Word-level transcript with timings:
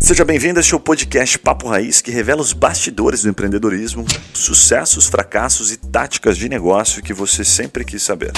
Seja 0.00 0.24
bem-vindo 0.24 0.58
a 0.58 0.60
este 0.60 0.78
podcast 0.78 1.38
Papo 1.38 1.68
Raiz, 1.68 2.00
que 2.00 2.10
revela 2.10 2.40
os 2.40 2.52
bastidores 2.52 3.22
do 3.22 3.30
empreendedorismo, 3.30 4.04
sucessos, 4.32 5.06
fracassos 5.06 5.72
e 5.72 5.76
táticas 5.76 6.36
de 6.36 6.48
negócio 6.48 7.02
que 7.02 7.12
você 7.12 7.44
sempre 7.44 7.84
quis 7.84 8.02
saber. 8.02 8.32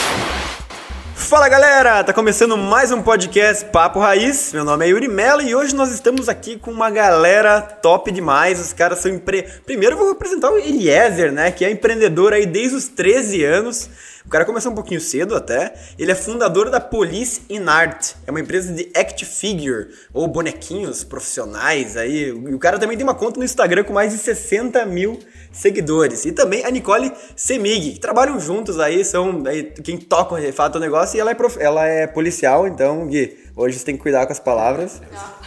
Fala 1.15 1.49
galera, 1.49 2.05
tá 2.05 2.13
começando 2.13 2.57
mais 2.57 2.93
um 2.93 3.03
podcast 3.03 3.65
Papo 3.67 3.99
Raiz. 3.99 4.53
Meu 4.53 4.65
nome 4.65 4.87
é 4.87 4.91
Yuri 4.91 5.09
Mello 5.09 5.43
e 5.43 5.55
hoje 5.55 5.75
nós 5.75 5.91
estamos 5.91 6.29
aqui 6.29 6.57
com 6.57 6.71
uma 6.71 6.89
galera 6.89 7.61
top 7.61 8.13
demais. 8.13 8.61
Os 8.61 8.73
caras 8.73 9.01
são 9.01 9.11
empre... 9.11 9.43
Primeiro 9.65 9.97
eu 9.97 9.99
vou 9.99 10.11
apresentar 10.11 10.53
o 10.53 10.59
Eliezer, 10.59 11.33
né, 11.33 11.51
que 11.51 11.65
é 11.65 11.71
empreendedor 11.71 12.33
aí 12.33 12.47
desde 12.47 12.77
os 12.77 12.87
13 12.87 13.45
anos. 13.45 13.91
O 14.27 14.29
cara 14.29 14.45
começou 14.45 14.73
um 14.73 14.75
pouquinho 14.75 15.01
cedo 15.01 15.37
até. 15.37 15.73
Ele 15.97 16.11
é 16.11 16.15
fundador 16.15 16.69
da 16.69 16.81
Police 16.81 17.43
in 17.49 17.65
Art. 17.69 18.15
É 18.27 18.31
uma 18.31 18.41
empresa 18.41 18.73
de 18.73 18.91
act 18.93 19.25
figure, 19.25 19.89
ou 20.13 20.27
bonequinhos 20.27 21.05
profissionais 21.05 21.97
aí. 21.97 22.31
E 22.31 22.55
o 22.55 22.59
cara 22.59 22.77
também 22.77 22.97
tem 22.97 23.07
uma 23.07 23.15
conta 23.15 23.39
no 23.39 23.45
Instagram 23.45 23.85
com 23.85 23.93
mais 23.93 24.13
de 24.13 24.19
60 24.19 24.85
mil 24.85 25.21
seguidores. 25.53 26.25
E 26.25 26.33
também 26.33 26.65
a 26.65 26.71
Nicole 26.73 27.13
Semig, 27.37 27.93
que 27.93 28.01
trabalham 28.01 28.41
juntos 28.41 28.81
aí, 28.81 29.05
são 29.05 29.45
aí, 29.47 29.63
quem 29.63 29.97
toca 29.97 30.41
de 30.41 30.51
fato 30.51 30.77
o 30.77 30.81
negócio. 30.81 31.17
E 31.17 31.21
ela 31.21 31.31
é, 31.31 31.35
prof... 31.35 31.57
ela 31.61 31.87
é 31.87 32.09
policial, 32.09 32.67
então, 32.67 33.07
Gui, 33.07 33.39
hoje 33.55 33.79
você 33.79 33.85
tem 33.85 33.97
que 33.97 34.03
cuidar 34.03 34.27
com 34.27 34.33
as 34.33 34.41
palavras. 34.41 35.01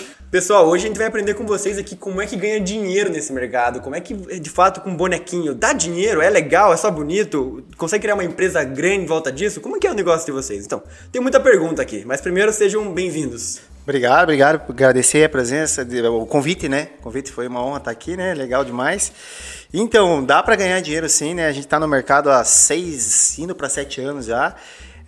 então. 0.00 0.06
Pessoal, 0.36 0.68
hoje 0.68 0.84
a 0.84 0.88
gente 0.88 0.98
vai 0.98 1.06
aprender 1.06 1.32
com 1.32 1.46
vocês 1.46 1.78
aqui 1.78 1.96
como 1.96 2.20
é 2.20 2.26
que 2.26 2.36
ganha 2.36 2.60
dinheiro 2.60 3.10
nesse 3.10 3.32
mercado, 3.32 3.80
como 3.80 3.96
é 3.96 4.02
que, 4.02 4.12
de 4.12 4.50
fato, 4.50 4.82
com 4.82 4.94
bonequinho, 4.94 5.54
dá 5.54 5.72
dinheiro, 5.72 6.20
é 6.20 6.28
legal, 6.28 6.74
é 6.74 6.76
só 6.76 6.90
bonito, 6.90 7.64
consegue 7.78 8.02
criar 8.02 8.12
uma 8.12 8.22
empresa 8.22 8.62
grande 8.62 9.04
em 9.04 9.06
volta 9.06 9.32
disso? 9.32 9.62
Como 9.62 9.78
é 9.78 9.78
que 9.78 9.86
é 9.86 9.90
o 9.90 9.94
negócio 9.94 10.26
de 10.26 10.32
vocês? 10.32 10.66
Então, 10.66 10.82
tem 11.10 11.22
muita 11.22 11.40
pergunta 11.40 11.80
aqui, 11.80 12.04
mas 12.04 12.20
primeiro 12.20 12.52
sejam 12.52 12.92
bem-vindos. 12.92 13.60
Obrigado, 13.82 14.24
obrigado 14.24 14.60
agradecer 14.68 15.24
a 15.24 15.28
presença, 15.30 15.88
o 16.12 16.26
convite, 16.26 16.68
né? 16.68 16.88
O 17.00 17.04
convite 17.04 17.32
foi 17.32 17.48
uma 17.48 17.64
honra 17.64 17.78
estar 17.78 17.90
aqui, 17.90 18.14
né? 18.14 18.34
Legal 18.34 18.62
demais. 18.62 19.10
Então, 19.72 20.22
dá 20.22 20.42
para 20.42 20.54
ganhar 20.54 20.78
dinheiro 20.82 21.08
sim, 21.08 21.32
né? 21.32 21.46
A 21.46 21.52
gente 21.52 21.64
está 21.64 21.80
no 21.80 21.88
mercado 21.88 22.30
há 22.30 22.44
seis, 22.44 23.38
indo 23.38 23.54
para 23.54 23.70
sete 23.70 24.02
anos 24.02 24.26
já. 24.26 24.54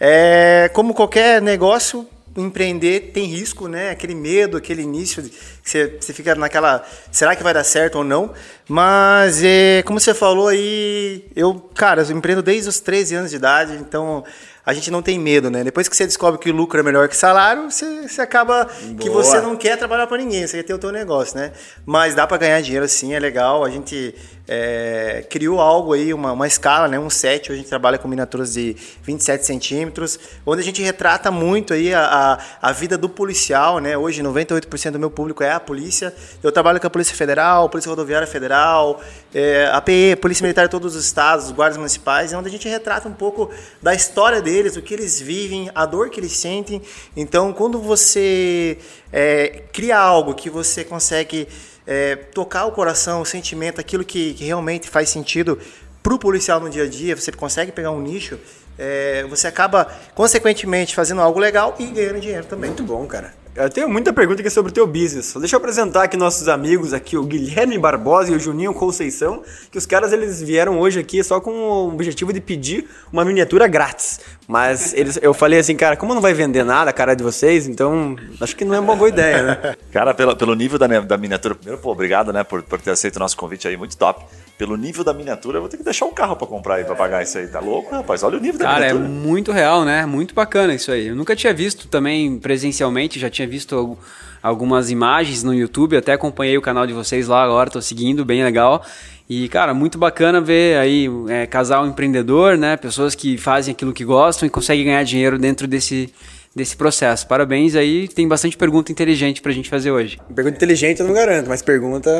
É, 0.00 0.70
como 0.72 0.94
qualquer 0.94 1.42
negócio, 1.42 2.08
empreender 2.40 3.10
tem 3.12 3.24
risco, 3.24 3.68
né? 3.68 3.90
Aquele 3.90 4.14
medo, 4.14 4.56
aquele 4.56 4.82
início, 4.82 5.22
que 5.22 5.30
você, 5.62 5.98
você 6.00 6.12
fica 6.12 6.34
naquela, 6.34 6.86
será 7.10 7.34
que 7.34 7.42
vai 7.42 7.52
dar 7.52 7.64
certo 7.64 7.98
ou 7.98 8.04
não? 8.04 8.32
Mas, 8.68 9.42
é, 9.42 9.82
como 9.84 9.98
você 9.98 10.14
falou 10.14 10.48
aí, 10.48 11.24
eu, 11.34 11.54
cara, 11.74 12.02
eu 12.02 12.16
empreendo 12.16 12.42
desde 12.42 12.68
os 12.68 12.80
13 12.80 13.14
anos 13.14 13.30
de 13.30 13.36
idade, 13.36 13.74
então 13.74 14.24
a 14.68 14.74
gente 14.74 14.90
não 14.90 15.00
tem 15.00 15.18
medo, 15.18 15.50
né? 15.50 15.64
Depois 15.64 15.88
que 15.88 15.96
você 15.96 16.04
descobre 16.04 16.38
que 16.38 16.50
o 16.50 16.54
lucro 16.54 16.78
é 16.78 16.82
melhor 16.82 17.08
que 17.08 17.16
salário, 17.16 17.70
você, 17.70 18.06
você 18.06 18.20
acaba 18.20 18.64
Boa. 18.64 18.96
que 18.98 19.08
você 19.08 19.40
não 19.40 19.56
quer 19.56 19.78
trabalhar 19.78 20.06
para 20.06 20.18
ninguém, 20.18 20.46
você 20.46 20.58
quer 20.58 20.62
ter 20.62 20.74
o 20.74 20.78
teu 20.78 20.92
negócio, 20.92 21.38
né? 21.38 21.52
Mas 21.86 22.14
dá 22.14 22.26
para 22.26 22.36
ganhar 22.36 22.60
dinheiro 22.60 22.86
sim, 22.86 23.14
é 23.14 23.18
legal. 23.18 23.64
A 23.64 23.70
gente 23.70 24.14
é, 24.48 25.26
criou 25.28 25.60
algo 25.60 25.92
aí, 25.92 26.14
uma, 26.14 26.32
uma 26.32 26.46
escala, 26.46 26.88
né, 26.88 26.98
um 26.98 27.10
set, 27.10 27.52
a 27.52 27.54
gente 27.54 27.68
trabalha 27.68 27.98
com 27.98 28.08
miniaturas 28.08 28.54
de 28.54 28.74
27 29.02 29.44
centímetros, 29.44 30.18
onde 30.46 30.62
a 30.62 30.64
gente 30.64 30.80
retrata 30.82 31.30
muito 31.30 31.74
aí 31.74 31.92
a, 31.92 32.38
a, 32.62 32.68
a 32.70 32.72
vida 32.72 32.96
do 32.96 33.10
policial, 33.10 33.78
né, 33.78 33.96
hoje 33.96 34.22
98% 34.22 34.92
do 34.92 34.98
meu 34.98 35.10
público 35.10 35.42
é 35.42 35.52
a 35.52 35.60
polícia, 35.60 36.14
eu 36.42 36.50
trabalho 36.50 36.80
com 36.80 36.86
a 36.86 36.90
Polícia 36.90 37.14
Federal, 37.14 37.68
Polícia 37.68 37.90
Rodoviária 37.90 38.26
Federal, 38.26 39.02
é, 39.34 39.68
a 39.70 39.82
PE, 39.82 40.16
Polícia 40.16 40.42
Militar 40.42 40.64
de 40.64 40.70
todos 40.70 40.96
os 40.96 41.04
estados, 41.04 41.46
os 41.46 41.52
guardas 41.52 41.76
municipais, 41.76 42.32
é 42.32 42.36
onde 42.38 42.48
a 42.48 42.50
gente 42.50 42.68
retrata 42.68 43.06
um 43.06 43.12
pouco 43.12 43.50
da 43.82 43.94
história 43.94 44.40
deles, 44.40 44.76
o 44.76 44.82
que 44.82 44.94
eles 44.94 45.20
vivem, 45.20 45.70
a 45.74 45.84
dor 45.84 46.08
que 46.08 46.18
eles 46.18 46.32
sentem, 46.32 46.80
então 47.14 47.52
quando 47.52 47.78
você 47.78 48.78
é, 49.12 49.64
cria 49.72 49.98
algo 49.98 50.34
que 50.34 50.48
você 50.48 50.84
consegue 50.84 51.46
é, 51.88 52.16
tocar 52.16 52.66
o 52.66 52.72
coração, 52.72 53.22
o 53.22 53.24
sentimento, 53.24 53.80
aquilo 53.80 54.04
que, 54.04 54.34
que 54.34 54.44
realmente 54.44 54.90
faz 54.90 55.08
sentido 55.08 55.58
para 56.02 56.14
o 56.14 56.18
policial 56.18 56.60
no 56.60 56.68
dia 56.68 56.84
a 56.84 56.88
dia, 56.88 57.16
você 57.16 57.32
consegue 57.32 57.72
pegar 57.72 57.90
um 57.90 58.00
nicho, 58.00 58.38
é, 58.78 59.24
você 59.28 59.46
acaba, 59.46 59.90
consequentemente, 60.14 60.94
fazendo 60.94 61.22
algo 61.22 61.40
legal 61.40 61.74
e 61.78 61.86
ganhando 61.86 62.20
dinheiro 62.20 62.44
também. 62.44 62.68
Muito 62.68 62.82
bom, 62.82 63.06
cara. 63.06 63.32
Eu 63.56 63.68
tenho 63.68 63.88
muita 63.88 64.12
pergunta 64.12 64.40
aqui 64.40 64.50
sobre 64.50 64.70
o 64.70 64.74
teu 64.74 64.86
business. 64.86 65.34
Deixa 65.40 65.56
eu 65.56 65.58
apresentar 65.58 66.04
aqui 66.04 66.16
nossos 66.16 66.46
amigos 66.46 66.92
aqui, 66.92 67.16
o 67.16 67.24
Guilherme 67.24 67.76
Barbosa 67.76 68.30
e 68.30 68.36
o 68.36 68.38
Juninho 68.38 68.72
Conceição, 68.72 69.42
que 69.72 69.76
os 69.76 69.84
caras 69.84 70.12
eles 70.12 70.40
vieram 70.40 70.78
hoje 70.78 71.00
aqui 71.00 71.24
só 71.24 71.40
com 71.40 71.50
o 71.50 71.88
objetivo 71.88 72.32
de 72.32 72.40
pedir 72.40 72.88
uma 73.12 73.24
miniatura 73.24 73.66
grátis. 73.66 74.20
Mas 74.48 74.94
eles, 74.94 75.18
eu 75.20 75.34
falei 75.34 75.58
assim, 75.58 75.76
cara, 75.76 75.94
como 75.94 76.14
não 76.14 76.22
vai 76.22 76.32
vender 76.32 76.64
nada 76.64 76.88
a 76.88 76.92
cara 76.92 77.14
de 77.14 77.22
vocês, 77.22 77.68
então 77.68 78.16
acho 78.40 78.56
que 78.56 78.64
não 78.64 78.74
é 78.74 78.80
uma 78.80 78.96
boa 78.96 79.10
ideia, 79.10 79.42
né? 79.42 79.76
Cara, 79.92 80.14
pelo, 80.14 80.34
pelo 80.34 80.54
nível 80.54 80.78
da, 80.78 80.86
da 80.86 81.18
miniatura, 81.18 81.54
primeiro, 81.54 81.82
pô, 81.82 81.92
obrigado, 81.92 82.32
né, 82.32 82.42
por, 82.42 82.62
por 82.62 82.80
ter 82.80 82.92
aceito 82.92 83.16
o 83.16 83.18
nosso 83.18 83.36
convite 83.36 83.68
aí, 83.68 83.76
muito 83.76 83.94
top 83.96 84.24
pelo 84.58 84.76
nível 84.76 85.04
da 85.04 85.14
miniatura, 85.14 85.58
eu 85.58 85.60
vou 85.60 85.70
ter 85.70 85.76
que 85.76 85.84
deixar 85.84 86.04
um 86.04 86.12
carro 86.12 86.34
para 86.34 86.46
comprar 86.46 86.74
aí 86.74 86.84
para 86.84 86.96
pagar 86.96 87.22
isso 87.22 87.38
aí. 87.38 87.46
Tá 87.46 87.60
louco, 87.60 87.94
rapaz? 87.94 88.24
Olha 88.24 88.38
o 88.38 88.40
nível 88.40 88.58
Cara, 88.58 88.72
da 88.72 88.80
miniatura. 88.80 89.04
Cara, 89.04 89.14
é 89.14 89.22
muito 89.22 89.52
real, 89.52 89.84
né? 89.84 90.04
Muito 90.04 90.34
bacana 90.34 90.74
isso 90.74 90.90
aí. 90.90 91.06
Eu 91.06 91.14
nunca 91.14 91.36
tinha 91.36 91.54
visto 91.54 91.86
também 91.86 92.40
presencialmente, 92.40 93.20
já 93.20 93.30
tinha 93.30 93.46
visto 93.46 93.96
algumas 94.42 94.90
imagens 94.90 95.44
no 95.44 95.54
YouTube, 95.54 95.96
até 95.96 96.12
acompanhei 96.12 96.58
o 96.58 96.62
canal 96.62 96.88
de 96.88 96.92
vocês 96.92 97.28
lá 97.28 97.44
agora, 97.44 97.70
tô 97.70 97.80
seguindo, 97.80 98.24
bem 98.24 98.42
legal. 98.42 98.84
E, 99.28 99.48
cara, 99.48 99.74
muito 99.74 99.98
bacana 99.98 100.40
ver 100.40 100.78
aí 100.78 101.06
é, 101.28 101.46
casal 101.46 101.86
empreendedor, 101.86 102.56
né? 102.56 102.76
Pessoas 102.76 103.14
que 103.14 103.36
fazem 103.36 103.72
aquilo 103.72 103.92
que 103.92 104.04
gostam 104.04 104.46
e 104.46 104.50
conseguem 104.50 104.86
ganhar 104.86 105.02
dinheiro 105.02 105.38
dentro 105.38 105.66
desse 105.66 106.12
desse 106.54 106.76
processo. 106.76 107.26
Parabéns 107.26 107.76
aí, 107.76 108.08
tem 108.08 108.26
bastante 108.26 108.56
pergunta 108.56 108.90
inteligente 108.90 109.40
pra 109.40 109.52
gente 109.52 109.70
fazer 109.70 109.90
hoje. 109.90 110.18
Pergunta 110.34 110.56
inteligente 110.56 111.00
eu 111.00 111.06
não 111.06 111.14
garanto, 111.14 111.48
mas 111.48 111.62
pergunta. 111.62 112.10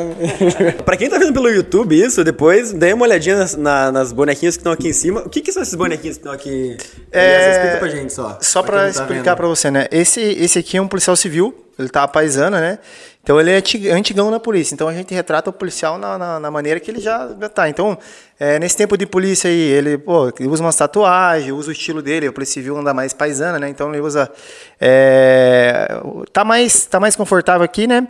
pra 0.85 0.95
quem 0.95 1.09
tá 1.09 1.17
vendo 1.17 1.33
pelo 1.33 1.49
YouTube 1.49 1.99
isso, 1.99 2.23
depois 2.23 2.71
dê 2.71 2.93
uma 2.93 3.05
olhadinha 3.05 3.37
nas, 3.37 3.55
na, 3.55 3.91
nas 3.91 4.13
bonequinhas 4.13 4.55
que 4.55 4.61
estão 4.61 4.71
aqui 4.71 4.87
em 4.87 4.93
cima. 4.93 5.21
O 5.21 5.29
que, 5.29 5.41
que 5.41 5.51
são 5.51 5.61
esses 5.61 5.75
bonequinhos 5.75 6.17
que 6.17 6.21
estão 6.21 6.31
aqui? 6.31 6.77
É... 7.11 7.51
Explica 7.51 7.77
pra 7.77 7.89
gente 7.89 8.13
só. 8.13 8.37
Só 8.41 8.63
pra, 8.63 8.71
pra 8.71 8.81
tá 8.83 8.89
explicar 8.89 9.23
tá 9.23 9.35
pra 9.35 9.47
você, 9.47 9.69
né? 9.69 9.87
Esse, 9.91 10.21
esse 10.21 10.57
aqui 10.57 10.77
é 10.77 10.81
um 10.81 10.87
policial 10.87 11.15
civil, 11.15 11.53
ele 11.79 11.89
tá 11.89 12.07
paisana, 12.07 12.59
né? 12.59 12.79
Então 13.23 13.39
ele 13.39 13.51
é 13.51 13.91
antigão 13.91 14.31
na 14.31 14.39
polícia. 14.39 14.73
Então 14.73 14.87
a 14.87 14.93
gente 14.93 15.13
retrata 15.13 15.49
o 15.49 15.53
policial 15.53 15.97
na, 15.97 16.17
na, 16.17 16.39
na 16.39 16.51
maneira 16.51 16.79
que 16.79 16.89
ele 16.89 16.99
já, 16.99 17.27
tá. 17.53 17.69
Então, 17.69 17.97
é, 18.39 18.57
nesse 18.57 18.75
tempo 18.75 18.97
de 18.97 19.05
polícia 19.05 19.49
aí, 19.49 19.59
ele, 19.59 19.97
pô, 19.97 20.31
usa 20.41 20.63
umas 20.63 20.75
tatuagens, 20.75 21.51
usa 21.53 21.69
o 21.69 21.71
estilo 21.71 22.01
dele, 22.01 22.27
o 22.27 22.33
polícia 22.33 22.55
civil 22.55 22.77
anda 22.77 22.93
mais 22.93 23.13
paisana, 23.13 23.59
né? 23.59 23.69
Então 23.69 23.89
ele 23.89 24.01
usa. 24.01 24.31
É, 24.79 26.01
tá, 26.33 26.43
mais, 26.43 26.85
tá 26.85 26.99
mais 26.99 27.15
confortável 27.15 27.63
aqui, 27.63 27.85
né? 27.85 28.07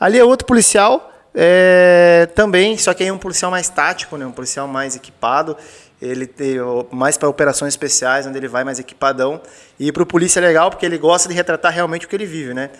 Ali 0.00 0.18
é 0.18 0.24
outro 0.24 0.46
policial. 0.46 1.10
É, 1.34 2.28
também, 2.34 2.76
só 2.76 2.92
que 2.92 3.02
aí 3.02 3.08
é 3.08 3.12
um 3.12 3.18
policial 3.18 3.50
mais 3.50 3.68
tático, 3.68 4.16
né? 4.16 4.24
Um 4.24 4.32
policial 4.32 4.66
mais 4.66 4.96
equipado. 4.96 5.56
Ele 6.00 6.26
tem 6.26 6.56
mais 6.90 7.16
para 7.16 7.28
operações 7.28 7.74
especiais, 7.74 8.26
onde 8.26 8.36
ele 8.36 8.48
vai 8.48 8.64
mais 8.64 8.80
equipadão. 8.80 9.40
E 9.78 9.92
para 9.92 10.02
o 10.02 10.06
polícia 10.06 10.40
é 10.40 10.42
legal, 10.42 10.68
porque 10.68 10.84
ele 10.84 10.98
gosta 10.98 11.28
de 11.28 11.34
retratar 11.34 11.72
realmente 11.72 12.06
o 12.06 12.08
que 12.08 12.16
ele 12.16 12.26
vive, 12.26 12.52
né? 12.52 12.70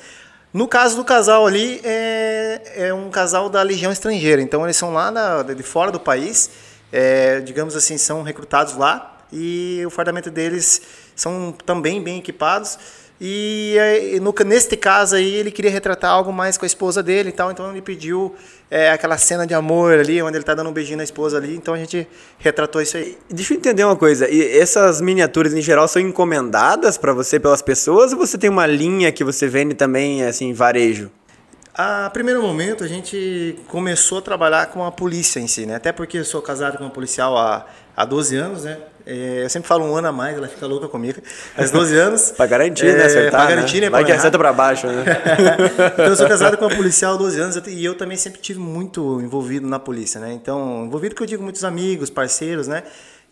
No 0.53 0.69
caso 0.69 0.97
do 0.97 1.05
casal 1.05 1.47
ali, 1.47 1.81
é, 1.83 2.89
é 2.89 2.95
um 2.95 3.11
casal 3.11 3.49
da 3.49 3.63
Legião 3.63 3.91
Estrangeira. 3.91 4.43
Então, 4.43 4.65
eles 4.65 4.77
são 4.77 4.93
lá 4.93 5.11
na, 5.11 5.43
de 5.43 5.63
fora 5.63 5.91
do 5.91 5.99
país, 5.99 6.51
é, 6.93 7.41
digamos 7.41 7.75
assim, 7.75 7.97
são 7.97 8.23
recrutados 8.23 8.77
lá 8.77 9.13
e 9.33 9.83
o 9.87 9.91
fardamento 9.91 10.31
deles 10.31 10.83
são 11.17 11.53
também 11.65 12.03
bem 12.03 12.19
equipados. 12.19 12.79
E 13.25 13.77
é, 13.79 14.19
no, 14.19 14.35
neste 14.45 14.77
caso 14.77 15.15
aí, 15.15 15.33
ele 15.37 15.53
queria 15.53 15.71
retratar 15.71 16.11
algo 16.11 16.33
mais 16.33 16.59
com 16.59 16.65
a 16.65 16.67
esposa 16.67 17.05
dele 17.05 17.29
e 17.29 17.33
tal, 17.33 17.53
então 17.53 17.71
ele 17.71 17.81
pediu 17.81 18.35
é, 18.69 18.91
aquela 18.91 19.17
cena 19.17 19.47
de 19.47 19.55
amor 19.55 19.97
ali, 19.97 20.21
onde 20.21 20.39
ele 20.39 20.43
está 20.43 20.57
dando 20.57 20.71
um 20.71 20.73
beijinho 20.73 20.97
na 20.97 21.05
esposa 21.05 21.37
ali, 21.37 21.55
então 21.55 21.73
a 21.73 21.79
gente 21.79 22.05
retratou 22.37 22.83
isso 22.83 22.97
aí. 22.97 23.17
Deixa 23.31 23.55
eu 23.55 23.59
entender 23.59 23.85
uma 23.85 23.95
coisa, 23.95 24.29
e 24.29 24.59
essas 24.59 25.01
miniaturas 25.01 25.55
em 25.55 25.63
geral 25.63 25.87
são 25.87 26.03
encomendadas 26.03 26.99
para 26.99 27.13
você 27.13 27.39
pelas 27.39 27.63
pessoas 27.63 28.13
ou 28.13 28.19
você 28.19 28.37
tem 28.37 28.51
uma 28.51 28.67
linha 28.67 29.13
que 29.13 29.23
você 29.23 29.47
vende 29.47 29.77
também, 29.77 30.25
assim, 30.25 30.53
varejo? 30.53 31.09
A 31.73 32.11
primeiro 32.11 32.43
momento 32.43 32.83
a 32.83 32.89
gente 32.89 33.57
começou 33.69 34.19
a 34.19 34.23
trabalhar 34.23 34.67
com 34.67 34.85
a 34.85 34.91
polícia 34.91 35.39
em 35.39 35.47
si, 35.47 35.65
né? 35.65 35.77
Até 35.77 35.93
porque 35.93 36.19
eu 36.19 36.25
sou 36.25 36.43
casado 36.43 36.77
com 36.77 36.83
uma 36.83 36.91
policial 36.91 37.39
há, 37.39 37.67
há 37.97 38.05
12 38.05 38.37
anos, 38.37 38.65
né? 38.65 38.79
É, 39.05 39.45
eu 39.45 39.51
sempre 39.51 39.69
falo 39.69 39.85
um 39.85 39.97
ano 39.97 40.09
a 40.09 40.13
mais, 40.13 40.37
ela 40.37 40.49
fica 40.49 40.67
louca 40.67 40.89
comigo. 40.89 41.21
Faz 41.55 41.71
12 41.71 41.97
anos. 41.97 42.31
pra 42.37 42.47
garantir, 42.47 42.87
né, 42.87 42.93
é, 42.93 42.97
né? 42.97 43.05
Acertar, 43.07 43.41
pra 43.41 43.51
garantir, 43.51 43.75
né? 43.77 43.87
né 43.87 43.91
Vai 43.91 44.05
que 44.05 44.13
acerta 44.13 44.39
pra 44.39 44.53
baixo, 44.53 44.87
né? 44.87 45.05
então, 45.95 46.07
eu 46.07 46.17
sou 46.17 46.29
casado 46.29 46.57
com 46.57 46.67
uma 46.67 46.75
policial 46.75 47.15
há 47.15 47.17
12 47.17 47.41
anos 47.41 47.63
e 47.67 47.85
eu 47.85 47.95
também 47.95 48.17
sempre 48.17 48.41
tive 48.41 48.61
muito 48.61 49.21
envolvido 49.21 49.67
na 49.67 49.79
polícia, 49.79 50.21
né? 50.21 50.33
Então, 50.33 50.85
envolvido 50.87 51.15
que 51.15 51.23
eu 51.23 51.27
digo 51.27 51.43
muitos 51.43 51.65
amigos, 51.65 52.11
parceiros, 52.11 52.69
né? 52.69 52.83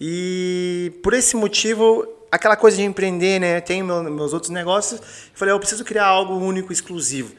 E 0.01 0.93
por 1.03 1.13
esse 1.13 1.37
motivo, 1.37 2.07
aquela 2.31 2.57
coisa 2.57 2.77
de 2.77 2.83
empreender, 2.83 3.39
né? 3.39 3.61
Tenho 3.61 3.85
meu, 3.85 4.03
meus 4.05 4.33
outros 4.33 4.51
negócios. 4.51 5.01
Eu 5.01 5.07
falei, 5.35 5.55
eu 5.55 5.59
preciso 5.59 5.85
criar 5.85 6.07
algo 6.07 6.35
único, 6.35 6.73
exclusivo. 6.73 7.33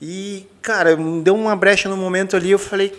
E, 0.00 0.46
cara, 0.60 0.96
deu 1.22 1.34
uma 1.34 1.56
brecha 1.56 1.88
no 1.88 1.96
momento 1.96 2.36
ali, 2.36 2.50
eu 2.50 2.58
falei, 2.58 2.92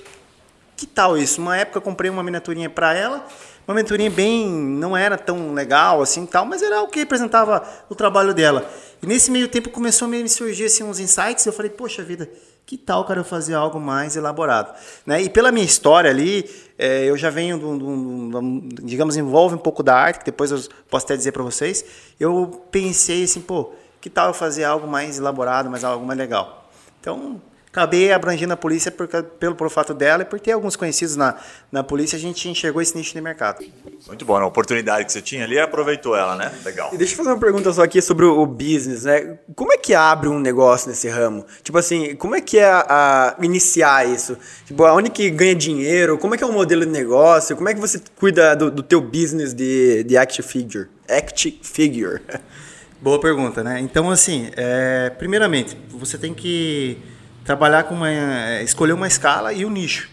que 0.76 0.86
tal 0.86 1.18
isso? 1.18 1.42
Uma 1.42 1.58
época 1.58 1.78
eu 1.78 1.82
comprei 1.82 2.10
uma 2.10 2.24
miniaturinha 2.24 2.70
para 2.70 2.94
ela, 2.94 3.26
uma 3.68 3.76
mentorinha 3.76 4.10
bem, 4.10 4.48
não 4.48 4.96
era 4.96 5.18
tão 5.18 5.54
legal 5.54 6.02
assim 6.02 6.26
tal, 6.26 6.46
mas 6.46 6.62
era 6.62 6.82
o 6.82 6.88
que 6.88 7.00
representava 7.00 7.68
o 7.90 7.96
trabalho 7.96 8.34
dela. 8.34 8.70
E 9.02 9.08
nesse 9.08 9.32
meio 9.32 9.48
tempo 9.48 9.70
começou 9.70 10.08
a 10.08 10.10
me 10.10 10.28
surgir 10.30 10.66
assim, 10.66 10.84
uns 10.84 11.00
insights, 11.00 11.46
e 11.46 11.50
eu 11.50 11.54
falei, 11.54 11.72
poxa 11.72 12.04
vida, 12.04 12.30
que 12.66 12.78
tal, 12.78 13.06
cara, 13.06 13.20
eu 13.20 13.24
fazer 13.24 13.54
algo 13.54 13.80
mais 13.80 14.16
elaborado? 14.16 14.74
Né? 15.06 15.22
E 15.24 15.30
pela 15.30 15.52
minha 15.52 15.66
história 15.66 16.10
ali, 16.10 16.50
é, 16.78 17.06
eu 17.06 17.18
já 17.18 17.30
venho, 17.30 17.58
do, 17.58 17.78
do, 17.78 18.42
do, 18.42 18.62
digamos, 18.84 19.16
envolve 19.16 19.56
um 19.56 19.60
pouco 19.60 19.84
da 19.84 19.96
arte, 19.96 20.20
que 20.20 20.26
depois 20.26 20.52
eu 20.52 20.60
posso 20.90 21.06
até 21.06 21.16
dizer 21.16 21.32
para 21.32 21.44
vocês, 21.44 21.86
eu 22.20 22.66
pensei 22.72 23.24
assim, 23.24 23.42
pô, 23.42 23.74
que 24.02 24.10
tal 24.10 24.28
eu 24.28 24.34
fazer 24.34 24.64
algo 24.64 24.88
mais 24.88 25.18
elaborado, 25.18 25.70
mais 25.70 25.84
algo 25.84 26.06
mais 26.06 26.18
legal? 26.18 26.70
Então, 27.00 27.42
acabei 27.76 28.14
abrangendo 28.14 28.54
a 28.54 28.58
polícia 28.58 28.90
por, 28.90 29.06
pelo, 29.08 29.54
pelo 29.54 29.70
fato 29.70 29.94
dela 29.94 30.24
e 30.24 30.26
por 30.26 30.40
ter 30.40 30.54
alguns 30.54 30.78
conhecidos 30.78 31.18
na, 31.18 31.36
na 31.70 31.84
polícia, 31.84 32.16
a 32.16 32.20
gente 32.20 32.48
enxergou 32.48 32.82
esse 32.82 32.98
nicho 32.98 33.14
de 33.14 33.20
mercado. 33.20 33.66
Muito 34.08 34.24
bom, 34.24 34.38
a 34.38 34.46
oportunidade 34.46 35.06
que 35.06 35.12
você 35.12 35.22
tinha 35.22 35.44
ali, 35.44 35.60
aproveitou 35.60 36.16
ela, 36.16 36.36
né? 36.38 36.52
Legal. 36.64 36.90
E 36.94 36.98
deixa 36.98 37.14
eu 37.14 37.18
fazer 37.18 37.30
uma 37.30 37.40
pergunta 37.40 37.72
só 37.74 37.84
aqui 37.84 38.02
sobre 38.02 38.26
o 38.26 38.46
business, 38.46 39.04
né? 39.04 39.38
Como 39.56 39.74
é 39.74 39.78
que 39.78 39.94
abre 39.94 40.30
um 40.30 40.40
negócio 40.40 40.88
nesse 40.88 41.10
ramo? 41.10 41.46
Tipo 41.62 41.78
assim, 41.78 42.16
como 42.16 42.36
é 42.36 42.42
que 42.42 42.58
é 42.58 42.66
a, 42.66 43.36
a 43.38 43.46
iniciar 43.46 44.08
isso? 44.08 44.38
Tipo, 44.66 44.86
aonde 44.86 45.10
que 45.10 45.30
ganha 45.30 45.54
dinheiro? 45.54 46.18
Como 46.18 46.34
é 46.34 46.38
que 46.38 46.44
é 46.44 46.48
o 46.48 46.54
modelo 46.54 46.86
de 46.86 46.92
negócio? 46.92 47.58
Como 47.58 47.68
é 47.68 47.74
que 47.74 47.80
você 47.80 48.02
cuida 48.16 48.56
do, 48.56 48.72
do 48.72 48.82
teu 48.82 49.02
business 49.02 49.54
de, 49.54 50.04
de 50.06 50.16
act 50.16 50.42
figure? 50.42 50.88
Act 51.10 51.60
figure. 51.62 52.22
Boa 53.02 53.20
pergunta, 53.20 53.62
né? 53.64 53.80
Então, 53.82 54.10
assim, 54.10 54.50
é, 54.56 55.12
primeiramente, 55.12 55.78
você 55.90 56.18
tem 56.18 56.34
que 56.34 56.98
trabalhar 57.46 57.84
com 57.84 57.96
uma. 57.96 58.10
É, 58.10 58.64
escolher 58.64 58.94
uma 58.94 59.08
escala 59.08 59.54
e 59.54 59.64
o 59.64 59.70
um 59.70 59.72
nicho. 59.72 60.10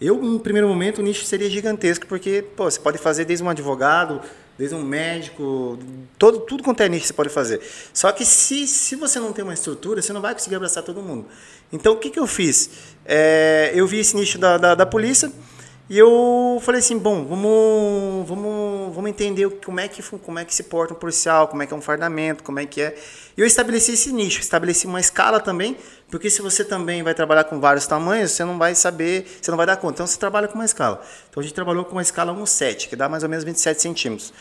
Eu, 0.00 0.24
em 0.24 0.38
primeiro 0.38 0.66
momento, 0.66 0.98
o 0.98 1.02
nicho 1.02 1.26
seria 1.26 1.48
gigantesco, 1.50 2.06
porque 2.06 2.42
pô, 2.56 2.64
você 2.64 2.80
pode 2.80 2.96
fazer 2.96 3.26
desde 3.26 3.44
um 3.44 3.50
advogado, 3.50 4.22
desde 4.56 4.74
um 4.74 4.82
médico, 4.82 5.78
todo, 6.18 6.40
tudo 6.40 6.62
quanto 6.62 6.82
é 6.82 6.88
nicho 6.88 7.06
você 7.06 7.12
pode 7.12 7.28
fazer. 7.28 7.60
Só 7.92 8.10
que 8.10 8.24
se, 8.24 8.66
se 8.66 8.96
você 8.96 9.20
não 9.20 9.30
tem 9.30 9.44
uma 9.44 9.52
estrutura, 9.52 10.00
você 10.00 10.10
não 10.14 10.22
vai 10.22 10.32
conseguir 10.32 10.56
abraçar 10.56 10.82
todo 10.82 11.02
mundo. 11.02 11.26
Então, 11.70 11.92
o 11.92 11.96
que, 11.96 12.08
que 12.08 12.18
eu 12.18 12.26
fiz? 12.26 12.70
É, 13.04 13.72
eu 13.74 13.86
vi 13.86 13.98
esse 13.98 14.16
nicho 14.16 14.38
da, 14.38 14.56
da, 14.56 14.74
da 14.74 14.86
polícia 14.86 15.30
e 15.90 15.98
eu 15.98 16.60
falei 16.62 16.78
assim, 16.78 16.96
bom, 16.96 17.24
vamos, 17.24 18.28
vamos, 18.28 18.94
vamos 18.94 19.10
entender 19.10 19.50
como 19.64 19.80
é, 19.80 19.88
que, 19.88 20.00
como 20.00 20.38
é 20.38 20.44
que 20.44 20.54
se 20.54 20.62
porta 20.62 20.94
um 20.94 20.96
policial, 20.96 21.48
como 21.48 21.64
é 21.64 21.66
que 21.66 21.74
é 21.74 21.76
um 21.76 21.80
fardamento, 21.80 22.44
como 22.44 22.60
é 22.60 22.64
que 22.64 22.80
é. 22.80 22.96
E 23.36 23.40
eu 23.40 23.44
estabeleci 23.44 23.94
esse 23.94 24.12
nicho, 24.12 24.38
estabeleci 24.38 24.86
uma 24.86 25.00
escala 25.00 25.40
também, 25.40 25.76
porque 26.08 26.30
se 26.30 26.40
você 26.40 26.64
também 26.64 27.02
vai 27.02 27.12
trabalhar 27.12 27.42
com 27.42 27.58
vários 27.58 27.88
tamanhos, 27.88 28.30
você 28.30 28.44
não 28.44 28.56
vai 28.56 28.72
saber, 28.76 29.26
você 29.42 29.50
não 29.50 29.58
vai 29.58 29.66
dar 29.66 29.78
conta. 29.78 29.94
Então 29.94 30.06
você 30.06 30.16
trabalha 30.16 30.46
com 30.46 30.54
uma 30.54 30.64
escala. 30.64 31.02
Então 31.28 31.40
a 31.40 31.42
gente 31.42 31.54
trabalhou 31.54 31.84
com 31.84 31.90
uma 31.90 32.02
escala 32.02 32.32
1,7, 32.32 32.88
que 32.88 32.94
dá 32.94 33.08
mais 33.08 33.24
ou 33.24 33.28
menos 33.28 33.42
27 33.42 33.82
centímetros. 33.82 34.32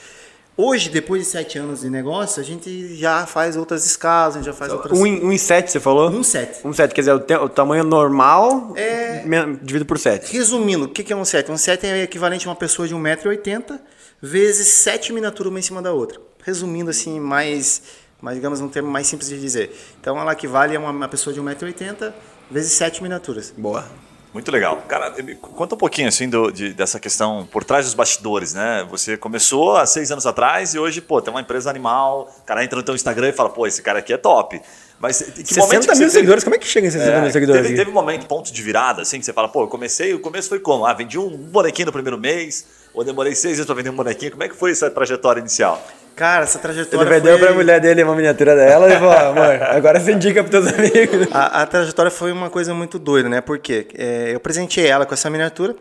Hoje, 0.61 0.89
depois 0.89 1.23
de 1.23 1.29
sete 1.29 1.57
anos 1.57 1.79
de 1.79 1.89
negócio, 1.89 2.41
a 2.41 2.43
gente 2.43 2.93
já 2.97 3.25
faz 3.25 3.55
outras 3.55 3.85
escalas, 3.85 4.35
a 4.35 4.39
gente 4.39 4.47
já 4.47 4.51
faz 4.51 4.73
outras... 4.73 4.99
Um, 4.99 5.03
um 5.03 5.31
em 5.31 5.37
sete, 5.37 5.71
você 5.71 5.79
falou? 5.79 6.09
Um 6.09 6.21
sete. 6.21 6.67
Um 6.67 6.73
sete, 6.73 6.93
quer 6.93 6.99
dizer, 6.99 7.13
o, 7.13 7.19
te, 7.21 7.33
o 7.33 7.47
tamanho 7.47 7.85
normal 7.85 8.73
é... 8.75 9.23
dividido 9.61 9.85
por 9.85 9.97
sete. 9.97 10.33
Resumindo, 10.33 10.83
o 10.83 10.89
que 10.89 11.13
é 11.13 11.15
um 11.15 11.23
sete? 11.23 11.49
Um 11.49 11.57
sete 11.57 11.87
é 11.87 12.03
equivalente 12.03 12.45
a 12.45 12.49
uma 12.49 12.57
pessoa 12.57 12.85
de 12.85 12.93
1,80m 12.93 13.79
vezes 14.21 14.67
sete 14.67 15.13
miniaturas 15.13 15.49
uma 15.49 15.59
em 15.59 15.61
cima 15.61 15.81
da 15.81 15.93
outra. 15.93 16.19
Resumindo 16.43 16.89
assim, 16.89 17.21
mais, 17.21 17.81
mais 18.21 18.35
digamos, 18.35 18.59
um 18.59 18.67
termo 18.67 18.91
mais 18.91 19.07
simples 19.07 19.29
de 19.29 19.39
dizer. 19.39 19.73
Então, 20.01 20.19
ela 20.19 20.33
equivale 20.33 20.75
a 20.75 20.79
uma, 20.81 20.89
uma 20.89 21.07
pessoa 21.07 21.33
de 21.33 21.39
1,80m 21.39 22.11
vezes 22.51 22.73
sete 22.73 23.01
miniaturas. 23.01 23.53
Boa. 23.57 23.87
Muito 24.33 24.51
legal. 24.51 24.83
Cara, 24.87 25.15
conta 25.41 25.73
um 25.73 25.77
pouquinho 25.77 26.07
assim 26.07 26.29
do, 26.29 26.51
de, 26.51 26.71
dessa 26.73 26.99
questão 26.99 27.47
por 27.51 27.63
trás 27.63 27.85
dos 27.85 27.95
bastidores, 27.95 28.53
né? 28.53 28.85
Você 28.91 29.17
começou 29.17 29.75
há 29.75 29.85
seis 29.87 30.11
anos 30.11 30.27
atrás 30.27 30.75
e 30.75 30.79
hoje, 30.79 31.01
pô, 31.01 31.19
tem 31.19 31.33
uma 31.33 31.41
empresa 31.41 31.69
animal, 31.69 32.31
o 32.39 32.43
cara 32.43 32.63
entra 32.63 32.77
no 32.77 32.83
teu 32.83 32.93
Instagram 32.93 33.29
e 33.29 33.33
fala, 33.33 33.49
pô, 33.49 33.65
esse 33.65 33.81
cara 33.81 33.99
aqui 33.99 34.13
é 34.13 34.17
top. 34.17 34.61
Mas 34.99 35.21
que 35.21 35.45
60 35.45 35.61
momento 35.61 35.87
mil 35.87 35.97
teve, 35.97 36.09
seguidores, 36.11 36.43
como 36.43 36.55
é 36.55 36.59
que 36.59 36.67
chega 36.67 36.87
em 36.87 36.91
60 36.91 37.11
é, 37.11 37.21
mil 37.21 37.31
seguidores? 37.31 37.61
Teve, 37.63 37.75
teve 37.75 37.89
um 37.89 37.93
momento, 37.93 38.27
ponto 38.27 38.51
de 38.51 38.61
virada, 38.61 39.01
assim, 39.01 39.17
que 39.17 39.25
você 39.25 39.33
fala, 39.33 39.47
pô, 39.47 39.63
eu 39.63 39.67
comecei, 39.67 40.13
o 40.13 40.19
começo 40.19 40.49
foi 40.49 40.59
como? 40.59 40.85
Ah, 40.85 40.93
vendi 40.93 41.17
um 41.17 41.29
bonequinho 41.29 41.87
no 41.87 41.91
primeiro 41.91 42.17
mês, 42.19 42.65
ou 42.93 43.03
demorei 43.03 43.33
seis 43.33 43.55
anos 43.55 43.65
para 43.65 43.75
vender 43.75 43.89
um 43.89 43.95
bonequinho. 43.95 44.31
Como 44.31 44.43
é 44.43 44.49
que 44.49 44.55
foi 44.55 44.71
essa 44.71 44.91
trajetória 44.91 45.39
inicial? 45.39 45.81
Cara, 46.19 46.43
essa 46.43 46.59
trajetória. 46.59 47.01
Ele 47.01 47.15
vendeu 47.15 47.39
foi... 47.39 47.47
pra 47.47 47.55
mulher 47.55 47.79
dele 47.79 48.03
uma 48.03 48.13
miniatura 48.13 48.53
dela 48.53 48.93
e 48.93 48.99
falou: 48.99 49.13
amor, 49.13 49.63
agora 49.71 50.01
você 50.01 50.11
indica 50.11 50.43
pros 50.43 50.51
teus 50.51 50.73
amigos. 50.77 51.29
A, 51.31 51.61
a, 51.61 51.65
trajetória 51.65 52.11
foi 52.11 52.33
uma 52.33 52.49
coisa 52.49 52.73
muito 52.73 52.99
doida, 52.99 53.29
né? 53.29 53.39
Porque 53.39 53.87
é, 53.97 54.31
eu 54.33 54.39
presenteei 54.41 54.87
ela 54.87 55.05
com 55.05 55.13
essa 55.13 55.29
miniatura. 55.29 55.73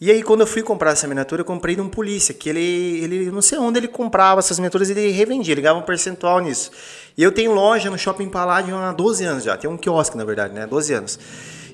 E 0.00 0.10
aí, 0.10 0.24
quando 0.24 0.40
eu 0.40 0.46
fui 0.46 0.60
comprar 0.60 0.90
essa 0.90 1.06
miniatura, 1.06 1.42
eu 1.42 1.44
comprei 1.44 1.76
de 1.76 1.80
um 1.80 1.88
polícia, 1.88 2.34
que 2.34 2.48
ele, 2.48 3.00
ele 3.00 3.30
não 3.30 3.40
sei 3.40 3.58
onde 3.58 3.78
ele 3.78 3.86
comprava 3.86 4.40
essas 4.40 4.58
miniaturas, 4.58 4.90
ele 4.90 5.08
revendia, 5.12 5.54
ele 5.54 5.62
ganhava 5.62 5.78
um 5.78 5.82
percentual 5.82 6.40
nisso. 6.40 6.72
E 7.16 7.22
eu 7.22 7.30
tenho 7.30 7.52
loja 7.52 7.88
no 7.88 7.96
Shopping 7.96 8.28
Paládio 8.28 8.76
há 8.76 8.92
12 8.92 9.24
anos 9.24 9.44
já, 9.44 9.56
tem 9.56 9.70
um 9.70 9.76
quiosque, 9.76 10.16
na 10.16 10.24
verdade, 10.24 10.52
né? 10.52 10.66
12 10.66 10.92
anos. 10.92 11.18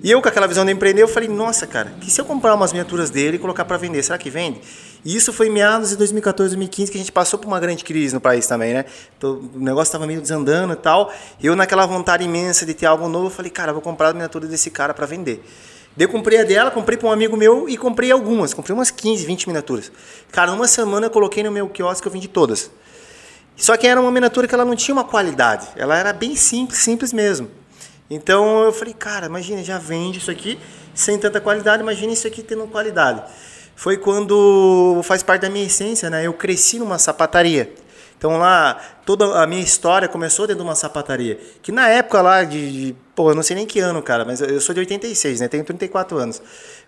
E 0.03 0.11
eu, 0.11 0.21
com 0.21 0.29
aquela 0.29 0.49
visão 0.49 0.65
de 0.65 0.73
empreender, 0.73 1.01
eu 1.01 1.07
falei, 1.07 1.29
nossa, 1.29 1.65
cara, 1.65 1.93
que 2.01 2.11
se 2.11 2.21
eu 2.21 2.25
comprar 2.25 2.57
umas 2.57 2.73
miniaturas 2.73 3.09
dele 3.09 3.37
e 3.37 3.39
colocar 3.39 3.65
para 3.65 3.77
vender, 3.77 4.03
será 4.03 4.19
que 4.19 4.29
vende? 4.29 4.61
E 5.05 5.15
isso 5.15 5.33
foi 5.33 5.47
em 5.47 5.51
meados 5.51 5.91
de 5.91 5.97
2014, 5.97 6.57
2015, 6.57 6.91
que 6.91 6.99
a 6.99 7.01
gente 7.01 7.13
passou 7.13 7.39
por 7.39 7.47
uma 7.47 7.61
grande 7.61 7.85
crise 7.85 8.13
no 8.13 8.21
país 8.21 8.45
também, 8.49 8.75
né? 8.75 8.85
Então, 9.17 9.41
o 9.55 9.61
negócio 9.61 9.91
estava 9.91 10.05
meio 10.05 10.21
desandando 10.21 10.73
e 10.73 10.77
tal. 10.77 11.13
Eu, 11.41 11.55
naquela 11.55 11.87
vontade 11.87 12.25
imensa 12.25 12.67
de 12.67 12.75
ter 12.75 12.87
algo 12.87 13.09
novo, 13.09 13.27
eu 13.27 13.31
falei, 13.31 13.49
cara, 13.49 13.73
vou 13.73 13.81
comprar 13.81 14.09
a 14.09 14.13
miniatura 14.13 14.49
desse 14.49 14.73
cara 14.73 14.93
para 14.93 15.07
vender. 15.07 15.45
Eu 15.97 16.09
comprei 16.09 16.41
a 16.41 16.45
dela, 16.45 16.73
comprei 16.73 16.99
para 16.99 17.09
um 17.09 17.13
amigo 17.13 17.37
meu 17.37 17.69
e 17.69 17.77
comprei 17.77 18.11
algumas. 18.11 18.53
Comprei 18.53 18.75
umas 18.75 18.91
15, 18.91 19.25
20 19.25 19.47
miniaturas. 19.47 19.93
Cara, 20.33 20.51
numa 20.51 20.67
semana 20.67 21.07
eu 21.07 21.11
coloquei 21.11 21.45
no 21.45 21.53
meu 21.53 21.69
quiosque, 21.69 22.05
eu 22.05 22.11
vendi 22.11 22.27
todas. 22.27 22.73
Só 23.57 23.77
que 23.77 23.87
era 23.87 24.01
uma 24.01 24.11
miniatura 24.11 24.49
que 24.49 24.55
ela 24.55 24.65
não 24.65 24.75
tinha 24.75 24.95
uma 24.95 25.05
qualidade. 25.05 25.69
Ela 25.77 25.97
era 25.97 26.13
bem 26.13 26.35
simples, 26.35 26.79
simples 26.79 27.13
mesmo. 27.13 27.62
Então 28.15 28.65
eu 28.65 28.73
falei, 28.73 28.93
cara, 28.93 29.25
imagina, 29.25 29.65
já 29.65 29.79
vende 29.79 30.19
isso 30.19 30.31
aqui 30.31 30.59
sem 30.95 31.19
tanta 31.19 31.41
qualidade, 31.41 31.83
imagina 31.83 32.13
isso 32.13 32.27
aqui 32.27 32.43
tendo 32.43 32.67
qualidade. 32.67 33.23
Foi 33.75 33.97
quando 33.97 35.01
faz 35.03 35.23
parte 35.23 35.43
da 35.43 35.51
minha 35.51 35.65
essência, 35.65 36.11
né? 36.11 36.27
Eu 36.27 36.35
cresci 36.35 36.79
numa 36.79 36.99
sapataria. 36.99 37.73
Então 38.19 38.37
lá, 38.37 38.79
toda 39.07 39.43
a 39.43 39.47
minha 39.47 39.63
história 39.63 40.07
começou 40.09 40.47
dentro 40.47 40.63
de 40.63 40.69
uma 40.69 40.75
sapataria. 40.75 41.41
Que 41.63 41.73
na 41.73 41.89
época 41.89 42.21
lá 42.21 42.45
de, 42.45 42.87
de 42.87 42.97
pô, 43.15 43.31
eu 43.31 43.35
não 43.35 43.43
sei 43.43 43.57
nem 43.57 43.67
que 43.67 43.81
ano, 43.81 44.03
cara, 44.03 44.27
mas 44.27 44.43
eu 44.43 44.61
sou 44.61 44.75
de 44.75 44.81
86, 44.81 45.41
né? 45.41 45.49
Tenho 45.49 45.65
34 45.65 46.19
anos. 46.19 46.41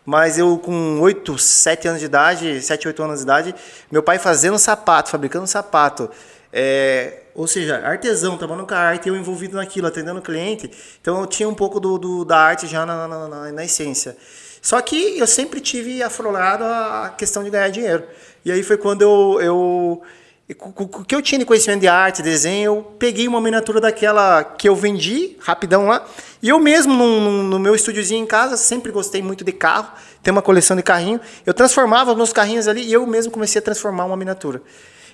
Mas 0.05 0.39
eu 0.39 0.59
com 0.59 1.01
8, 1.01 1.39
7 1.39 1.89
anos 1.89 2.01
de 2.01 2.07
idade, 2.07 2.61
7, 2.61 2.87
8 2.87 3.03
anos 3.03 3.17
de 3.21 3.25
idade, 3.25 3.55
meu 3.91 4.03
pai 4.03 4.19
fazendo 4.19 4.59
sapato, 4.59 5.09
fabricando 5.09 5.47
sapato. 5.47 6.11
É, 6.57 7.23
ou 7.35 7.49
seja, 7.49 7.79
artesão, 7.79 8.39
trabalhando 8.39 8.65
com 8.65 8.75
a 8.75 8.79
arte, 8.79 9.09
eu 9.09 9.17
envolvido 9.17 9.57
naquilo, 9.57 9.89
atendendo 9.89 10.21
o 10.21 10.23
cliente. 10.23 10.71
Então 11.01 11.21
eu 11.21 11.27
tinha 11.27 11.49
um 11.49 11.55
pouco 11.55 11.81
do, 11.81 11.99
do 11.99 12.25
da 12.25 12.39
arte 12.39 12.69
já 12.69 12.87
na, 12.87 13.09
na, 13.09 13.29
na, 13.29 13.53
na, 13.53 13.65
essência. 13.65 14.17
Só 14.63 14.81
que 14.81 15.19
eu 15.19 15.27
sempre 15.27 15.61
tive 15.61 16.01
aflorado 16.01 16.63
a 16.63 17.13
questão 17.19 17.43
de 17.43 17.51
ganhar 17.51 17.71
dinheiro. 17.71 18.05
E 18.45 18.53
aí 18.53 18.63
foi 18.63 18.77
quando 18.77 19.03
eu, 19.03 19.41
eu 19.41 20.03
o 20.61 21.05
que 21.05 21.15
eu 21.15 21.23
tinha 21.23 21.41
de 21.41 21.45
conhecimento 21.45 21.81
de 21.81 21.89
arte, 21.89 22.23
desenho, 22.23 22.67
eu 22.67 22.83
peguei 22.99 23.27
uma 23.27 23.41
miniatura 23.41 23.81
daquela 23.81 24.45
que 24.45 24.69
eu 24.69 24.77
vendi 24.77 25.37
rapidão 25.41 25.87
lá. 25.87 26.07
E 26.41 26.51
eu 26.51 26.61
mesmo, 26.61 26.93
no, 26.93 27.43
no 27.43 27.59
meu 27.59 27.75
estúdiozinho 27.75 28.23
em 28.23 28.27
casa, 28.27 28.57
sempre 28.57 28.93
gostei 28.93 29.21
muito 29.23 29.43
de 29.43 29.53
carro, 29.53 29.91
tem 30.23 30.31
uma 30.31 30.43
coleção 30.43 30.77
de 30.77 30.85
carrinho. 30.85 31.21
Eu 31.45 31.53
transformava 31.53 32.15
meus 32.15 32.33
carrinhos 32.33 32.69
ali 32.69 32.83
e 32.83 32.93
eu 32.93 33.05
mesmo 33.07 33.33
comecei 33.33 33.59
a 33.59 33.63
transformar 33.63 34.05
uma 34.05 34.17
miniatura. 34.17 34.63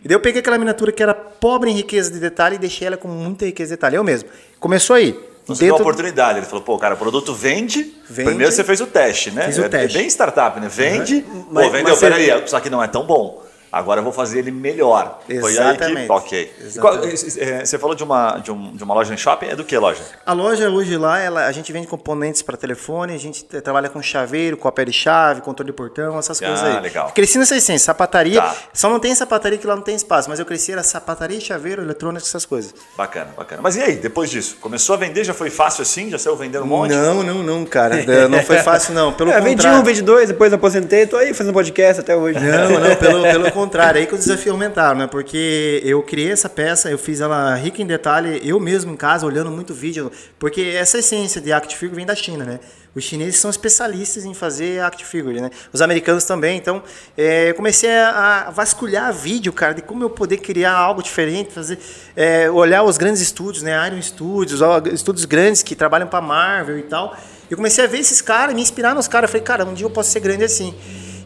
E 0.05 0.09
daí 0.09 0.15
eu 0.15 0.21
peguei 0.21 0.41
aquela 0.41 0.59
miniatura 0.59 0.93
que 0.93 1.03
era 1.03 1.15
pobre 1.15 1.71
em 1.71 1.75
riqueza 1.75 2.11
de 2.11 2.19
detalhe 2.19 2.57
e 2.57 2.59
deixei 2.59 2.87
ela 2.87 2.97
com 2.97 3.09
muita 3.09 3.45
riqueza 3.45 3.71
de 3.71 3.77
detalhe. 3.77 3.97
Eu 3.97 4.05
mesmo. 4.05 4.29
Começou 4.59 4.97
aí. 4.97 5.09
Então 5.43 5.57
você 5.57 5.65
deu 5.65 5.75
oportunidade. 5.75 6.39
Ele 6.39 6.47
falou, 6.47 6.63
pô, 6.65 6.79
cara, 6.79 6.95
o 6.95 6.99
produto 6.99 7.35
vende. 7.35 7.95
vende. 8.09 8.29
Primeiro 8.29 8.53
você 8.53 8.65
fez 8.65 8.81
o 8.81 8.87
teste, 8.87 9.31
né? 9.31 9.47
Fiz 9.47 9.59
o 9.59 9.69
teste. 9.69 9.97
É 9.97 10.01
bem 10.01 10.09
startup, 10.09 10.61
né? 10.61 10.69
Vende. 10.69 11.17
Uhum. 11.17 11.43
Pô, 11.43 11.55
mas, 11.55 11.73
vendeu, 11.73 11.91
mas 11.91 11.99
peraí, 11.99 12.31
você... 12.31 12.47
só 12.47 12.61
que 12.61 12.71
não 12.71 12.83
é 12.83 12.87
tão 12.87 13.05
bom. 13.05 13.43
Agora 13.73 14.01
eu 14.01 14.05
vou 14.05 14.13
fazer 14.13 14.41
ele 14.41 14.51
melhor. 14.51 15.21
Exatamente. 15.29 15.79
Foi 15.81 15.87
aí 15.87 16.07
que, 16.07 16.13
ok. 16.13 16.53
Qual, 16.81 16.95
é, 17.05 17.65
você 17.65 17.79
falou 17.79 17.95
de 17.95 18.03
uma, 18.03 18.39
de, 18.39 18.51
um, 18.51 18.75
de 18.75 18.83
uma 18.83 18.95
loja 18.95 19.15
em 19.15 19.17
shopping, 19.17 19.47
é 19.47 19.57
do 19.57 19.65
que 19.65 19.79
loja? 19.79 20.03
A 20.27 20.33
loja 20.33 20.69
hoje 20.69 20.97
lá, 20.97 21.21
ela, 21.21 21.47
a 21.47 21.53
gente 21.53 21.73
vende 21.73 21.87
componentes 21.87 22.43
para 22.43 22.57
telefone, 22.57 23.15
a 23.15 23.19
gente 23.19 23.45
trabalha 23.45 23.89
com 23.89 24.03
chaveiro, 24.03 24.57
cópia 24.57 24.87
de 24.87 24.93
chave, 24.93 25.41
controle 25.41 25.71
de 25.71 25.77
portão, 25.77 26.19
essas 26.19 26.43
ah, 26.43 26.47
coisas 26.47 26.65
aí. 26.65 26.81
legal. 26.81 27.13
Cresci 27.15 27.39
nessa 27.39 27.57
essência, 27.57 27.87
sapataria, 27.87 28.41
tá. 28.41 28.57
só 28.73 28.91
não 28.91 28.99
tem 28.99 29.15
sapataria 29.15 29.57
que 29.57 29.67
lá 29.67 29.77
não 29.77 29.83
tem 29.83 29.95
espaço, 29.95 30.29
mas 30.29 30.41
eu 30.41 30.47
cresci 30.47 30.73
era 30.73 30.83
sapataria, 30.83 31.41
chaveiro, 31.41 31.83
eletrônico, 31.83 32.27
essas 32.27 32.45
coisas. 32.45 32.75
Bacana, 32.97 33.31
bacana. 33.37 33.63
Mas 33.63 33.77
e 33.77 33.83
aí, 33.83 33.95
depois 33.97 34.31
disso? 34.31 34.57
Começou 34.61 34.95
a 34.95 34.99
vender, 34.99 35.23
já 35.23 35.35
foi 35.35 35.51
fácil 35.51 35.83
assim? 35.83 36.11
Já 36.11 36.19
saiu 36.19 36.37
vendendo 36.37 36.65
um 36.65 36.69
monte? 36.69 36.91
Não, 36.91 37.23
não, 37.23 37.43
não, 37.43 37.65
cara. 37.65 37.97
não 38.29 38.43
foi 38.43 38.59
fácil 38.59 38.95
não, 38.95 39.13
pelo 39.15 39.31
é, 39.31 39.35
contrário. 39.35 39.57
Vendi 39.57 39.69
um, 39.69 39.83
vendi 39.83 40.03
dois, 40.03 40.29
depois 40.29 40.53
aposentei, 40.53 41.07
tô 41.07 41.17
aí 41.17 41.33
fazendo 41.33 41.53
podcast 41.53 42.01
até 42.01 42.17
hoje. 42.17 42.41
Não, 42.41 42.81
não, 42.81 42.97
pelo, 42.97 43.23
pelo 43.23 43.53
contrário. 43.53 43.60
Aí 44.01 44.07
que 44.07 44.15
o 44.15 44.19
desafio 44.19 44.53
aumentaram, 44.53 44.99
né? 44.99 45.07
Porque 45.07 45.83
eu 45.85 46.03
criei 46.03 46.33
essa 46.33 46.49
peça, 46.49 46.91
eu 46.91 46.99
fiz 46.99 47.21
ela 47.21 47.55
rica 47.55 47.83
em 47.83 47.87
detalhe, 47.87 48.41
eu 48.45 48.59
mesmo 48.59 48.93
em 48.93 48.97
casa, 48.97 49.27
olhando 49.27 49.51
muito 49.51 49.75
vídeo, 49.75 50.11
porque 50.39 50.75
essa 50.77 50.99
essência 50.99 51.41
de 51.41 51.53
act 51.53 51.77
figure 51.77 51.97
vem 51.97 52.07
da 52.07 52.15
China, 52.15 52.45
né? 52.45 52.61
Os 52.95 53.05
chineses 53.05 53.39
são 53.39 53.51
especialistas 53.51 54.25
em 54.25 54.35
fazer 54.35 54.81
act 54.81 55.05
figure, 55.05 55.41
né? 55.41 55.51
Os 55.73 55.81
americanos 55.81 56.25
também. 56.25 56.57
Então, 56.57 56.83
é, 57.17 57.51
eu 57.51 57.55
comecei 57.55 57.91
a, 57.91 58.51
vasculhar 58.51 59.13
vídeo, 59.13 59.53
cara, 59.53 59.75
de 59.75 59.83
como 59.83 60.03
eu 60.03 60.11
poder 60.11 60.39
criar 60.39 60.73
algo 60.73 61.03
diferente, 61.03 61.53
fazer, 61.53 61.79
é, 62.17 62.51
olhar 62.51 62.83
os 62.83 62.99
grandes 62.99 63.21
estúdios, 63.21 63.63
né? 63.63 63.87
Iron 63.87 64.03
Studios, 64.03 64.61
estúdios 64.93 65.25
grandes 65.25 65.63
que 65.63 65.77
trabalham 65.77 66.09
para 66.09 66.21
Marvel 66.21 66.79
e 66.79 66.83
tal. 66.83 67.17
Eu 67.49 67.57
comecei 67.57 67.85
a 67.85 67.87
ver 67.87 67.99
esses 67.99 68.21
caras, 68.21 68.55
me 68.55 68.63
inspirar 68.63 68.95
nos 68.95 69.07
caras. 69.07 69.31
Falei, 69.31 69.45
cara, 69.45 69.65
um 69.65 69.75
dia 69.75 69.87
eu 69.87 69.91
posso 69.91 70.11
ser 70.11 70.21
grande 70.21 70.43
assim. 70.43 70.75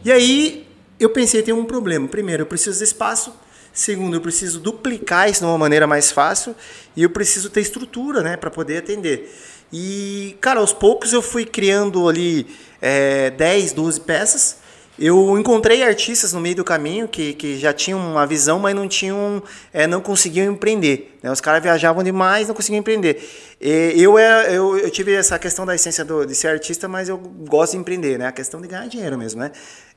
E 0.03 0.11
aí 0.11 0.64
eu 0.99 1.09
pensei, 1.09 1.41
tem 1.41 1.53
um 1.53 1.65
problema. 1.65 2.07
Primeiro, 2.07 2.43
eu 2.43 2.47
preciso 2.47 2.77
de 2.77 2.83
espaço. 2.83 3.33
Segundo, 3.73 4.15
eu 4.15 4.21
preciso 4.21 4.59
duplicar 4.59 5.29
isso 5.29 5.41
de 5.41 5.45
uma 5.45 5.57
maneira 5.57 5.85
mais 5.85 6.11
fácil. 6.11 6.55
E 6.95 7.03
eu 7.03 7.09
preciso 7.09 7.49
ter 7.49 7.61
estrutura, 7.61 8.21
né, 8.21 8.37
para 8.37 8.49
poder 8.49 8.77
atender. 8.77 9.33
E, 9.71 10.37
cara, 10.39 10.59
aos 10.59 10.71
poucos 10.71 11.11
eu 11.11 11.21
fui 11.21 11.45
criando 11.45 12.07
ali 12.07 12.47
é, 12.81 13.29
10, 13.31 13.73
12 13.73 14.01
peças. 14.01 14.57
Eu 14.97 15.37
encontrei 15.37 15.83
artistas 15.83 16.31
no 16.31 16.39
meio 16.39 16.55
do 16.55 16.63
caminho 16.63 17.05
que, 17.05 17.33
que 17.33 17.57
já 17.57 17.73
tinham 17.73 17.99
uma 17.99 18.25
visão, 18.25 18.59
mas 18.59 18.73
não 18.73 18.87
tinham, 18.87 19.43
é, 19.73 19.85
não 19.85 19.99
conseguiam 19.99 20.49
empreender. 20.53 21.17
Né? 21.21 21.29
Os 21.29 21.41
caras 21.41 21.61
viajavam 21.61 22.01
demais, 22.01 22.47
não 22.47 22.55
conseguiam 22.55 22.79
empreender. 22.79 23.21
E 23.59 24.01
eu, 24.01 24.17
é, 24.17 24.55
eu, 24.55 24.77
eu 24.77 24.89
tive 24.89 25.13
essa 25.13 25.37
questão 25.37 25.65
da 25.65 25.75
essência 25.75 26.05
do, 26.05 26.25
de 26.25 26.33
ser 26.33 26.47
artista, 26.47 26.87
mas 26.87 27.09
eu 27.09 27.17
gosto 27.17 27.73
de 27.73 27.79
empreender, 27.79 28.17
né? 28.17 28.27
A 28.27 28.31
questão 28.31 28.61
de 28.61 28.67
ganhar 28.69 28.87
dinheiro 28.87 29.17
mesmo, 29.17 29.41
né? 29.41 29.51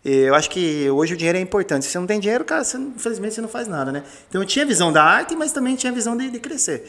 Eu 0.04 0.34
acho 0.34 0.50
que 0.50 0.88
hoje 0.90 1.14
o 1.14 1.16
dinheiro 1.16 1.38
é 1.38 1.40
importante. 1.40 1.84
Se 1.84 1.92
você 1.92 1.98
não 1.98 2.06
tem 2.06 2.18
dinheiro, 2.18 2.44
cara, 2.44 2.64
você, 2.64 2.76
infelizmente 2.76 3.34
você 3.34 3.40
não 3.40 3.48
faz 3.48 3.68
nada, 3.68 3.92
né? 3.92 4.02
Então 4.28 4.40
eu 4.40 4.46
tinha 4.46 4.66
visão 4.66 4.92
da 4.92 5.04
arte, 5.04 5.36
mas 5.36 5.52
também 5.52 5.76
tinha 5.76 5.92
visão 5.92 6.16
de, 6.16 6.28
de 6.28 6.40
crescer. 6.40 6.88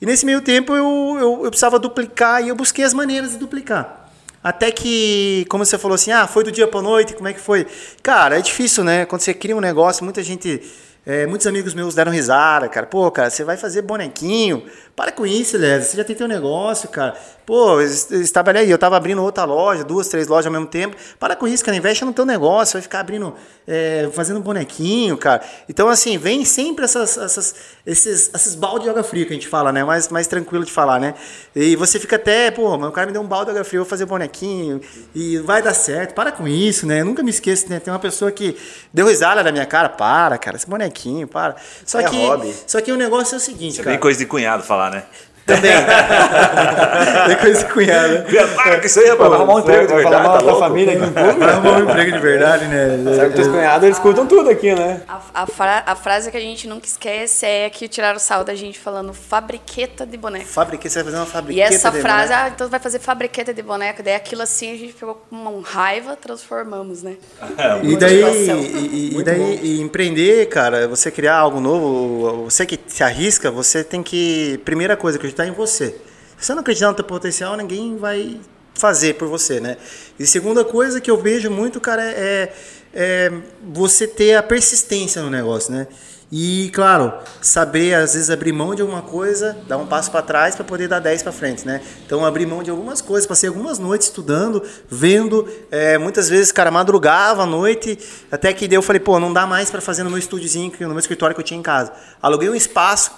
E 0.00 0.06
nesse 0.06 0.24
meio 0.24 0.40
tempo 0.40 0.72
eu, 0.74 1.16
eu, 1.18 1.44
eu 1.44 1.50
precisava 1.50 1.78
duplicar 1.78 2.44
e 2.44 2.48
eu 2.48 2.54
busquei 2.54 2.84
as 2.84 2.94
maneiras 2.94 3.32
de 3.32 3.38
duplicar. 3.38 3.99
Até 4.42 4.70
que, 4.70 5.44
como 5.50 5.64
você 5.64 5.76
falou 5.76 5.94
assim, 5.94 6.12
ah, 6.12 6.26
foi 6.26 6.42
do 6.42 6.50
dia 6.50 6.66
para 6.66 6.80
noite, 6.80 7.12
como 7.14 7.28
é 7.28 7.32
que 7.32 7.40
foi? 7.40 7.66
Cara, 8.02 8.38
é 8.38 8.42
difícil, 8.42 8.82
né? 8.82 9.04
Quando 9.04 9.20
você 9.20 9.34
cria 9.34 9.54
um 9.54 9.60
negócio, 9.60 10.02
muita 10.02 10.22
gente 10.22 10.62
é, 11.10 11.26
muitos 11.26 11.44
amigos 11.48 11.74
meus 11.74 11.92
deram 11.92 12.12
risada, 12.12 12.68
cara. 12.68 12.86
Pô, 12.86 13.10
cara, 13.10 13.30
você 13.30 13.42
vai 13.42 13.56
fazer 13.56 13.82
bonequinho. 13.82 14.62
Para 14.94 15.10
com 15.10 15.26
isso, 15.26 15.58
Léo. 15.58 15.82
Você 15.82 15.96
já 15.96 16.04
tem 16.04 16.14
teu 16.14 16.28
negócio, 16.28 16.88
cara. 16.88 17.16
Pô, 17.44 17.80
estava 17.80 18.52
aí, 18.52 18.70
eu 18.70 18.78
tava 18.78 18.96
abrindo 18.96 19.20
outra 19.20 19.44
loja, 19.44 19.82
duas, 19.82 20.06
três 20.06 20.28
lojas 20.28 20.46
ao 20.46 20.52
mesmo 20.52 20.66
tempo. 20.66 20.94
Para 21.18 21.34
com 21.34 21.48
isso, 21.48 21.64
cara. 21.64 21.76
Investe 21.76 22.04
no 22.04 22.12
teu 22.12 22.24
negócio. 22.24 22.74
Vai 22.74 22.82
ficar 22.82 23.00
abrindo, 23.00 23.34
é, 23.66 24.08
fazendo 24.12 24.38
bonequinho, 24.38 25.16
cara. 25.16 25.42
Então, 25.68 25.88
assim, 25.88 26.16
vem 26.16 26.44
sempre 26.44 26.84
essas, 26.84 27.16
essas, 27.16 27.54
esses, 27.84 28.30
esses 28.32 28.54
balde 28.54 28.84
de 28.84 28.90
água 28.90 29.02
fria 29.02 29.26
que 29.26 29.32
a 29.32 29.34
gente 29.34 29.48
fala, 29.48 29.72
né? 29.72 29.82
Mais, 29.82 30.08
mais 30.10 30.28
tranquilo 30.28 30.64
de 30.64 30.70
falar, 30.70 31.00
né? 31.00 31.14
E 31.56 31.74
você 31.74 31.98
fica 31.98 32.14
até, 32.14 32.52
pô, 32.52 32.78
mas 32.78 32.88
o 32.88 32.92
cara 32.92 33.08
me 33.08 33.12
deu 33.12 33.22
um 33.22 33.26
balde 33.26 33.46
de 33.46 33.50
água 33.52 33.64
fria, 33.64 33.80
vou 33.80 33.88
fazer 33.88 34.04
bonequinho. 34.06 34.80
E 35.12 35.38
vai 35.38 35.60
dar 35.60 35.74
certo. 35.74 36.14
Para 36.14 36.30
com 36.30 36.46
isso, 36.46 36.86
né? 36.86 37.00
Eu 37.00 37.06
nunca 37.06 37.20
me 37.20 37.30
esqueço, 37.30 37.68
né? 37.68 37.80
Tem 37.80 37.92
uma 37.92 37.98
pessoa 37.98 38.30
que 38.30 38.56
deu 38.92 39.08
risada 39.08 39.42
na 39.42 39.50
minha 39.50 39.66
cara. 39.66 39.88
Para, 39.88 40.38
cara. 40.38 40.56
Esse 40.56 40.68
bonequinho 40.68 40.99
bonequinho, 41.00 41.26
para. 41.26 41.56
Só 41.84 42.00
é 42.00 42.04
que, 42.04 42.16
hobby. 42.16 42.54
Só 42.66 42.80
que 42.80 42.92
o 42.92 42.96
negócio 42.96 43.34
é 43.34 43.38
o 43.38 43.40
seguinte, 43.40 43.72
Isso 43.72 43.78
cara. 43.78 43.90
É 43.90 43.92
bem 43.94 44.00
coisa 44.00 44.18
de 44.18 44.26
cunhado 44.26 44.62
falar, 44.62 44.90
né? 44.90 45.04
Também. 45.46 45.70
é 47.30 47.34
coisa 47.36 47.64
de 47.64 47.72
cunhado. 47.72 48.24
Para 48.54 48.80
com 48.80 48.86
isso 48.86 49.00
aí, 49.00 49.08
rapaz. 49.08 49.30
Vai 49.30 49.38
arrumar 49.38 49.54
um 49.54 49.58
emprego 49.60 49.86
de 49.86 49.92
Vai 49.92 50.02
verdade. 50.02 50.22
falar 50.22 50.22
mal 50.22 50.32
Tá 50.32 50.38
da 50.38 50.42
tua 50.42 50.52
louco? 50.52 50.66
família 50.68 50.92
aqui 50.94 51.06
no 51.06 51.12
público? 51.12 51.38
Vai 51.40 51.48
arrumar 51.50 51.72
um 51.72 51.82
emprego 51.82 52.12
de 52.12 52.18
verdade, 52.18 52.64
né? 52.66 53.14
Sabe 53.16 53.28
que 53.30 53.34
teus 53.36 53.48
cunhados, 53.48 53.84
eles 53.84 53.96
escutam 53.96 54.26
tudo 54.26 54.50
aqui, 54.50 54.74
né? 54.74 55.02
A, 55.08 55.20
a, 55.42 55.46
fra- 55.46 55.82
a 55.86 55.94
frase 55.96 56.30
que 56.30 56.36
a 56.36 56.40
gente 56.40 56.68
nunca 56.68 56.86
esquece 56.86 57.46
é 57.46 57.70
que 57.70 57.88
tiraram 57.88 58.18
sal 58.18 58.44
da 58.44 58.54
gente 58.54 58.78
falando 58.78 59.12
fabriqueta 59.12 60.06
de 60.06 60.16
boneca. 60.16 60.44
Fabriquei, 60.46 60.90
você 60.90 61.02
vai 61.02 61.12
fazer 61.12 61.16
uma 61.18 61.26
E 61.26 61.30
fabriqueta 61.30 61.74
essa 61.74 61.90
de 61.90 62.00
frase, 62.00 62.28
boneco. 62.28 62.44
ah, 62.46 62.52
então 62.54 62.68
vai 62.68 62.80
fazer 62.80 62.98
fabriqueta 63.00 63.52
de 63.54 63.62
boneca. 63.62 64.02
Daí 64.02 64.14
aquilo 64.14 64.42
assim 64.42 64.72
a 64.72 64.76
gente 64.76 64.92
pegou 64.92 65.14
com 65.28 65.36
uma 65.36 65.62
raiva, 65.66 66.16
transformamos, 66.16 67.02
né? 67.02 67.14
E 67.82 67.96
daí, 67.96 68.22
e, 68.22 69.18
e 69.18 69.22
daí 69.22 69.60
e 69.62 69.80
empreender, 69.80 70.46
cara, 70.48 70.86
você 70.86 71.10
criar 71.10 71.36
algo 71.36 71.60
novo, 71.60 72.44
você 72.44 72.64
que 72.66 72.78
se 72.86 73.02
arrisca, 73.02 73.50
você 73.50 73.82
tem 73.82 74.02
que, 74.02 74.60
primeira 74.64 74.96
coisa, 74.96 75.18
acreditar 75.40 75.46
em 75.46 75.52
você. 75.52 75.96
Se 76.38 76.46
você 76.46 76.54
não 76.54 76.60
acreditar 76.60 76.88
no 76.88 76.94
teu 76.94 77.04
potencial, 77.04 77.56
ninguém 77.56 77.96
vai 77.96 78.40
fazer 78.74 79.14
por 79.14 79.28
você, 79.28 79.60
né? 79.60 79.76
E 80.18 80.26
segunda 80.26 80.64
coisa 80.64 81.00
que 81.00 81.10
eu 81.10 81.16
vejo 81.16 81.50
muito, 81.50 81.80
cara, 81.80 82.02
é, 82.02 82.52
é 82.94 83.32
você 83.62 84.06
ter 84.06 84.36
a 84.36 84.42
persistência 84.42 85.22
no 85.22 85.30
negócio, 85.30 85.72
né? 85.72 85.86
E, 86.32 86.70
claro, 86.72 87.12
saber 87.42 87.92
às 87.94 88.14
vezes 88.14 88.30
abrir 88.30 88.52
mão 88.52 88.72
de 88.72 88.80
alguma 88.80 89.02
coisa, 89.02 89.58
dar 89.66 89.76
um 89.78 89.86
passo 89.86 90.12
para 90.12 90.22
trás 90.22 90.54
para 90.54 90.64
poder 90.64 90.86
dar 90.86 91.00
10 91.00 91.24
para 91.24 91.32
frente, 91.32 91.66
né? 91.66 91.82
Então, 92.06 92.24
abrir 92.24 92.46
mão 92.46 92.62
de 92.62 92.70
algumas 92.70 93.00
coisas, 93.00 93.26
passei 93.26 93.48
algumas 93.48 93.80
noites 93.80 94.06
estudando, 94.06 94.62
vendo, 94.88 95.46
é, 95.72 95.98
muitas 95.98 96.28
vezes, 96.28 96.52
cara, 96.52 96.70
madrugava 96.70 97.42
à 97.42 97.46
noite, 97.46 97.98
até 98.30 98.52
que 98.52 98.68
daí 98.68 98.76
eu 98.76 98.82
falei, 98.82 99.00
pô, 99.00 99.18
não 99.18 99.32
dá 99.32 99.44
mais 99.44 99.72
para 99.72 99.80
fazer 99.80 100.04
no 100.04 100.10
meu 100.10 100.20
estúdiozinho, 100.20 100.72
no 100.80 100.90
meu 100.90 101.00
escritório 101.00 101.34
que 101.34 101.40
eu 101.40 101.44
tinha 101.44 101.58
em 101.58 101.64
casa. 101.64 101.92
Aluguei 102.22 102.48
um 102.48 102.54
espaço, 102.54 103.10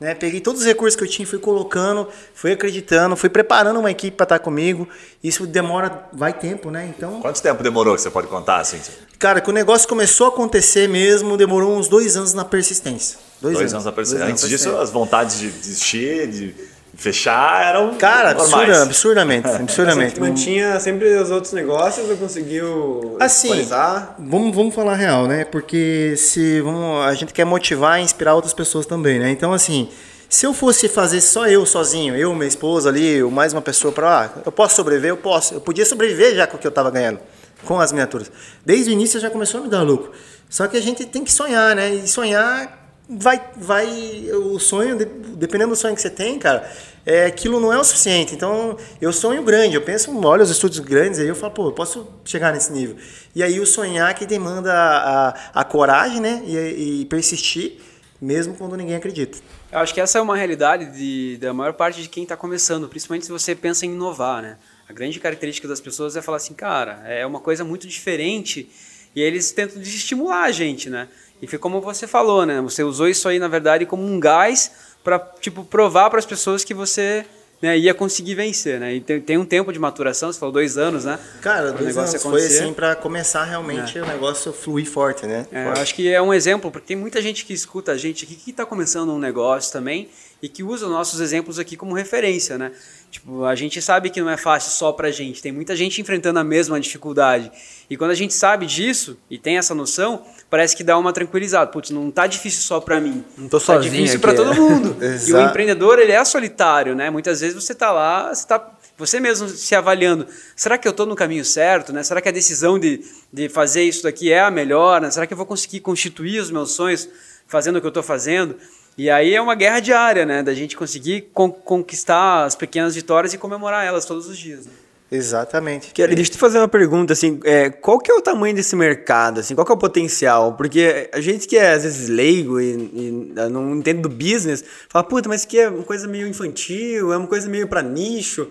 né? 0.00 0.14
Peguei 0.14 0.40
todos 0.40 0.60
os 0.60 0.66
recursos 0.66 0.94
que 0.96 1.02
eu 1.04 1.08
tinha, 1.08 1.26
fui 1.26 1.38
colocando, 1.38 2.06
fui 2.34 2.52
acreditando, 2.52 3.16
fui 3.16 3.28
preparando 3.28 3.78
uma 3.80 3.90
equipe 3.90 4.16
para 4.16 4.24
estar 4.24 4.38
comigo. 4.38 4.88
Isso 5.22 5.46
demora, 5.46 6.08
vai 6.12 6.32
tempo, 6.32 6.70
né? 6.70 6.92
Então, 6.96 7.20
Quanto 7.20 7.40
tempo 7.42 7.62
demorou 7.62 7.94
que 7.94 8.00
você 8.02 8.10
pode 8.10 8.26
contar, 8.28 8.58
assim? 8.58 8.78
cara, 9.18 9.40
que 9.40 9.48
o 9.48 9.52
negócio 9.52 9.88
começou 9.88 10.26
a 10.26 10.28
acontecer 10.30 10.88
mesmo, 10.88 11.36
demorou 11.38 11.76
uns 11.78 11.88
dois 11.88 12.16
anos 12.16 12.34
na 12.34 12.44
persistência. 12.44 13.18
Dois, 13.40 13.56
Dois 13.56 13.72
anos 13.72 13.86
a 13.86 13.90
Dois 13.90 13.96
perceber. 14.10 14.22
anos 14.22 14.32
Antes 14.32 14.42
na 14.44 14.48
disso, 14.48 14.64
persistência. 14.64 14.82
as 14.82 14.90
vontades 14.90 15.38
de 15.38 15.50
desistir, 15.50 16.26
de 16.28 16.54
fechar, 16.96 17.66
eram 17.66 17.94
Cara, 17.96 18.32
normais. 18.34 18.52
absurda, 18.52 18.82
absurdamente, 18.82 19.48
absurdamente. 19.48 20.18
Mantinha 20.20 20.80
sempre 20.80 21.14
os 21.16 21.30
outros 21.30 21.52
negócios 21.52 22.08
ou 22.08 22.16
conseguiu 22.16 23.16
Assim, 23.20 23.48
equalizar? 23.48 24.14
vamos, 24.18 24.54
vamos 24.56 24.74
falar 24.74 24.94
real, 24.96 25.26
né? 25.26 25.44
Porque 25.44 26.14
se 26.16 26.60
vamos, 26.62 27.04
a 27.06 27.14
gente 27.14 27.32
quer 27.32 27.44
motivar 27.44 28.00
e 28.00 28.02
inspirar 28.02 28.34
outras 28.34 28.54
pessoas 28.54 28.86
também, 28.86 29.18
né? 29.18 29.30
Então, 29.30 29.52
assim, 29.52 29.88
se 30.28 30.46
eu 30.46 30.52
fosse 30.54 30.88
fazer 30.88 31.20
só 31.20 31.46
eu 31.46 31.64
sozinho, 31.66 32.16
eu, 32.16 32.34
minha 32.34 32.48
esposa 32.48 32.88
ali, 32.88 33.22
ou 33.22 33.30
mais 33.30 33.52
uma 33.52 33.62
pessoa 33.62 33.92
para, 33.92 34.24
ah, 34.24 34.40
eu 34.44 34.50
posso 34.50 34.74
sobreviver, 34.76 35.10
eu 35.10 35.16
posso. 35.16 35.54
Eu 35.54 35.60
podia 35.60 35.84
sobreviver 35.84 36.34
já 36.34 36.46
com 36.46 36.56
o 36.56 36.58
que 36.60 36.66
eu 36.66 36.70
estava 36.70 36.90
ganhando, 36.90 37.20
com 37.64 37.78
as 37.78 37.92
miniaturas. 37.92 38.30
Desde 38.64 38.90
o 38.90 38.92
início 38.92 39.20
já 39.20 39.30
começou 39.30 39.60
a 39.60 39.62
me 39.64 39.68
dar 39.68 39.82
lucro. 39.82 40.12
Só 40.48 40.66
que 40.66 40.76
a 40.76 40.82
gente 40.82 41.04
tem 41.04 41.22
que 41.22 41.32
sonhar, 41.32 41.76
né? 41.76 41.90
E 41.90 42.08
sonhar 42.08 42.85
vai, 43.08 43.40
vai, 43.56 43.86
o 44.32 44.58
sonho, 44.58 44.96
de- 44.96 45.04
dependendo 45.04 45.70
do 45.70 45.76
sonho 45.76 45.94
que 45.94 46.00
você 46.00 46.10
tem, 46.10 46.38
cara, 46.38 46.70
é, 47.04 47.26
aquilo 47.26 47.60
não 47.60 47.72
é 47.72 47.78
o 47.78 47.84
suficiente. 47.84 48.34
Então, 48.34 48.76
eu 49.00 49.12
sonho 49.12 49.42
grande, 49.42 49.76
eu 49.76 49.82
penso, 49.82 50.10
olha 50.24 50.42
os 50.42 50.50
estudos 50.50 50.78
grandes, 50.80 51.18
aí 51.20 51.28
eu 51.28 51.36
falo, 51.36 51.52
pô, 51.52 51.68
eu 51.68 51.72
posso 51.72 52.06
chegar 52.24 52.52
nesse 52.52 52.72
nível. 52.72 52.96
E 53.34 53.42
aí 53.42 53.60
o 53.60 53.66
sonhar 53.66 54.12
que 54.14 54.26
demanda 54.26 54.72
a, 54.72 55.28
a, 55.28 55.60
a 55.60 55.64
coragem, 55.64 56.20
né? 56.20 56.42
E, 56.44 57.02
e 57.02 57.04
persistir, 57.06 57.78
mesmo 58.20 58.54
quando 58.54 58.76
ninguém 58.76 58.96
acredita. 58.96 59.38
Eu 59.70 59.78
acho 59.78 59.92
que 59.94 60.00
essa 60.00 60.18
é 60.18 60.20
uma 60.20 60.36
realidade 60.36 60.96
de, 60.96 61.36
da 61.38 61.52
maior 61.52 61.74
parte 61.74 62.02
de 62.02 62.08
quem 62.08 62.22
está 62.22 62.36
começando, 62.36 62.88
principalmente 62.88 63.26
se 63.26 63.32
você 63.32 63.54
pensa 63.54 63.86
em 63.86 63.90
inovar, 63.90 64.42
né? 64.42 64.56
A 64.88 64.92
grande 64.92 65.18
característica 65.20 65.66
das 65.68 65.80
pessoas 65.80 66.16
é 66.16 66.22
falar 66.22 66.36
assim, 66.38 66.54
cara, 66.54 67.02
é 67.06 67.26
uma 67.26 67.40
coisa 67.40 67.64
muito 67.64 67.86
diferente 67.88 68.70
e 69.14 69.20
eles 69.20 69.50
tentam 69.50 69.80
desestimular 69.80 70.44
a 70.44 70.52
gente, 70.52 70.88
né? 70.88 71.08
E 71.40 71.46
foi 71.46 71.58
como 71.58 71.80
você 71.80 72.06
falou, 72.06 72.46
né? 72.46 72.60
Você 72.62 72.82
usou 72.82 73.08
isso 73.08 73.28
aí, 73.28 73.38
na 73.38 73.48
verdade, 73.48 73.84
como 73.84 74.04
um 74.04 74.18
gás 74.18 74.70
para 75.04 75.18
tipo, 75.18 75.64
provar 75.64 76.10
para 76.10 76.18
as 76.18 76.26
pessoas 76.26 76.64
que 76.64 76.74
você 76.74 77.24
né, 77.60 77.76
ia 77.78 77.94
conseguir 77.94 78.34
vencer, 78.34 78.78
né? 78.78 78.94
E 78.94 79.00
tem, 79.00 79.20
tem 79.20 79.38
um 79.38 79.44
tempo 79.44 79.72
de 79.72 79.78
maturação, 79.78 80.32
você 80.32 80.38
falou 80.38 80.52
dois 80.52 80.76
anos, 80.76 81.04
né? 81.04 81.18
Cara, 81.40 81.72
dois 81.72 81.86
negócio 81.86 82.10
anos 82.10 82.22
foi 82.22 82.30
acontecer. 82.32 82.64
assim 82.64 82.72
para 82.72 82.94
começar 82.94 83.44
realmente 83.44 83.98
o 83.98 84.06
negócio 84.06 84.52
fluir 84.52 84.86
forte, 84.86 85.26
né? 85.26 85.46
É, 85.50 85.66
eu 85.66 85.72
acho 85.72 85.94
que 85.94 86.12
é 86.12 86.20
um 86.20 86.34
exemplo, 86.34 86.70
porque 86.70 86.88
tem 86.88 86.96
muita 86.96 87.22
gente 87.22 87.44
que 87.44 87.52
escuta 87.52 87.92
a 87.92 87.96
gente 87.96 88.24
aqui 88.24 88.34
que 88.34 88.50
está 88.50 88.66
começando 88.66 89.10
um 89.10 89.18
negócio 89.18 89.72
também 89.72 90.08
e 90.42 90.48
que 90.48 90.62
usa 90.62 90.86
os 90.86 90.92
nossos 90.92 91.20
exemplos 91.20 91.58
aqui 91.58 91.76
como 91.76 91.94
referência, 91.94 92.58
né? 92.58 92.72
Tipo, 93.10 93.44
a 93.44 93.54
gente 93.54 93.80
sabe 93.80 94.10
que 94.10 94.20
não 94.20 94.28
é 94.28 94.36
fácil 94.36 94.70
só 94.72 94.92
pra 94.92 95.10
gente, 95.10 95.40
tem 95.40 95.52
muita 95.52 95.74
gente 95.74 96.00
enfrentando 96.00 96.38
a 96.38 96.44
mesma 96.44 96.78
dificuldade. 96.78 97.50
E 97.88 97.96
quando 97.96 98.10
a 98.10 98.14
gente 98.14 98.34
sabe 98.34 98.66
disso 98.66 99.16
e 99.30 99.38
tem 99.38 99.56
essa 99.56 99.74
noção, 99.74 100.22
parece 100.50 100.76
que 100.76 100.84
dá 100.84 100.98
uma 100.98 101.12
tranquilizada. 101.12 101.70
Putz, 101.70 101.90
não 101.90 102.10
tá 102.10 102.26
difícil 102.26 102.62
só 102.62 102.80
pra 102.80 103.00
mim. 103.00 103.24
Não 103.38 103.48
tô 103.48 103.58
tá 103.58 103.66
sozinho 103.66 103.92
difícil 103.92 104.16
aqui, 104.16 104.22
pra 104.22 104.32
é. 104.32 104.34
todo 104.34 104.54
mundo. 104.54 104.96
e 105.26 105.32
o 105.32 105.40
empreendedor, 105.40 105.98
ele 105.98 106.12
é 106.12 106.24
solitário, 106.24 106.94
né? 106.94 107.08
Muitas 107.08 107.40
vezes 107.40 107.54
você 107.54 107.74
tá 107.74 107.90
lá, 107.92 108.34
você 108.34 108.46
tá 108.46 108.76
você 108.98 109.20
mesmo 109.20 109.48
se 109.48 109.74
avaliando, 109.74 110.26
será 110.54 110.78
que 110.78 110.88
eu 110.88 110.90
estou 110.90 111.04
no 111.04 111.14
caminho 111.14 111.44
certo, 111.44 111.92
né? 111.92 112.02
Será 112.02 112.20
que 112.20 112.30
a 112.30 112.32
decisão 112.32 112.78
de, 112.78 113.04
de 113.30 113.48
fazer 113.48 113.82
isso 113.82 114.02
daqui 114.02 114.32
é 114.32 114.40
a 114.40 114.50
melhor, 114.50 115.02
né? 115.02 115.10
Será 115.10 115.26
que 115.26 115.34
eu 115.34 115.36
vou 115.36 115.44
conseguir 115.44 115.80
constituir 115.80 116.40
os 116.40 116.50
meus 116.50 116.72
sonhos 116.72 117.06
fazendo 117.46 117.76
o 117.76 117.80
que 117.80 117.86
eu 117.86 117.90
estou 117.90 118.02
fazendo? 118.02 118.56
E 118.98 119.10
aí 119.10 119.34
é 119.34 119.40
uma 119.40 119.54
guerra 119.54 119.80
diária, 119.80 120.24
né? 120.24 120.42
Da 120.42 120.54
gente 120.54 120.76
conseguir 120.76 121.28
con- 121.34 121.50
conquistar 121.50 122.44
as 122.44 122.54
pequenas 122.54 122.94
vitórias 122.94 123.34
e 123.34 123.38
comemorar 123.38 123.84
elas 123.84 124.04
todos 124.06 124.26
os 124.28 124.38
dias. 124.38 124.64
né? 124.66 124.72
Exatamente. 125.12 125.92
Que, 125.92 126.04
deixa 126.08 126.22
eu 126.30 126.32
te 126.34 126.38
fazer 126.38 126.58
uma 126.58 126.66
pergunta, 126.66 127.12
assim, 127.12 127.38
é, 127.44 127.70
qual 127.70 127.96
que 127.98 128.10
é 128.10 128.14
o 128.14 128.20
tamanho 128.20 128.56
desse 128.56 128.74
mercado, 128.74 129.38
assim, 129.38 129.54
qual 129.54 129.64
que 129.64 129.70
é 129.70 129.74
o 129.74 129.78
potencial? 129.78 130.54
Porque 130.54 131.08
a 131.12 131.20
gente 131.20 131.46
que 131.46 131.56
é, 131.56 131.70
às 131.74 131.84
vezes, 131.84 132.08
leigo 132.08 132.60
e, 132.60 132.72
e 132.72 133.34
não 133.48 133.76
entende 133.76 134.00
do 134.02 134.08
business, 134.08 134.64
fala, 134.88 135.04
puta, 135.04 135.28
mas 135.28 135.42
isso 135.42 135.46
aqui 135.46 135.60
é 135.60 135.68
uma 135.68 135.84
coisa 135.84 136.08
meio 136.08 136.26
infantil, 136.26 137.12
é 137.12 137.16
uma 137.16 137.28
coisa 137.28 137.48
meio 137.48 137.68
para 137.68 137.82
nicho. 137.82 138.48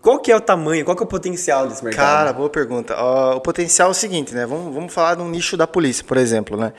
Qual 0.00 0.18
que 0.18 0.32
é 0.32 0.36
o 0.36 0.40
tamanho, 0.40 0.82
qual 0.82 0.96
que 0.96 1.02
é 1.02 1.04
o 1.04 1.08
potencial 1.08 1.66
desse 1.66 1.84
mercado? 1.84 2.06
Cara, 2.06 2.32
boa 2.32 2.48
pergunta. 2.48 2.94
Uh, 2.94 3.36
o 3.36 3.40
potencial 3.42 3.88
é 3.88 3.90
o 3.90 3.94
seguinte, 3.94 4.34
né? 4.34 4.46
Vamos, 4.46 4.72
vamos 4.74 4.94
falar 4.94 5.16
de 5.16 5.22
um 5.22 5.28
nicho 5.28 5.58
da 5.58 5.66
polícia, 5.66 6.02
por 6.04 6.16
exemplo, 6.16 6.56
né? 6.56 6.72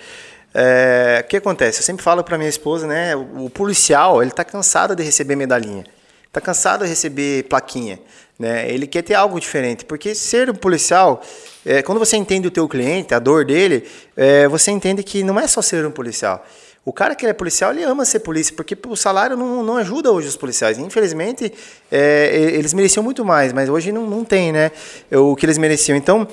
É, 0.53 1.21
o 1.23 1.27
que 1.27 1.37
acontece? 1.37 1.79
Eu 1.79 1.83
sempre 1.83 2.03
falo 2.03 2.23
para 2.23 2.37
minha 2.37 2.49
esposa, 2.49 2.85
né? 2.85 3.15
O, 3.15 3.49
policial, 3.49 4.21
ele 4.21 4.31
tá 4.31 4.43
cansado 4.43 4.95
de 4.95 5.03
receber 5.03 5.35
medalhinha. 5.35 5.83
Tá 6.31 6.39
cansado 6.39 6.83
de 6.83 6.89
receber 6.89 7.43
plaquinha. 7.43 7.99
Né? 8.37 8.69
Ele 8.69 8.85
quer 8.87 9.01
ter 9.01 9.13
algo 9.13 9.39
diferente, 9.39 9.85
porque 9.85 10.13
ser 10.13 10.49
um 10.49 10.55
policial, 10.55 11.21
é, 11.65 11.81
quando 11.81 11.99
você 11.99 12.17
entende 12.17 12.47
o 12.47 12.51
teu 12.51 12.67
cliente, 12.67 13.13
a 13.13 13.19
dor 13.19 13.45
dele, 13.45 13.87
é, 14.17 14.47
você 14.47 14.71
entende 14.71 15.03
que 15.03 15.23
não 15.23 15.39
é 15.39 15.47
só 15.47 15.61
ser 15.61 15.85
um 15.85 15.91
policial. 15.91 16.45
O 16.85 16.91
cara 16.91 17.15
que 17.15 17.25
é 17.25 17.31
policial, 17.31 17.71
ele 17.71 17.83
ama 17.83 18.03
ser 18.03 18.19
polícia, 18.19 18.53
porque 18.55 18.77
o 18.87 18.95
salário 18.95 19.37
não, 19.37 19.63
não 19.63 19.77
ajuda 19.77 20.11
hoje 20.11 20.27
os 20.27 20.35
policiais. 20.35 20.77
Infelizmente, 20.77 21.53
é, 21.89 22.29
eles 22.53 22.73
mereciam 22.73 23.01
muito 23.01 23.23
mais, 23.23 23.53
mas 23.53 23.69
hoje 23.69 23.91
não, 23.91 24.05
não 24.05 24.25
tem 24.25 24.51
né, 24.51 24.71
o 25.11 25.35
que 25.35 25.45
eles 25.45 25.57
mereciam. 25.57 25.95
Então, 25.95 26.27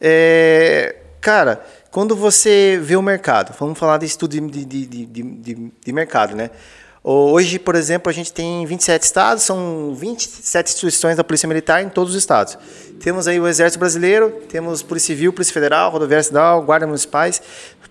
é, 0.00 0.94
cara, 1.20 1.60
quando 1.90 2.14
você 2.14 2.78
vê 2.82 2.96
o 2.96 3.02
mercado, 3.02 3.54
vamos 3.58 3.78
falar 3.78 3.98
de 3.98 4.06
estudo 4.06 4.32
de, 4.32 4.64
de, 4.64 4.86
de, 4.86 5.06
de, 5.06 5.72
de 5.84 5.92
mercado, 5.92 6.34
né? 6.34 6.50
Hoje, 7.08 7.60
por 7.60 7.76
exemplo, 7.76 8.10
a 8.10 8.12
gente 8.12 8.32
tem 8.32 8.66
27 8.66 9.02
estados, 9.04 9.44
são 9.44 9.94
27 9.94 10.66
instituições 10.66 11.16
da 11.16 11.22
Polícia 11.22 11.46
Militar 11.46 11.80
em 11.80 11.88
todos 11.88 12.10
os 12.10 12.18
estados. 12.18 12.58
Temos 12.98 13.28
aí 13.28 13.38
o 13.38 13.46
Exército 13.46 13.78
Brasileiro, 13.78 14.42
temos 14.48 14.82
Polícia 14.82 15.14
Civil, 15.14 15.32
Polícia 15.32 15.54
Federal, 15.54 15.92
Rodoviária 15.92 16.22
Estadual, 16.22 16.62
Guarda 16.62 16.84
Municipais. 16.84 17.40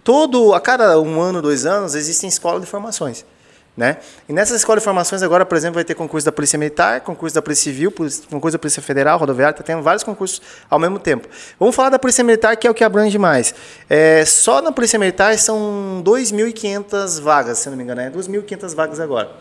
Todo, 0.04 0.54
a 0.54 0.60
cada 0.60 1.00
um 1.00 1.22
ano, 1.22 1.42
dois 1.42 1.66
anos, 1.66 1.96
existem 1.96 2.28
escolas 2.28 2.60
de 2.60 2.68
formações. 2.68 3.26
Né? 3.76 3.98
E 4.30 4.32
nessas 4.32 4.58
escolas 4.58 4.82
de 4.82 4.86
formações 4.86 5.22
agora, 5.22 5.46
por 5.46 5.58
exemplo, 5.58 5.76
vai 5.76 5.84
ter 5.84 5.96
concurso 5.96 6.24
da 6.24 6.32
Polícia 6.32 6.58
Militar, 6.58 7.02
concurso 7.02 7.36
da 7.36 7.42
Polícia 7.42 7.66
Civil, 7.66 7.92
concurso 8.30 8.54
da 8.54 8.60
Polícia 8.60 8.82
Federal, 8.82 9.20
Rodoviária, 9.20 9.52
está 9.52 9.64
tendo 9.64 9.84
vários 9.84 10.02
concursos 10.02 10.42
ao 10.70 10.80
mesmo 10.80 10.98
tempo. 10.98 11.28
Vamos 11.60 11.76
falar 11.76 11.90
da 11.90 12.00
Polícia 12.00 12.24
Militar, 12.24 12.56
que 12.56 12.66
é 12.66 12.72
o 12.72 12.74
que 12.74 12.86
abrange 12.86 13.18
mais. 13.18 13.54
É, 13.90 14.24
só 14.24 14.62
na 14.62 14.72
Polícia 14.72 14.98
Militar 14.98 15.38
são 15.38 16.02
2.500 16.06 17.22
vagas, 17.22 17.60
se 17.60 17.70
não 17.70 17.76
me 17.76 17.84
engano, 17.84 18.00
é 18.00 18.10
2.500 18.10 18.74
vagas 18.74 19.00
agora. 19.02 19.32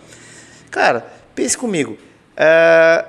Cara, 0.68 1.06
pense 1.32 1.56
comigo. 1.56 1.96
É, 2.36 3.04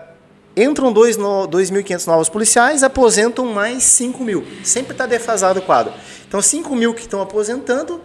entram 0.56 0.94
2.500 0.94 2.06
novos 2.06 2.30
policiais, 2.30 2.84
aposentam 2.84 3.48
mais 3.48 3.84
5 3.84 4.24
mil. 4.24 4.46
Sempre 4.64 4.92
está 4.92 5.08
defasado 5.08 5.60
o 5.60 5.64
quadro. 5.64 5.92
Então, 6.28 6.40
5 6.40 6.76
mil 6.76 6.94
que 6.94 7.02
estão 7.02 7.20
aposentando 7.20 8.00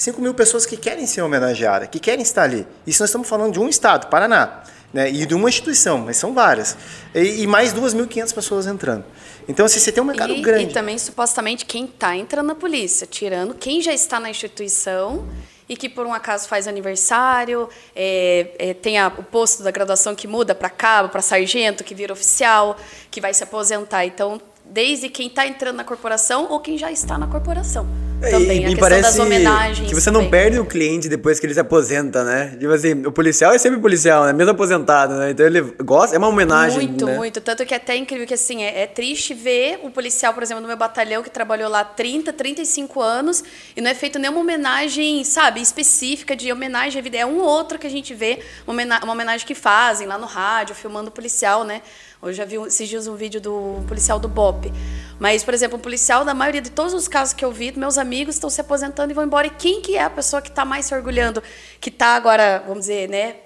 5 0.00 0.18
mil 0.18 0.32
pessoas 0.32 0.64
que 0.64 0.78
querem 0.78 1.06
ser 1.06 1.20
homenageadas, 1.20 1.86
que 1.90 2.00
querem 2.00 2.22
estar 2.22 2.44
ali. 2.44 2.66
Isso 2.86 3.02
nós 3.02 3.10
estamos 3.10 3.28
falando 3.28 3.52
de 3.52 3.60
um 3.60 3.68
estado, 3.68 4.06
Paraná, 4.06 4.62
né? 4.94 5.10
e 5.10 5.26
de 5.26 5.34
uma 5.34 5.46
instituição, 5.46 5.98
mas 5.98 6.16
são 6.16 6.32
várias. 6.32 6.74
E, 7.14 7.42
e 7.42 7.46
mais 7.46 7.74
2.500 7.74 8.34
pessoas 8.34 8.66
entrando. 8.66 9.04
Então, 9.46 9.66
assim, 9.66 9.78
você 9.78 9.92
tem 9.92 10.02
um 10.02 10.06
mercado 10.06 10.32
e, 10.32 10.40
grande. 10.40 10.64
E 10.64 10.72
também, 10.72 10.96
supostamente, 10.96 11.66
quem 11.66 11.84
está 11.84 12.16
entrando 12.16 12.46
na 12.46 12.54
polícia, 12.54 13.06
tirando 13.06 13.54
quem 13.54 13.82
já 13.82 13.92
está 13.92 14.18
na 14.18 14.30
instituição 14.30 15.28
e 15.68 15.76
que 15.76 15.86
por 15.86 16.06
um 16.06 16.14
acaso 16.14 16.48
faz 16.48 16.66
aniversário, 16.66 17.68
é, 17.94 18.52
é, 18.58 18.72
tem 18.72 18.98
a, 18.98 19.08
o 19.08 19.22
posto 19.22 19.62
da 19.62 19.70
graduação 19.70 20.14
que 20.14 20.26
muda 20.26 20.54
para 20.54 20.70
cabo, 20.70 21.10
para 21.10 21.20
sargento, 21.20 21.84
que 21.84 21.94
vira 21.94 22.10
oficial, 22.10 22.74
que 23.10 23.20
vai 23.20 23.34
se 23.34 23.44
aposentar. 23.44 24.06
Então, 24.06 24.40
desde 24.70 25.08
quem 25.08 25.26
está 25.26 25.46
entrando 25.46 25.76
na 25.76 25.84
corporação 25.84 26.46
ou 26.50 26.60
quem 26.60 26.78
já 26.78 26.90
está 26.90 27.18
na 27.18 27.26
corporação. 27.26 27.86
É, 28.22 28.30
também, 28.30 28.60
e, 28.60 28.64
a 28.64 28.68
me 28.68 28.76
questão 28.76 29.00
das 29.00 29.18
homenagens. 29.18 29.88
Que 29.88 29.94
você 29.94 30.10
não 30.10 30.20
também. 30.20 30.30
perde 30.30 30.58
o 30.58 30.66
cliente 30.66 31.08
depois 31.08 31.40
que 31.40 31.46
ele 31.46 31.54
se 31.54 31.60
aposenta, 31.60 32.22
né? 32.22 32.54
Tipo 32.58 32.72
assim, 32.72 33.06
o 33.06 33.12
policial 33.12 33.52
é 33.52 33.58
sempre 33.58 33.80
policial, 33.80 34.24
né? 34.24 34.32
Mesmo 34.32 34.50
aposentado, 34.50 35.14
né? 35.14 35.30
Então 35.30 35.46
ele 35.46 35.62
gosta, 35.82 36.14
é 36.14 36.18
uma 36.18 36.28
homenagem. 36.28 36.86
Muito, 36.86 37.06
né? 37.06 37.16
muito. 37.16 37.40
Tanto 37.40 37.64
que 37.64 37.72
é 37.72 37.78
até 37.78 37.96
incrível 37.96 38.26
que 38.26 38.34
assim, 38.34 38.62
é, 38.62 38.82
é, 38.82 38.86
triste 38.86 39.32
ver 39.32 39.80
o 39.82 39.90
policial, 39.90 40.34
por 40.34 40.42
exemplo, 40.42 40.60
no 40.60 40.68
meu 40.68 40.76
batalhão, 40.76 41.22
que 41.22 41.30
trabalhou 41.30 41.70
lá 41.70 41.82
30, 41.82 42.30
35 42.32 43.00
anos, 43.00 43.42
e 43.74 43.80
não 43.80 43.90
é 43.90 43.94
feito 43.94 44.18
nenhuma 44.18 44.40
homenagem, 44.40 45.24
sabe, 45.24 45.62
específica 45.62 46.36
de 46.36 46.52
homenagem 46.52 47.00
à 47.00 47.02
vida. 47.02 47.16
É 47.16 47.24
um 47.24 47.40
outro 47.40 47.78
que 47.78 47.86
a 47.86 47.90
gente 47.90 48.12
vê, 48.12 48.40
uma 48.66 49.12
homenagem 49.12 49.46
que 49.46 49.54
fazem 49.54 50.06
lá 50.06 50.18
no 50.18 50.26
rádio, 50.26 50.74
filmando 50.74 51.08
o 51.08 51.12
policial, 51.12 51.64
né? 51.64 51.80
Eu 52.22 52.34
já 52.34 52.44
vi 52.44 52.56
esses 52.56 52.86
dias 52.86 53.06
um 53.06 53.16
vídeo 53.16 53.40
do 53.40 53.82
policial 53.88 54.18
do 54.18 54.28
BOP. 54.28 54.70
Mas, 55.18 55.42
por 55.42 55.54
exemplo, 55.54 55.78
um 55.78 55.80
policial, 55.80 56.22
na 56.24 56.34
maioria 56.34 56.60
de 56.60 56.70
todos 56.70 56.92
os 56.92 57.08
casos 57.08 57.32
que 57.32 57.42
eu 57.44 57.50
vi, 57.50 57.72
meus 57.78 57.96
amigos 57.96 58.34
estão 58.34 58.50
se 58.50 58.60
aposentando 58.60 59.10
e 59.10 59.14
vão 59.14 59.24
embora. 59.24 59.46
E 59.46 59.50
quem 59.50 59.80
que 59.80 59.96
é 59.96 60.02
a 60.02 60.10
pessoa 60.10 60.42
que 60.42 60.50
está 60.50 60.64
mais 60.64 60.84
se 60.84 60.94
orgulhando, 60.94 61.42
que 61.80 61.88
está 61.88 62.08
agora, 62.16 62.62
vamos 62.66 62.80
dizer, 62.80 63.08
né, 63.08 63.36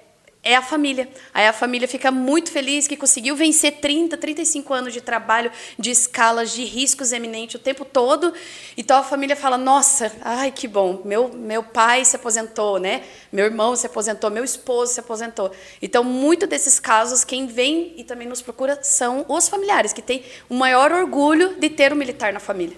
é 0.45 0.55
a 0.55 0.61
família. 0.61 1.09
Aí 1.33 1.47
a 1.47 1.51
família 1.51 1.87
fica 1.87 2.11
muito 2.11 2.51
feliz 2.51 2.87
que 2.87 2.95
conseguiu 2.95 3.35
vencer 3.35 3.79
30, 3.81 4.15
35 4.15 4.73
anos 4.73 4.93
de 4.93 5.01
trabalho, 5.01 5.51
de 5.77 5.89
escalas, 5.89 6.51
de 6.51 6.63
riscos 6.63 7.11
eminentes 7.11 7.55
o 7.55 7.59
tempo 7.59 7.83
todo. 7.83 8.31
Então 8.77 8.97
a 8.97 9.03
família 9.03 9.35
fala: 9.35 9.57
"Nossa, 9.57 10.11
ai 10.21 10.51
que 10.51 10.67
bom, 10.67 11.01
meu 11.03 11.29
meu 11.29 11.63
pai 11.63 12.05
se 12.05 12.15
aposentou, 12.15 12.79
né? 12.79 13.01
Meu 13.31 13.45
irmão 13.45 13.75
se 13.75 13.87
aposentou, 13.87 14.29
meu 14.29 14.43
esposo 14.43 14.93
se 14.93 14.99
aposentou". 14.99 15.51
Então, 15.81 16.03
muito 16.03 16.45
desses 16.45 16.79
casos 16.79 17.23
quem 17.23 17.47
vem 17.47 17.93
e 17.97 18.03
também 18.03 18.27
nos 18.27 18.41
procura 18.41 18.77
são 18.83 19.25
os 19.27 19.49
familiares 19.49 19.91
que 19.91 20.01
têm 20.01 20.23
o 20.47 20.53
maior 20.53 20.91
orgulho 20.91 21.55
de 21.59 21.69
ter 21.69 21.91
um 21.91 21.95
militar 21.95 22.31
na 22.31 22.39
família. 22.39 22.77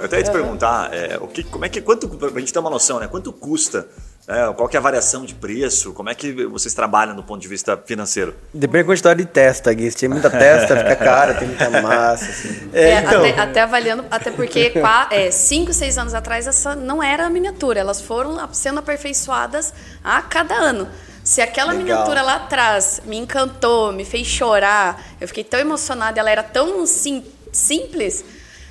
Eu 0.00 0.06
até 0.06 0.16
ia 0.16 0.24
te 0.24 0.30
perguntar, 0.30 0.92
é, 0.94 1.18
o 1.20 1.28
que, 1.28 1.44
como 1.44 1.64
é 1.64 1.68
que, 1.68 1.80
quanto, 1.82 2.08
pra 2.08 2.40
gente 2.40 2.52
ter 2.52 2.58
uma 2.58 2.70
noção, 2.70 2.98
né? 2.98 3.06
Quanto 3.06 3.30
custa, 3.32 3.86
né, 4.26 4.50
qual 4.56 4.66
que 4.66 4.74
é 4.76 4.78
a 4.78 4.82
variação 4.82 5.26
de 5.26 5.34
preço, 5.34 5.92
como 5.92 6.08
é 6.08 6.14
que 6.14 6.46
vocês 6.46 6.72
trabalham 6.72 7.14
do 7.14 7.22
ponto 7.22 7.40
de 7.40 7.46
vista 7.48 7.76
financeiro? 7.76 8.34
Depende 8.54 8.84
da 8.84 8.86
quantidade 8.86 9.22
de 9.22 9.28
testa, 9.28 9.72
Gui. 9.74 9.90
Se 9.90 9.98
tem 9.98 10.08
muita 10.08 10.30
testa, 10.30 10.74
fica 10.74 10.96
cara, 10.96 11.34
tem 11.34 11.48
muita 11.48 11.68
massa. 11.82 12.24
Assim. 12.24 12.70
É, 12.72 12.82
é, 12.82 13.00
então. 13.00 13.20
até, 13.20 13.40
até, 13.40 13.60
avaliando, 13.60 14.04
até 14.10 14.30
porque 14.30 14.72
é, 15.10 15.30
cinco, 15.30 15.72
seis 15.74 15.98
anos 15.98 16.14
atrás 16.14 16.46
essa 16.46 16.74
não 16.74 17.02
era 17.02 17.26
a 17.26 17.30
miniatura, 17.30 17.80
elas 17.80 18.00
foram 18.00 18.38
sendo 18.54 18.78
aperfeiçoadas 18.78 19.74
a 20.02 20.22
cada 20.22 20.54
ano. 20.54 20.88
Se 21.22 21.42
aquela 21.42 21.72
Legal. 21.72 21.84
miniatura 21.84 22.22
lá 22.22 22.36
atrás 22.36 23.02
me 23.04 23.18
encantou, 23.18 23.92
me 23.92 24.06
fez 24.06 24.26
chorar, 24.26 25.02
eu 25.20 25.28
fiquei 25.28 25.44
tão 25.44 25.60
emocionada, 25.60 26.18
ela 26.18 26.30
era 26.30 26.42
tão 26.42 26.86
sim, 26.86 27.22
simples 27.52 28.24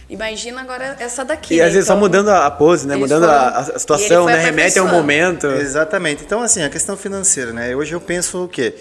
Imagina 0.10 0.62
agora 0.62 0.95
essa 1.00 1.24
daqui. 1.24 1.54
E 1.54 1.58
né? 1.58 1.65
às 1.65 1.74
vezes 1.74 1.88
então, 1.88 1.98
só 1.98 2.00
mudando 2.00 2.30
a 2.30 2.50
pose, 2.50 2.88
né? 2.88 2.95
Mudando 2.95 3.26
foram, 3.26 3.34
a, 3.34 3.60
a, 3.60 3.80
situação, 3.80 4.26
né? 4.26 4.38
Remete 4.38 4.80
ao 4.80 4.88
momento. 4.88 5.45
Exatamente. 5.48 6.24
Então, 6.24 6.41
assim, 6.41 6.63
a 6.63 6.69
questão 6.69 6.98
financeira, 6.98 7.54
né? 7.54 7.76
Hoje 7.76 7.93
eu 7.93 8.02
penso 8.02 8.45
o 8.45 8.48
quê? 8.48 8.74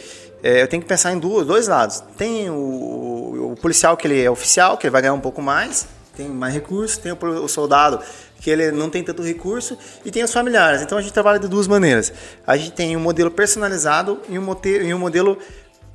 É, 0.42 0.62
eu 0.62 0.68
tenho 0.68 0.82
que 0.82 0.88
pensar 0.88 1.12
em 1.12 1.18
dois, 1.18 1.46
dois 1.46 1.68
lados. 1.68 2.02
Tem 2.16 2.48
o, 2.48 3.52
o, 3.52 3.56
policial 3.60 3.96
que 3.96 4.06
ele 4.06 4.22
é 4.22 4.30
oficial, 4.30 4.78
que 4.78 4.86
ele 4.86 4.90
vai 4.90 5.02
ganhar 5.02 5.12
um 5.12 5.20
pouco 5.20 5.42
mais, 5.42 5.86
tem 6.16 6.28
mais 6.28 6.54
recursos. 6.54 6.96
Tem 6.96 7.12
o, 7.12 7.18
o 7.44 7.48
soldado 7.48 8.00
que 8.40 8.48
ele 8.48 8.70
não 8.70 8.88
tem 8.88 9.02
tanto 9.02 9.22
recurso 9.22 9.76
e 10.04 10.10
tem 10.10 10.22
os 10.22 10.32
familiares. 10.32 10.80
Então 10.80 10.96
a 10.96 11.02
gente 11.02 11.12
trabalha 11.12 11.38
de 11.38 11.48
duas 11.48 11.66
maneiras. 11.66 12.12
A 12.46 12.56
gente 12.56 12.72
tem 12.72 12.96
um 12.96 13.00
modelo 13.00 13.30
personalizado 13.30 14.20
e 14.28 14.38
um, 14.38 14.42
modelo, 14.42 14.84
e 14.84 14.94
um 14.94 14.98
modelo 14.98 15.36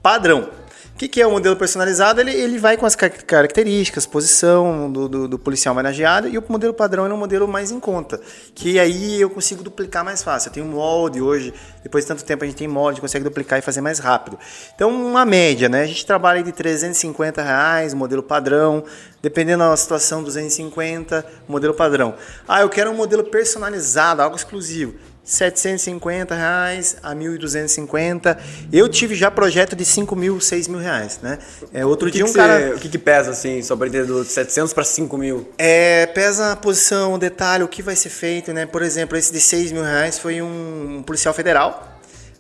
padrão. 0.02 0.50
O 0.94 0.96
que, 0.96 1.08
que, 1.08 1.20
é 1.20 1.26
o 1.26 1.32
modelo 1.32 1.56
personalizado? 1.56 2.22
Ele, 2.22 2.32
ele 2.32 2.60
vai 2.60 2.78
com 2.78 2.86
as 2.86 2.96
características, 2.96 4.06
posição 4.06 4.92
do, 4.92 5.10
do, 5.10 5.28
do, 5.28 5.40
policial 5.40 5.74
homenageado, 5.74 6.30
e 6.30 6.38
o 6.38 6.44
modelo 6.48 6.72
padrão 6.72 7.04
é 7.08 7.12
um 7.12 7.18
modelo 7.18 7.48
mais 7.48 7.72
em 7.72 7.80
conta, 7.80 8.22
que 8.54 8.80
aí 8.80 9.20
eu 9.20 9.28
consigo 9.28 9.64
duplicar 9.64 10.06
mais 10.06 10.22
fácil. 10.22 10.50
Eu 10.50 10.54
tenho 10.54 10.66
molde 10.68 11.20
hoje, 11.20 11.52
depois 11.82 12.04
de 12.04 12.10
tanto 12.10 12.24
tempo 12.24 12.44
a 12.44 12.48
gente 12.48 12.58
tem 12.58 12.68
molde, 12.68 13.02
consegue 13.02 13.24
duplicar 13.24 13.58
e 13.58 13.62
fazer 13.64 13.82
mais 13.82 13.98
rápido. 13.98 14.38
Então, 14.76 14.92
uma 14.92 15.26
média, 15.26 15.68
né? 15.68 15.82
A 15.82 15.88
gente 15.88 16.06
trabalha 16.06 16.44
de 16.44 16.52
350 16.52 17.42
reais, 17.42 17.96
modelo 17.96 18.22
padrão, 18.22 18.84
dependendo 19.20 19.64
da 19.64 19.76
situação, 19.76 20.22
250, 20.22 21.26
modelo 21.48 21.74
padrão. 21.74 22.14
Ah, 22.48 22.62
eu 22.62 22.70
quero 22.70 22.92
um 22.92 22.96
modelo 22.96 23.24
personalizado, 23.24 24.22
algo 24.22 24.36
exclusivo. 24.36 24.94
750 25.24 26.36
reais 26.36 26.98
a 27.02 27.14
1.250. 27.16 28.38
Eu 28.72 28.90
tive 28.90 29.16
já 29.16 29.32
projeto 29.32 29.76
de 29.76 29.86
5 29.86 30.16
mil, 30.16 30.40
6 30.42 30.68
mil 30.68 30.80
reais, 30.80 31.20
né? 31.22 31.40
É, 31.74 31.86
outro 31.86 32.08
que, 32.08 32.14
dia 32.18 32.24
que 32.26 32.30
um 32.30 32.34
você- 32.34 32.38
cara... 32.40 32.76
o 32.76 32.80
que, 32.80 32.90
que 32.90 32.98
pesa, 32.98 33.32
assim, 33.32 33.62
só 33.62 33.76
pra 33.76 33.88
entender, 33.88 34.06
do 34.06 34.24
700 34.24 34.74
pra 34.74 34.84
5 34.84 35.18
mil? 35.18 35.50
É, 35.58 36.06
pesa 36.08 36.52
a 36.52 36.56
posição, 36.56 37.14
o 37.14 37.18
detalhe, 37.18 37.64
o 37.64 37.68
que 37.68 37.82
vai 37.82 37.96
ser 37.96 38.10
feito, 38.10 38.52
né? 38.54 38.66
Por 38.66 38.82
exemplo, 38.82 39.18
esse 39.18 39.32
de 39.32 39.40
6 39.40 39.72
mil 39.72 39.84
reais 39.84 40.20
foi 40.20 40.42
um 40.42 41.02
policial 41.06 41.34
federal, 41.34 41.93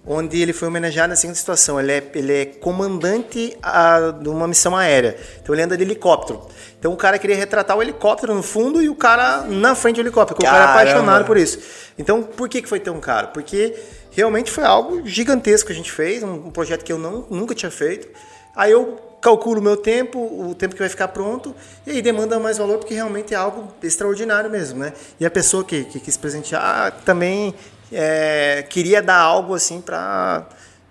onde 0.06 0.42
ele 0.42 0.54
foi 0.54 0.68
homenageado 0.68 1.10
na 1.10 1.16
seguinte 1.16 1.40
situação: 1.40 1.80
ele 1.80 1.92
é, 1.92 2.12
ele 2.16 2.34
é 2.34 2.46
comandante 2.46 3.56
ah, 3.62 4.14
de 4.22 4.30
uma 4.30 4.48
missão 4.48 4.76
aérea, 4.76 5.18
então 5.42 5.54
ele 5.56 5.62
anda 5.62 5.78
de 5.78 5.84
helicóptero. 5.84 6.42
Então 6.80 6.92
o 6.92 6.98
cara 6.98 7.18
queria 7.18 7.36
retratar 7.36 7.78
o 7.78 7.82
helicóptero 7.82 8.34
no 8.34 8.44
fundo 8.44 8.82
e 8.82 8.90
o 8.90 8.96
cara 8.96 9.44
na 9.44 9.74
frente 9.74 9.96
do 9.96 10.02
helicóptero, 10.02 10.36
porque 10.36 10.48
o 10.48 10.52
cara 10.52 10.64
é 10.64 10.68
Caramba! 10.68 10.82
apaixonado 10.82 11.26
por 11.26 11.38
isso. 11.38 11.60
Então 11.98 12.22
por 12.22 12.50
que, 12.50 12.62
que 12.62 12.68
foi 12.68 12.80
tão 12.80 13.00
caro? 13.00 13.30
Porque 13.30 13.76
realmente 14.12 14.52
foi 14.52 14.64
algo 14.64 15.08
gigantesco 15.08 15.68
que 15.68 15.74
a 15.74 15.76
gente 15.76 15.92
fez, 15.92 16.24
um, 16.24 16.34
um 16.34 16.52
projeto 16.52 16.84
que 16.84 16.92
eu 16.92 16.98
não, 16.98 17.26
nunca 17.30 17.56
tinha 17.56 17.72
feito. 17.72 18.08
Aí 18.56 18.72
eu 18.72 19.00
calculo 19.24 19.62
o 19.62 19.64
meu 19.64 19.78
tempo, 19.78 20.20
o 20.20 20.54
tempo 20.54 20.76
que 20.76 20.82
vai 20.82 20.90
ficar 20.90 21.08
pronto, 21.08 21.56
e 21.88 21.92
aí 21.92 22.02
demanda 22.02 22.38
mais 22.40 22.58
valor 22.58 22.78
porque 22.78 22.94
realmente 22.94 23.34
é 23.34 23.38
algo 23.38 23.72
extraordinário 23.82 24.50
mesmo, 24.50 24.80
né? 24.80 24.92
E 25.18 25.26
a 25.26 25.32
pessoa 25.32 25.64
que, 25.64 25.86
que 25.86 26.02
quis 26.02 26.18
presentear 26.18 26.92
também 27.06 27.56
é, 27.94 28.66
queria 28.70 29.02
dar 29.02 29.18
algo 29.20 29.54
assim 29.56 29.80
para 29.82 30.46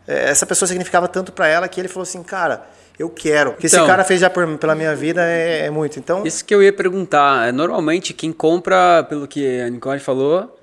essa 0.06 0.44
pessoa 0.44 0.66
significava 0.66 1.06
tanto 1.08 1.32
para 1.32 1.46
ela 1.46 1.68
que 1.68 1.80
ele 1.80 1.88
falou 1.88 2.02
assim, 2.02 2.22
cara, 2.22 2.62
eu 2.98 3.08
quero. 3.08 3.50
O 3.50 3.54
que 3.54 3.66
esse 3.66 3.76
Então- 3.76 3.86
cara 3.86 4.04
fez 4.04 4.20
já 4.20 4.28
por, 4.28 4.46
pela 4.58 4.74
minha 4.74 4.94
vida 4.94 5.22
é, 5.24 5.66
é 5.66 5.70
muito. 5.70 5.98
Então, 5.98 6.26
Isso 6.26 6.44
que 6.44 6.54
eu 6.54 6.62
ia 6.62 6.72
perguntar. 6.72 7.48
É, 7.48 7.52
Normalmente, 7.52 8.12
quem 8.12 8.32
compra, 8.32 9.04
pelo 9.08 9.26
que 9.28 9.60
a 9.60 9.70
Nicole 9.70 10.00
falou, 10.00 10.58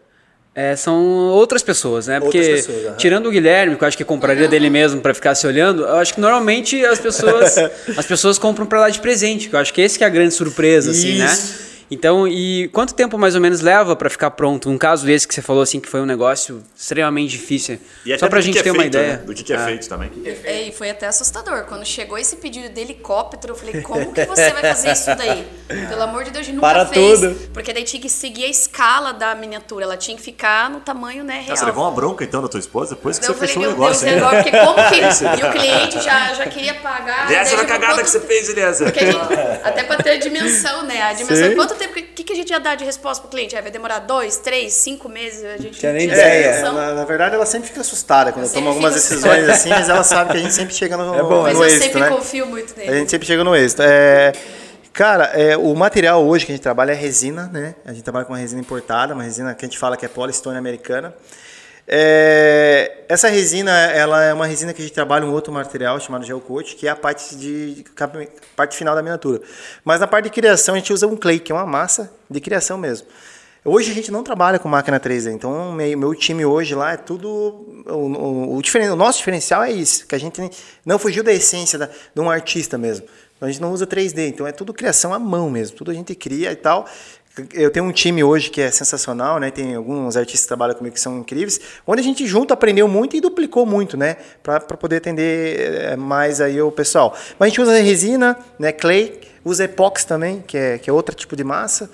é, 0.54 0.76
são 0.76 1.02
outras 1.30 1.64
pessoas, 1.64 2.08
né? 2.08 2.20
Porque, 2.20 2.38
pessoas, 2.40 2.86
aham. 2.86 2.96
tirando 2.98 3.28
o 3.28 3.32
Guilherme, 3.32 3.76
que 3.78 3.84
eu 3.84 3.88
acho 3.88 3.98
que 3.98 4.04
compraria 4.04 4.48
dele 4.48 4.70
mesmo 4.70 5.00
pra 5.00 5.14
ficar 5.14 5.34
se 5.36 5.48
olhando, 5.48 5.84
eu 5.84 5.96
acho 5.96 6.14
que 6.14 6.20
normalmente 6.20 6.86
as 6.86 7.00
pessoas 7.00 7.56
as 7.98 8.06
pessoas 8.06 8.38
compram 8.38 8.66
pra 8.66 8.82
dar 8.82 8.90
de 8.90 9.00
presente, 9.00 9.48
que 9.50 9.56
eu 9.56 9.60
acho 9.60 9.74
que 9.74 9.82
esse 9.82 9.98
que 9.98 10.04
é 10.04 10.08
a 10.08 10.10
grande 10.10 10.34
surpresa, 10.34 10.92
assim, 10.92 11.18
né? 11.18 11.28
Então, 11.92 12.28
e 12.28 12.68
quanto 12.72 12.94
tempo 12.94 13.18
mais 13.18 13.34
ou 13.36 13.42
menos 13.42 13.62
leva 13.62 13.96
pra 13.96 14.10
ficar 14.10 14.32
pronto? 14.32 14.70
Um 14.70 14.78
caso 14.78 15.06
desse 15.06 15.28
que 15.28 15.34
você 15.34 15.42
falou, 15.42 15.64
assim, 15.64 15.80
que 15.80 15.90
foi 15.90 16.00
um 16.02 16.06
negócio 16.06 16.64
extremamente 16.78 17.32
difícil. 17.32 17.80
E 18.06 18.12
até 18.14 18.20
Só 18.20 18.28
pra 18.30 18.40
do 18.40 18.42
que 18.42 18.46
gente 18.48 18.60
é 18.60 18.64
ter 18.64 18.72
uma 18.72 18.86
ideia. 18.86 19.18
né? 19.18 19.24
Do 19.26 19.34
que, 19.34 19.44
que 19.44 19.54
é, 19.54 19.56
Ah. 19.56 19.66
feito 19.66 19.90
também. 19.90 20.12
É, 20.44 20.62
E 20.68 20.72
foi 20.72 20.90
até 20.90 21.08
assustador. 21.08 21.64
Quando 21.66 21.86
chegou 21.86 22.18
esse 22.18 22.36
pedido 22.36 22.70
de 22.70 22.80
helicóptero, 22.80 23.54
eu 23.54 23.58
falei, 23.58 23.82
como 23.82 24.14
que 24.14 24.26
você 24.26 24.52
vai 24.52 24.62
fazer 24.62 24.92
isso 24.92 25.16
daí? 25.16 25.48
Pelo 25.90 26.04
amor 26.04 26.24
de 26.24 26.32
Deus, 26.32 26.44
a 26.44 26.46
gente 26.46 26.56
nunca 26.56 26.68
Para 26.68 26.86
fez. 26.86 27.20
tudo. 27.20 27.36
Porque 27.54 27.74
daí 27.74 27.84
tinha 27.84 28.02
que 28.02 28.10
seguir 28.10 28.46
a 28.46 28.50
escala 28.50 29.12
da 29.14 29.34
miniatura. 29.36 29.86
Ela 29.86 29.98
tinha 29.98 30.16
que 30.16 30.24
ficar 30.24 30.70
no 30.70 30.80
tamanho 30.82 31.24
né, 31.24 31.42
real. 31.42 31.54
Ah, 31.54 31.56
você 31.56 31.66
levou 31.66 31.84
uma 31.84 31.92
bronca 31.92 32.24
então 32.24 32.42
da 32.42 32.48
tua 32.48 32.60
esposa 32.60 32.96
depois 32.96 33.18
que 33.18 33.26
eu 33.26 33.34
você 33.34 33.34
falei, 33.40 33.48
fechou 33.56 33.64
o 33.64 33.72
negócio, 33.72 34.06
Deus, 34.06 34.16
hein? 34.18 34.24
agora, 34.24 34.44
porque 34.44 34.58
como 34.58 34.76
que... 34.90 35.00
E 35.40 35.44
o 35.44 35.52
cliente 35.52 36.02
já, 36.04 36.34
já 36.34 36.46
queria 36.46 36.74
pagar... 36.76 37.28
Daí 37.28 37.38
olha 37.54 37.62
a 37.62 37.66
cagada 37.66 38.04
que 38.04 38.10
você 38.10 38.20
fez, 38.20 38.50
a 38.50 38.72
gente, 38.74 38.94
até 39.64 39.84
pra 39.84 39.98
ter 39.98 40.12
a 40.12 40.18
dimensão, 40.18 40.84
né? 40.84 41.02
A 41.04 41.14
dimensão 41.14 41.50
Sim. 41.50 41.56
quanto 41.56 41.76
tempo... 41.80 41.98
O 42.00 42.04
que, 42.04 42.24
que 42.24 42.34
a 42.34 42.36
gente 42.36 42.50
ia 42.52 42.60
dar 42.60 42.76
de 42.76 42.84
resposta 42.86 43.22
pro 43.22 43.32
cliente? 43.32 43.56
Ah, 43.56 43.62
vai 43.62 43.72
demorar 43.72 44.00
dois, 44.00 44.38
três, 44.38 44.74
cinco 44.74 45.10
meses? 45.10 45.44
A 45.44 45.58
gente 45.58 45.80
Tinha 45.80 45.92
não 45.92 46.00
nem 46.00 46.08
ideia. 46.08 46.72
na, 46.72 46.94
na 46.94 47.06
verdade, 47.06 47.34
ela 47.36 47.46
sempre 47.46 47.70
fica 47.70 47.82
assustada 47.82 48.32
quando 48.32 48.46
eu 48.46 48.52
tomo 48.54 48.70
algumas 48.70 48.94
decisões 48.94 49.50
assustada. 49.50 49.54
assim, 49.54 49.70
mas 49.70 49.90
ela 49.90 50.04
sabe 50.04 50.32
que 50.32 50.38
a 50.38 50.42
gente 50.42 50.54
sempre 50.54 50.74
chega 50.76 50.96
no, 50.98 51.16
É 51.18 51.24
bom, 51.24 51.42
Mas 51.44 51.58
no 51.58 51.64
eu 51.64 51.68
êxito, 51.68 51.84
sempre 51.86 52.02
né? 52.02 52.10
confio 52.10 52.46
muito 52.46 52.74
A 52.74 52.78
nele. 52.78 53.00
gente 53.00 53.12
sempre 53.12 53.26
chega 53.26 53.44
no 53.44 53.56
êxito. 53.56 53.82
É, 53.82 54.34
cara, 54.94 55.26
é, 55.34 55.58
o 55.58 55.74
material 55.76 56.24
hoje 56.26 56.46
que 56.46 56.52
a 56.52 56.56
gente 56.56 56.64
trabalha 56.64 56.92
é 56.92 56.96
resina, 56.96 57.50
né? 57.52 57.74
A 57.86 57.92
gente 57.94 58.04
trabalha 58.04 58.26
com 58.26 58.34
uma 58.34 58.40
resina 58.40 58.62
importada, 58.62 59.14
uma 59.14 59.24
resina 59.24 59.56
que 59.56 59.66
a 59.66 59.68
gente 59.68 59.78
fala 59.80 59.96
que 59.98 60.06
é 60.06 60.10
polystone 60.10 60.58
americana. 60.58 61.14
É, 61.92 63.06
essa 63.10 63.28
resina, 63.28 63.72
ela 63.72 64.24
é 64.24 64.32
uma 64.32 64.46
resina 64.46 64.72
que 64.74 64.80
a 64.80 64.86
gente 64.86 64.94
trabalha 64.94 65.26
um 65.26 65.32
outro 65.32 65.52
material 65.52 66.00
chamado 66.00 66.24
gel 66.24 66.40
coat, 66.40 66.76
que 66.76 66.88
é 66.88 66.92
a 66.92 66.96
parte 66.96 67.36
de 67.36 67.84
parte 68.56 68.78
final 68.78 68.94
da 68.94 69.02
miniatura. 69.02 69.42
Mas 69.84 70.00
na 70.00 70.06
parte 70.06 70.26
de 70.26 70.30
criação 70.30 70.76
a 70.76 70.78
gente 70.78 70.94
usa 70.94 71.08
um 71.08 71.18
clay, 71.18 71.40
que 71.40 71.52
é 71.52 71.56
uma 71.56 71.66
massa 71.66 72.14
de 72.30 72.40
criação 72.40 72.78
mesmo. 72.78 73.08
Hoje 73.66 73.92
a 73.92 73.94
gente 73.96 74.12
não 74.12 74.24
trabalha 74.24 74.60
com 74.60 74.70
máquina 74.70 75.00
3D, 75.00 75.34
então 75.34 75.74
meu, 75.74 75.98
meu 75.98 76.16
time 76.16 76.46
hoje 76.46 76.76
lá 76.76 76.94
é 76.94 76.98
tudo. 76.98 77.28
O, 77.28 77.92
o, 77.92 78.58
o, 78.58 78.62
o 78.62 78.96
nosso 78.96 79.18
diferencial 79.18 79.64
é 79.64 79.72
isso, 79.72 80.06
que 80.06 80.14
a 80.14 80.20
gente 80.20 80.40
não 80.86 81.00
fugiu 81.00 81.24
da 81.24 81.34
essência 81.34 81.80
da, 81.80 81.88
de 81.88 82.22
um 82.22 82.30
artista 82.30 82.78
mesmo. 82.78 83.08
A 83.42 83.48
gente 83.48 83.62
não 83.62 83.72
usa 83.72 83.88
3D, 83.88 84.28
então 84.28 84.46
é 84.46 84.52
tudo 84.52 84.74
criação 84.74 85.14
à 85.14 85.18
mão 85.18 85.50
mesmo, 85.50 85.78
tudo 85.78 85.92
a 85.92 85.94
gente 85.94 86.14
cria 86.14 86.52
e 86.52 86.56
tal. 86.56 86.86
Eu 87.54 87.70
tenho 87.72 87.86
um 87.86 87.92
time 87.92 88.24
hoje 88.24 88.50
que 88.50 88.60
é 88.60 88.72
sensacional, 88.72 89.40
né? 89.40 89.52
Tem 89.52 89.76
alguns 89.76 90.18
artistas 90.18 90.42
que 90.42 90.48
trabalham 90.48 90.76
comigo 90.76 90.94
que 90.94 91.00
são 91.00 91.20
incríveis, 91.20 91.60
onde 91.86 92.02
a 92.02 92.04
gente 92.04 92.26
junto 92.26 92.54
aprendeu 92.54 92.88
muito 92.88 93.16
e 93.16 93.22
duplicou 93.22 93.66
muito, 93.66 93.96
né? 93.96 94.18
Para 94.42 94.60
poder 94.60 94.98
atender 94.98 95.60
eh, 95.60 95.96
mais 95.96 96.42
aí 96.42 96.62
o 96.62 96.72
pessoal. 96.72 97.16
Mas 97.38 97.48
a 97.48 97.50
gente 97.50 97.62
usa 97.62 97.80
resina, 97.80 98.38
né? 98.58 98.72
Clay, 98.72 99.22
usa 99.46 99.66
epox 99.66 100.04
também, 100.04 100.44
que 100.46 100.58
é, 100.58 100.78
que 100.80 100.90
é 100.90 100.94
outro 100.94 101.16
tipo 101.16 101.36
de 101.36 101.44
massa. 101.44 101.90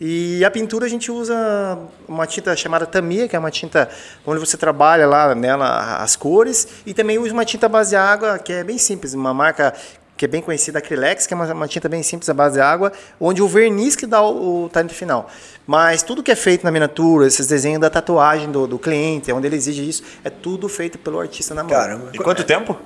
E 0.00 0.42
a 0.44 0.50
pintura 0.50 0.86
a 0.86 0.88
gente 0.88 1.10
usa 1.12 1.78
uma 2.08 2.26
tinta 2.26 2.56
chamada 2.56 2.86
Tamiya, 2.86 3.28
que 3.28 3.36
é 3.36 3.38
uma 3.38 3.50
tinta 3.50 3.88
onde 4.26 4.40
você 4.40 4.56
trabalha 4.56 5.06
lá 5.06 5.34
nela 5.34 5.98
as 5.98 6.16
cores, 6.16 6.66
e 6.86 6.94
também 6.94 7.18
usa 7.18 7.32
uma 7.32 7.44
tinta 7.44 7.68
base 7.68 7.94
água, 7.94 8.38
que 8.38 8.52
é 8.52 8.64
bem 8.64 8.78
simples, 8.78 9.12
uma 9.12 9.34
marca 9.34 9.74
que 10.20 10.26
é 10.26 10.28
bem 10.28 10.42
conhecida, 10.42 10.80
Acrylex, 10.80 11.26
que 11.26 11.32
é 11.32 11.34
uma, 11.34 11.50
uma 11.50 11.66
tinta 11.66 11.88
bem 11.88 12.02
simples 12.02 12.28
à 12.28 12.34
base 12.34 12.56
de 12.56 12.60
água, 12.60 12.92
onde 13.18 13.40
o 13.40 13.48
verniz 13.48 13.96
que 13.96 14.04
dá 14.04 14.20
o, 14.20 14.64
o 14.64 14.68
talento 14.68 14.92
final. 14.92 15.30
Mas 15.66 16.02
tudo 16.02 16.22
que 16.22 16.30
é 16.30 16.36
feito 16.36 16.62
na 16.62 16.70
miniatura, 16.70 17.26
esses 17.26 17.46
desenhos 17.46 17.80
da 17.80 17.88
tatuagem 17.88 18.52
do, 18.52 18.66
do 18.66 18.78
cliente, 18.78 19.32
onde 19.32 19.46
ele 19.46 19.56
exige 19.56 19.88
isso, 19.88 20.02
é 20.22 20.28
tudo 20.28 20.68
feito 20.68 20.98
pelo 20.98 21.18
artista 21.18 21.54
na 21.54 21.62
mão. 21.62 21.70
Caramba. 21.70 22.10
E 22.12 22.18
quanto 22.18 22.44
tempo? 22.44 22.76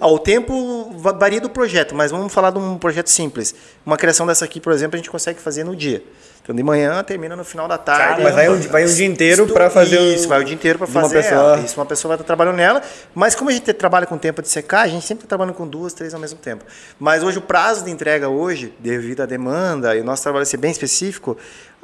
Ah, 0.00 0.08
o 0.08 0.18
tempo 0.18 0.92
va- 0.98 1.12
varia 1.12 1.40
do 1.40 1.48
projeto, 1.50 1.94
mas 1.94 2.10
vamos 2.10 2.32
falar 2.32 2.50
de 2.50 2.58
um 2.58 2.78
projeto 2.78 3.08
simples. 3.08 3.54
Uma 3.84 3.96
criação 3.96 4.26
dessa 4.26 4.44
aqui, 4.44 4.60
por 4.60 4.72
exemplo, 4.72 4.94
a 4.94 4.98
gente 4.98 5.10
consegue 5.10 5.40
fazer 5.40 5.64
no 5.64 5.74
dia. 5.74 6.02
Então, 6.42 6.54
de 6.54 6.62
manhã 6.62 7.02
termina 7.02 7.34
no 7.34 7.42
final 7.44 7.66
da 7.66 7.76
tarde. 7.76 8.22
Mas 8.22 8.32
vai 8.32 8.48
um, 8.48 8.60
vai 8.60 8.84
um 8.84 8.94
dia 8.94 9.04
inteiro 9.06 9.48
pra 9.48 9.68
fazer 9.68 9.98
um- 9.98 10.14
Isso, 10.14 10.28
vai 10.28 10.40
o 10.40 10.44
dia 10.44 10.54
inteiro 10.54 10.78
para 10.78 10.86
de 10.86 10.92
uma 10.92 11.02
fazer. 11.02 11.22
pessoa. 11.24 11.58
Isso, 11.58 11.80
uma 11.80 11.86
pessoa 11.86 12.10
vai 12.10 12.14
estar 12.16 12.24
trabalhando 12.24 12.54
nela. 12.54 12.80
Mas 13.12 13.34
como 13.34 13.50
a 13.50 13.52
gente 13.52 13.72
trabalha 13.72 14.06
com 14.06 14.16
tempo 14.16 14.40
de 14.40 14.48
secar, 14.48 14.82
a 14.82 14.86
gente 14.86 15.04
sempre 15.04 15.24
está 15.24 15.30
trabalhando 15.30 15.56
com 15.56 15.66
duas, 15.66 15.92
três 15.92 16.14
ao 16.14 16.20
mesmo 16.20 16.38
tempo. 16.38 16.64
Mas 17.00 17.24
hoje 17.24 17.38
o 17.38 17.42
prazo 17.42 17.84
de 17.84 17.90
entrega 17.90 18.28
hoje, 18.28 18.72
devido 18.78 19.22
à 19.22 19.26
demanda 19.26 19.96
e 19.96 20.00
o 20.00 20.04
nosso 20.04 20.22
trabalho 20.22 20.46
ser 20.46 20.58
bem 20.58 20.70
específico, 20.70 21.36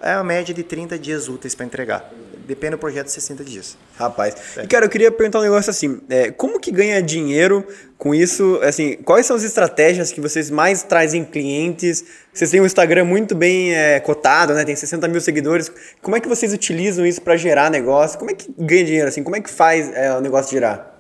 é 0.03 0.13
a 0.13 0.25
média 0.25 0.55
de 0.55 0.63
30 0.63 0.99
dias 0.99 1.29
úteis 1.29 1.55
para 1.55 1.65
entregar. 1.67 2.11
Depende 2.47 2.73
do 2.73 2.79
projeto, 2.79 3.09
60 3.09 3.45
dias. 3.45 3.79
Rapaz. 3.97 4.35
E, 4.63 4.67
cara, 4.67 4.85
eu 4.85 4.89
queria 4.89 5.13
perguntar 5.13 5.39
um 5.39 5.43
negócio 5.43 5.71
assim. 5.71 6.01
é, 6.11 6.31
como 6.33 6.59
que 6.59 6.73
ganha 6.73 7.01
dinheiro 7.01 7.65
com 7.97 8.13
isso? 8.15 8.59
Assim, 8.63 8.97
quais 9.05 9.27
são 9.27 9.37
as 9.37 9.45
estratégias 9.45 10.11
que 10.11 10.21
vocês 10.21 10.51
mais 10.51 10.83
trazem 10.83 11.25
clientes? 11.25 12.05
Vocês 12.33 12.51
têm 12.51 12.61
um 12.61 12.67
Instagram 12.67 13.05
muito 13.05 13.35
bem 13.35 13.73
é, 13.73 14.01
cotado, 14.01 14.55
né? 14.55 14.65
Tem 14.65 14.75
60 14.75 15.07
mil 15.07 15.21
seguidores. 15.21 15.71
Como 16.03 16.17
é 16.17 16.21
que 16.21 16.29
vocês 16.29 16.53
utilizam 16.53 17.07
isso 17.07 17.23
para 17.23 17.37
gerar 17.37 17.71
negócio? 17.71 18.19
Como 18.19 18.31
é 18.31 18.35
que 18.35 18.53
ganha 18.59 18.85
dinheiro? 18.85 19.09
Assim, 19.09 19.23
como 19.23 19.37
é 19.37 19.41
que 19.41 19.51
faz 19.51 19.93
é, 19.95 20.13
o 20.13 20.21
negócio 20.21 20.51
girar? 20.51 20.93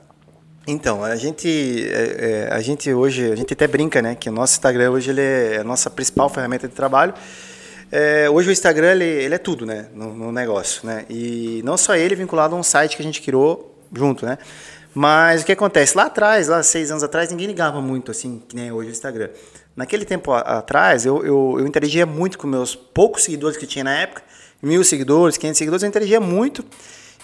Então, 0.64 1.02
a 1.02 1.16
gente, 1.16 1.48
é, 1.90 2.46
é, 2.48 2.54
a 2.54 2.60
gente 2.60 2.92
hoje, 2.92 3.32
a 3.32 3.34
gente 3.34 3.52
até 3.52 3.66
brinca, 3.66 4.00
né, 4.00 4.14
que 4.14 4.28
o 4.28 4.32
nosso 4.32 4.52
Instagram 4.54 4.92
hoje 4.92 5.10
ele 5.10 5.20
é 5.20 5.58
a 5.58 5.64
nossa 5.64 5.90
principal 5.90 6.28
ferramenta 6.28 6.68
de 6.68 6.74
trabalho. 6.74 7.12
É, 7.94 8.28
hoje 8.30 8.48
o 8.48 8.52
Instagram 8.52 8.92
ele, 8.92 9.04
ele 9.04 9.34
é 9.34 9.38
tudo, 9.38 9.66
né, 9.66 9.86
no, 9.92 10.14
no 10.14 10.32
negócio, 10.32 10.86
né, 10.86 11.04
e 11.10 11.60
não 11.62 11.76
só 11.76 11.94
ele 11.94 12.14
vinculado 12.14 12.54
a 12.56 12.58
um 12.58 12.62
site 12.62 12.96
que 12.96 13.02
a 13.02 13.04
gente 13.04 13.20
criou 13.20 13.78
junto, 13.94 14.24
né. 14.24 14.38
Mas 14.94 15.42
o 15.42 15.44
que 15.46 15.52
acontece 15.52 15.94
lá 15.96 16.04
atrás, 16.04 16.48
lá 16.48 16.62
seis 16.62 16.90
anos 16.90 17.02
atrás, 17.02 17.30
ninguém 17.30 17.46
ligava 17.46 17.80
muito 17.82 18.10
assim, 18.10 18.42
que 18.48 18.56
nem 18.56 18.72
hoje 18.72 18.88
o 18.88 18.92
Instagram. 18.92 19.28
Naquele 19.76 20.04
tempo 20.06 20.32
a- 20.32 20.40
atrás, 20.40 21.04
eu, 21.06 21.24
eu, 21.24 21.56
eu 21.58 21.66
interagia 21.66 22.04
muito 22.06 22.38
com 22.38 22.46
meus 22.46 22.74
poucos 22.74 23.22
seguidores 23.24 23.56
que 23.58 23.66
tinha 23.66 23.84
na 23.84 23.94
época, 23.94 24.22
mil 24.62 24.82
seguidores, 24.84 25.36
500 25.38 25.58
seguidores, 25.58 25.82
eu 25.82 25.88
interagia 25.88 26.20
muito. 26.20 26.64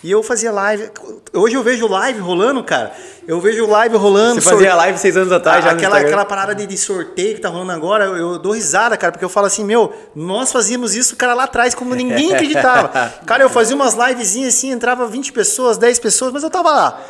E 0.03 0.11
eu 0.13 0.23
fazia 0.23 0.53
live. 0.53 0.91
Hoje 1.33 1.57
eu 1.57 1.63
vejo 1.63 1.89
live 1.89 2.21
rolando, 2.21 2.63
cara. 2.63 2.93
Eu 3.27 3.41
vejo 3.41 3.67
live 3.67 3.97
rolando. 3.97 4.41
Você 4.41 4.49
fazia 4.49 4.75
live 4.75 4.97
seis 4.99 5.17
anos 5.17 5.33
atrás 5.33 5.65
já 5.65 5.73
aquela, 5.73 5.99
aquela 5.99 6.25
parada 6.25 6.55
de, 6.55 6.67
de 6.67 6.79
sorteio 6.79 7.35
que 7.35 7.41
tá 7.41 7.49
rolando 7.49 7.73
agora, 7.73 8.05
eu, 8.05 8.17
eu 8.17 8.39
dou 8.39 8.53
risada, 8.53 8.97
cara, 8.97 9.13
porque 9.13 9.25
eu 9.25 9.29
falo 9.29 9.47
assim, 9.47 9.65
meu, 9.65 9.93
nós 10.15 10.53
fazíamos 10.53 10.95
isso, 10.95 11.17
cara, 11.17 11.35
lá 11.35 11.45
atrás, 11.45 11.75
como 11.75 11.95
ninguém 11.95 12.33
acreditava. 12.35 12.89
cara, 13.27 13.43
eu 13.43 13.51
fazia 13.51 13.75
umas 13.75 13.95
livezinhas 13.95 14.55
assim, 14.55 14.71
entrava 14.71 15.07
20 15.07 15.33
pessoas, 15.33 15.77
10 15.77 15.99
pessoas, 15.99 16.33
mas 16.33 16.45
eu 16.45 16.51
tava 16.51 16.71
lá. 16.71 17.01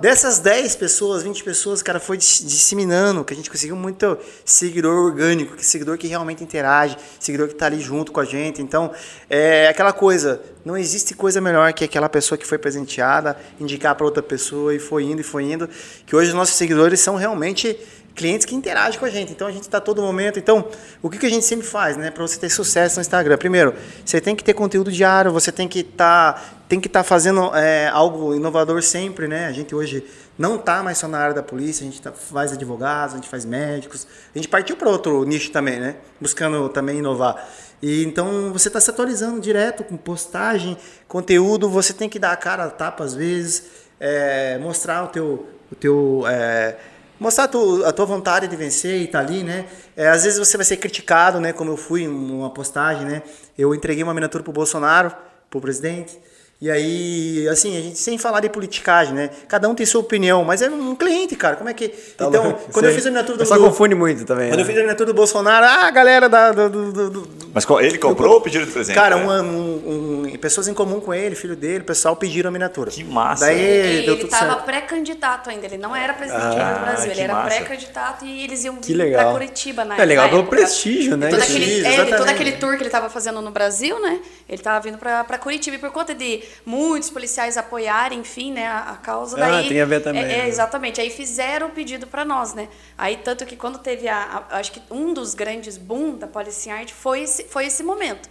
Dessas 0.00 0.38
10 0.38 0.76
pessoas, 0.76 1.22
20 1.22 1.42
pessoas, 1.44 1.82
cara, 1.82 1.98
foi 2.00 2.16
dis- 2.16 2.42
disseminando, 2.44 3.24
que 3.24 3.32
a 3.32 3.36
gente 3.36 3.50
conseguiu 3.50 3.76
muito 3.76 4.18
seguidor 4.44 4.92
orgânico, 5.06 5.56
que 5.56 5.64
seguidor 5.64 5.96
que 5.96 6.06
realmente 6.06 6.42
interage, 6.42 6.96
seguidor 7.18 7.48
que 7.48 7.54
tá 7.54 7.66
ali 7.66 7.80
junto 7.80 8.12
com 8.12 8.20
a 8.20 8.24
gente. 8.24 8.60
Então, 8.60 8.90
é 9.30 9.68
aquela 9.68 9.92
coisa, 9.92 10.42
não 10.64 10.76
existe 10.76 11.14
coisa 11.14 11.40
melhor 11.40 11.72
que 11.72 11.84
aquela 11.84 12.08
pessoa 12.08 12.36
que 12.36 12.46
foi 12.46 12.58
presenteada, 12.58 13.36
indicar 13.60 13.94
para 13.94 14.04
outra 14.04 14.22
pessoa 14.22 14.74
e 14.74 14.78
foi 14.78 15.04
indo 15.04 15.20
e 15.20 15.24
foi 15.24 15.44
indo, 15.44 15.68
que 16.04 16.14
hoje 16.14 16.28
os 16.28 16.34
nossos 16.34 16.56
seguidores 16.56 17.00
são 17.00 17.16
realmente 17.16 17.78
clientes 18.14 18.46
que 18.46 18.54
interagem 18.54 18.98
com 18.98 19.06
a 19.06 19.10
gente. 19.10 19.32
Então 19.32 19.46
a 19.46 19.50
gente 19.50 19.64
está 19.64 19.80
todo 19.80 20.00
momento. 20.00 20.38
Então, 20.38 20.68
o 21.02 21.10
que, 21.10 21.18
que 21.18 21.26
a 21.26 21.30
gente 21.30 21.44
sempre 21.44 21.66
faz, 21.66 21.96
né? 21.96 22.10
Para 22.10 22.22
você 22.22 22.38
ter 22.38 22.48
sucesso 22.48 22.96
no 22.96 23.00
Instagram. 23.00 23.36
Primeiro, 23.36 23.74
você 24.04 24.20
tem 24.20 24.36
que 24.36 24.44
ter 24.44 24.54
conteúdo 24.54 24.92
diário, 24.92 25.32
você 25.32 25.50
tem 25.50 25.66
que 25.66 25.80
estar 25.80 26.53
tem 26.68 26.80
que 26.80 26.86
estar 26.86 27.02
fazendo 27.02 27.54
é, 27.54 27.88
algo 27.88 28.34
inovador 28.34 28.82
sempre, 28.82 29.28
né? 29.28 29.46
A 29.46 29.52
gente 29.52 29.74
hoje 29.74 30.04
não 30.38 30.56
está 30.56 30.82
mais 30.82 30.98
só 30.98 31.06
na 31.06 31.18
área 31.18 31.34
da 31.34 31.42
polícia, 31.42 31.86
a 31.86 31.90
gente 31.90 32.00
tá, 32.00 32.10
faz 32.12 32.52
advogados, 32.52 33.14
a 33.14 33.16
gente 33.18 33.28
faz 33.28 33.44
médicos, 33.44 34.06
a 34.34 34.38
gente 34.38 34.48
partiu 34.48 34.76
para 34.76 34.88
outro 34.88 35.22
nicho 35.24 35.50
também, 35.52 35.78
né? 35.78 35.96
Buscando 36.20 36.68
também 36.68 36.98
inovar. 36.98 37.46
E 37.82 38.02
então 38.04 38.52
você 38.52 38.68
está 38.68 38.80
se 38.80 38.90
atualizando 38.90 39.40
direto 39.40 39.84
com 39.84 39.96
postagem, 39.96 40.76
conteúdo, 41.06 41.68
você 41.68 41.92
tem 41.92 42.08
que 42.08 42.18
dar 42.18 42.32
a 42.32 42.36
cara 42.36 42.64
a 42.64 42.70
tapa 42.70 43.04
às 43.04 43.14
vezes, 43.14 43.64
é, 44.00 44.58
mostrar 44.58 45.04
o 45.04 45.08
teu, 45.08 45.46
o 45.70 45.74
teu 45.74 46.24
é, 46.26 46.76
mostrar 47.20 47.44
a 47.44 47.48
tua, 47.48 47.88
a 47.88 47.92
tua, 47.92 48.06
vontade 48.06 48.48
de 48.48 48.56
vencer 48.56 49.02
e 49.02 49.06
tá 49.06 49.20
ali, 49.20 49.42
né? 49.42 49.66
É, 49.96 50.08
às 50.08 50.24
vezes 50.24 50.38
você 50.38 50.56
vai 50.56 50.64
ser 50.64 50.78
criticado, 50.78 51.38
né? 51.40 51.52
Como 51.52 51.70
eu 51.70 51.76
fui 51.76 52.02
em 52.02 52.08
uma 52.08 52.50
postagem, 52.50 53.04
né? 53.06 53.22
Eu 53.56 53.74
entreguei 53.74 54.02
uma 54.02 54.14
miniatura 54.14 54.42
pro 54.42 54.52
Bolsonaro, 54.52 55.14
pro 55.50 55.60
presidente. 55.60 56.18
E 56.64 56.70
aí, 56.70 57.46
assim, 57.50 57.76
a 57.76 57.80
gente 57.82 57.98
sem 57.98 58.16
falar 58.16 58.40
de 58.40 58.48
politicagem, 58.48 59.12
né? 59.12 59.28
Cada 59.46 59.68
um 59.68 59.74
tem 59.74 59.84
sua 59.84 60.00
opinião, 60.00 60.42
mas 60.44 60.62
é 60.62 60.70
um 60.70 60.94
cliente, 60.96 61.36
cara. 61.36 61.56
Como 61.56 61.68
é 61.68 61.74
que. 61.74 61.88
Tá 61.88 62.24
então, 62.24 62.42
louco. 62.42 62.72
quando 62.72 62.86
eu 62.86 62.94
fiz 62.94 63.04
a 63.04 63.10
miniatura 63.10 63.36
do. 63.36 63.44
Só 63.44 63.56
do- 63.58 63.64
confunde 63.64 63.94
muito 63.94 64.24
também. 64.24 64.48
Quando 64.48 64.56
né? 64.56 64.62
eu 64.62 64.66
fiz 64.66 64.74
a 64.78 64.80
miniatura 64.80 65.06
do 65.08 65.14
Bolsonaro, 65.14 65.66
ah, 65.66 65.86
a 65.86 65.90
galera 65.90 66.26
da, 66.26 66.52
do, 66.52 66.70
do- 66.70 66.92
do- 66.92 67.10
do- 67.10 67.28
Mas 67.52 67.66
ele 67.82 67.98
comprou 67.98 68.32
ou 68.32 68.40
pediu 68.40 68.64
de 68.64 68.72
presente? 68.72 68.94
Cara, 68.94 69.16
né? 69.16 69.22
uma- 69.24 69.42
um- 69.42 70.22
um- 70.32 70.38
pessoas 70.38 70.66
em 70.66 70.72
comum 70.72 71.00
com 71.00 71.12
ele, 71.12 71.34
filho 71.34 71.54
dele, 71.54 71.80
o 71.80 71.84
pessoal 71.84 72.16
pediram 72.16 72.48
a 72.48 72.50
miniatura. 72.50 72.90
Que 72.90 73.04
massa. 73.04 73.44
Daí 73.44 73.60
Ele, 73.60 74.06
deu 74.06 74.16
tudo 74.18 74.32
estava 74.32 74.56
pré-candidato 74.62 75.50
ainda, 75.50 75.66
ele 75.66 75.76
não 75.76 75.94
era 75.94 76.14
presidente 76.14 76.44
Ah, 76.58 76.72
do 76.78 76.80
Brasil, 76.80 77.10
ele 77.12 77.20
era 77.20 77.42
pré-candidato 77.42 78.24
e 78.24 78.42
eles 78.42 78.64
iam 78.64 78.78
vir 78.80 79.12
pra 79.12 79.32
Curitiba 79.32 79.84
na 79.84 79.98
É 80.00 80.04
legal 80.06 80.24
na 80.24 80.30
pelo 80.30 80.40
época. 80.42 80.56
prestígio, 80.56 81.14
né? 81.14 81.28
Todo 81.28 81.36
Prestígio, 81.40 81.62
aquele, 81.86 81.86
é, 81.86 82.00
ele- 82.08 82.16
todo 82.16 82.28
aquele 82.30 82.52
tour 82.52 82.70
que 82.72 82.78
ele 82.78 82.86
estava 82.86 83.10
fazendo 83.10 83.42
no 83.42 83.50
Brasil, 83.50 84.00
né? 84.00 84.20
Ele 84.48 84.58
estava 84.60 84.80
vindo 84.80 84.96
pra, 84.96 85.24
pra 85.24 85.36
Curitiba 85.36 85.76
e 85.76 85.78
por 85.78 85.90
conta 85.90 86.14
de 86.14 86.42
muitos 86.64 87.10
policiais 87.10 87.56
apoiarem, 87.56 88.20
enfim, 88.20 88.52
né, 88.52 88.66
a, 88.66 88.78
a 88.90 88.96
causa 88.96 89.36
Ah, 89.36 89.40
daí. 89.40 89.68
tem 89.68 89.80
a 89.80 89.84
ver 89.84 90.00
também, 90.02 90.22
É, 90.24 90.32
é, 90.40 90.42
né? 90.42 90.48
exatamente. 90.48 91.00
Aí 91.00 91.10
fizeram 91.10 91.68
o 91.68 91.70
pedido 91.70 92.06
para 92.06 92.24
nós, 92.24 92.54
né? 92.54 92.68
Aí 92.96 93.16
tanto 93.18 93.44
que 93.46 93.56
quando 93.56 93.78
teve 93.78 94.08
a, 94.08 94.46
a- 94.50 94.58
acho 94.58 94.72
que 94.72 94.82
um 94.90 95.12
dos 95.14 95.34
grandes 95.34 95.76
boom 95.76 96.16
da 96.16 96.26
Policy 96.26 96.70
Art 96.70 96.90
foi 96.92 97.22
esse, 97.22 97.44
foi 97.44 97.66
esse 97.66 97.82
momento. 97.82 98.28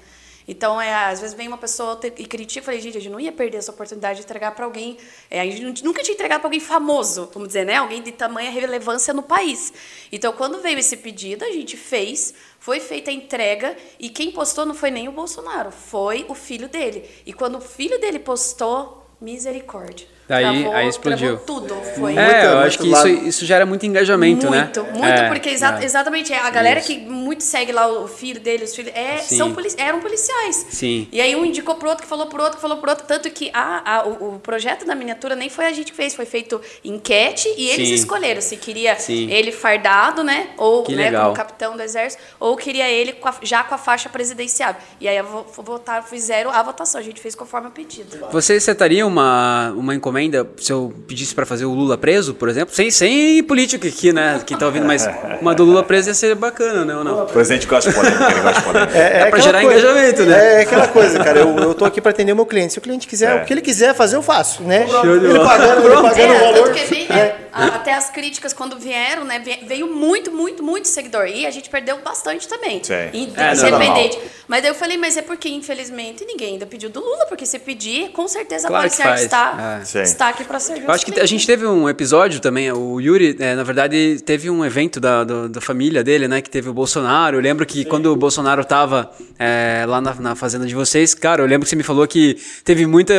Então, 0.48 0.80
é, 0.80 0.94
às 0.94 1.22
vezes 1.22 1.36
vem 1.36 1.48
uma 1.48 1.58
pessoa 1.58 2.00
e 2.18 2.26
critica, 2.26 2.66
falei, 2.66 2.82
gente, 2.82 2.98
a 2.98 3.02
gente 3.02 3.12
não 3.12 3.20
ia 3.20 3.32
perder 3.32 3.58
essa 3.58 3.72
oportunidade 3.72 4.20
de 4.20 4.26
entregar 4.26 4.54
para 4.54 4.66
alguém, 4.66 4.98
é, 5.30 5.40
a 5.40 5.46
gente 5.46 5.62
nu- 5.62 5.74
nunca 5.86 6.02
tinha 6.04 6.14
entregado 6.14 6.40
para 6.42 6.48
alguém 6.48 6.60
famoso, 6.60 7.30
vamos 7.34 7.48
dizer, 7.50 7.66
né? 7.66 7.76
Alguém 7.78 8.02
de 8.02 8.12
tamanha 8.12 8.52
relevância 8.52 9.14
no 9.14 9.24
país. 9.24 9.72
Então, 10.12 10.34
quando 10.34 10.62
veio 10.62 10.78
esse 10.78 10.98
pedido, 10.98 11.46
a 11.46 11.52
gente 11.52 11.78
fez, 11.78 12.34
foi 12.60 12.80
feita 12.80 13.10
a 13.10 13.14
entrega 13.14 13.76
e 14.00 14.10
quem 14.10 14.32
postou 14.32 14.66
não 14.66 14.76
foi 14.76 14.92
nem 14.92 15.08
o 15.08 15.12
Bolsonaro, 15.12 15.72
foi 15.72 16.26
o 16.28 16.36
filho 16.36 16.68
dele. 16.68 17.10
E 17.26 17.32
quando 17.34 17.58
o 17.58 17.62
filho 17.62 18.00
dele 18.00 18.20
postou, 18.20 19.06
misericórdia. 19.22 20.08
Aí- 20.30 20.44
Travou- 20.64 20.74
aí 20.74 20.88
explodiu. 20.88 21.38
travou 21.38 21.46
tudo. 21.62 21.76
Foi 22.00 22.18
É, 22.18 22.46
eu 22.46 22.52
muito 22.56 22.66
acho 22.68 22.78
que 22.80 22.88
isso, 22.92 23.08
isso 23.08 23.46
gera 23.46 23.66
muito 23.66 23.86
engajamento, 23.86 24.50
né? 24.50 24.64
muito, 24.64 24.84
muito, 24.94 25.06
É, 25.06 25.28
porque 25.28 25.50
exa- 25.50 25.80
é. 25.82 25.84
exatamente 25.86 26.32
é, 26.34 26.40
a 26.40 26.50
galera 26.50 26.80
Isso. 26.80 26.88
que 26.88 26.98
muito 27.00 27.44
segue 27.44 27.72
lá 27.72 27.88
o 27.88 28.08
filho 28.08 28.40
dele, 28.40 28.64
os 28.64 28.74
filhos, 28.74 28.92
é, 28.96 29.18
Sim. 29.18 29.38
são 29.38 29.54
polici- 29.54 29.76
eram 29.80 30.00
policiais. 30.00 30.66
Sim. 30.72 31.08
E 31.12 31.20
aí 31.22 31.36
um 31.36 31.44
indicou 31.46 31.76
pro 31.76 31.90
outro, 31.90 32.04
que 32.04 32.10
falou 32.10 32.28
pro 32.28 32.42
outro, 32.42 32.56
que 32.56 32.62
falou 32.62 32.78
pro 32.78 32.90
outro, 32.90 33.06
tanto 33.06 33.30
que 33.30 33.52
a, 33.54 33.98
a- 34.00 34.08
o, 34.08 34.36
o 34.36 34.40
projeto 34.40 34.86
da 34.86 34.96
miniatura 34.96 35.36
nem 35.36 35.50
foi 35.50 35.66
a 35.66 35.72
gente 35.74 35.92
que 35.92 35.98
fez, 35.98 36.16
foi 36.16 36.26
feito 36.26 36.60
enquete 36.84 37.48
e 37.58 37.70
eles 37.70 37.90
Sim. 37.90 37.94
escolheram 37.96 38.42
se 38.42 38.56
queria 38.58 38.96
Sim. 38.98 39.30
ele 39.30 39.52
fardado, 39.52 40.24
né, 40.24 40.48
ou 40.58 40.84
Que 40.84 40.96
né, 40.96 41.04
legal. 41.06 41.24
como 41.26 41.36
capitão 41.36 41.76
do 41.76 41.84
exército, 41.84 42.22
ou 42.40 42.56
queria 42.56 42.90
ele 42.90 43.14
com 43.14 43.28
a- 43.28 43.36
já 43.42 43.64
com 43.64 43.76
a 43.76 43.78
faixa 43.78 44.10
presidencial. 44.10 44.76
E 45.00 45.08
aí 45.08 45.22
vo- 45.22 45.46
votaram, 45.58 46.04
fizeram 46.04 46.50
a 46.50 46.62
votação, 46.64 47.00
a 47.00 47.04
gente 47.04 47.20
fez 47.20 47.36
conforme 47.36 47.68
o 47.68 47.72
pedido. 47.72 48.26
Você 48.32 48.60
setaria 48.60 49.06
uma, 49.06 49.72
uma 49.76 49.94
encomenda 49.94 50.23
se 50.58 50.72
eu 50.72 50.94
pedisse 51.08 51.34
pra 51.34 51.46
fazer 51.46 51.66
o 51.66 51.74
Lula 51.74 51.98
preso, 51.98 52.34
por 52.34 52.50
exemplo? 52.50 52.74
Sem, 52.76 52.92
sem 52.92 53.42
político 53.44 53.86
aqui, 53.88 54.12
né? 54.14 54.42
Que 54.46 54.56
tá 54.58 54.66
ouvindo, 54.66 54.86
mas 54.86 55.08
uma 55.42 55.54
do 55.56 55.64
Lula 55.64 55.84
preso 55.84 56.10
ia 56.10 56.14
ser 56.14 56.36
bacana, 56.36 56.86
né? 56.86 56.96
Ou 56.96 57.04
não? 57.04 57.24
O 57.24 57.26
presidente 57.28 57.66
gosta 57.68 57.90
de 57.90 57.96
polêmica, 57.96 58.32
ele 58.32 58.42
gosta 58.42 58.60
de 58.62 58.66
polêmica. 58.68 58.98
É 58.98 59.20
pra 59.20 59.28
aquela 59.28 59.42
gerar 59.44 59.64
engajamento, 59.64 60.24
né? 60.26 60.54
É 60.56 60.62
aquela 60.62 60.88
coisa, 60.88 61.24
cara. 61.24 61.40
Eu, 61.40 61.56
eu 61.58 61.74
tô 61.74 61.86
aqui 61.86 62.00
para 62.02 62.12
atender 62.12 62.32
o 62.32 62.36
meu 62.36 62.46
cliente. 62.46 62.74
Se 62.74 62.80
o 62.80 62.82
cliente 62.82 63.08
quiser, 63.08 63.38
É. 63.38 63.42
o 63.42 63.46
que 63.46 63.54
ele 63.54 63.62
quiser 63.62 63.94
fazer, 63.96 64.16
eu 64.16 64.22
faço, 64.22 64.64
né? 64.64 64.88
Show 64.88 65.02
de 65.20 65.26
ele 65.26 65.34
bola. 65.34 65.46
pagando, 65.46 65.86
ele 65.88 65.96
pagando 66.02 66.20
É, 66.20 66.38
o 66.38 66.40
valor. 66.40 66.54
tanto 66.66 66.72
que 66.74 66.80
é 66.80 66.88
bem- 66.88 67.08
é, 67.10 67.36
até 67.54 67.94
as 67.94 68.10
críticas 68.10 68.52
quando 68.54 68.78
vieram, 68.80 69.24
né? 69.26 69.40
ve- 69.40 69.60
Veio 69.68 69.88
muito, 69.94 70.32
muito, 70.32 70.64
muito 70.64 70.88
seguidor. 70.88 71.26
E 71.28 71.46
a 71.46 71.52
gente 71.52 71.70
perdeu 71.70 72.00
bastante 72.04 72.48
também. 72.48 72.82
Sim. 72.84 72.94
Inde- 73.14 73.34
É, 73.40 73.54
Independente. 73.54 74.20
Mas 74.48 74.62
daí 74.62 74.72
eu 74.72 74.76
falei, 74.76 74.98
mas 74.98 75.16
é 75.18 75.22
porque, 75.22 75.48
infelizmente, 75.50 76.26
ninguém 76.26 76.54
ainda 76.54 76.66
pediu 76.66 76.90
do 76.90 77.00
Lula, 77.00 77.26
porque 77.28 77.46
se 77.46 77.58
pedir, 77.60 78.10
com 78.12 78.28
certeza 78.28 78.68
Claro 78.68 78.86
a 78.86 78.90
que 78.90 78.96
Policiar 78.96 79.10
faz. 79.10 79.22
está, 79.22 79.80
É. 79.82 79.86
Sim. 80.06 80.12
está 80.14 80.30
aqui 80.30 80.44
para 80.44 80.60
servir. 80.60 80.84
Eu 80.86 80.92
acho 80.92 81.06
que 81.06 81.20
a 81.20 81.26
gente 81.26 81.46
teve 81.46 81.66
um 81.66 81.88
episódio 81.90 82.40
também, 82.40 82.72
o 82.72 83.00
Yuri, 83.00 83.36
é, 83.40 83.56
na 83.56 83.64
verdade, 83.64 84.22
teve 84.26 84.50
um 84.50 84.64
evento 84.66 85.00
da, 85.00 85.24
do- 85.24 85.50
da 85.50 85.62
família 85.62 86.04
dele, 86.04 86.28
né? 86.28 86.42
Que 86.42 86.50
teve 86.50 86.70
o 86.70 86.74
Bolsonaro. 86.74 87.38
Eu 87.38 87.42
lembro 87.42 87.66
que 87.66 87.86
quando 87.86 88.08
o 88.08 88.16
Bolsonaro 88.16 88.64
tava 88.66 89.10
é, 89.40 89.84
lá 89.88 90.00
na, 90.02 90.14
na 90.16 90.36
fazenda 90.36 90.66
de 90.66 90.76
vocês, 90.76 91.14
cara, 91.14 91.42
eu 91.42 91.48
lembro 91.48 91.66
que 91.66 91.70
você 91.70 91.76
me 91.76 91.84
falou 91.84 92.08
que 92.08 92.38
teve 92.64 92.86
muita 92.86 93.14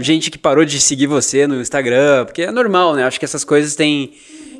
gente 0.00 0.30
que 0.30 0.38
parou 0.38 0.64
de 0.64 0.80
seguir 0.80 1.06
você 1.06 1.46
no 1.46 1.60
Instagram, 1.60 2.24
porque 2.24 2.42
é 2.42 2.50
normal, 2.50 2.94
né? 2.94 3.04
Acho 3.04 3.18
que 3.18 3.24
essas 3.24 3.44
coisas 3.44 3.74
têm. 3.74 4.12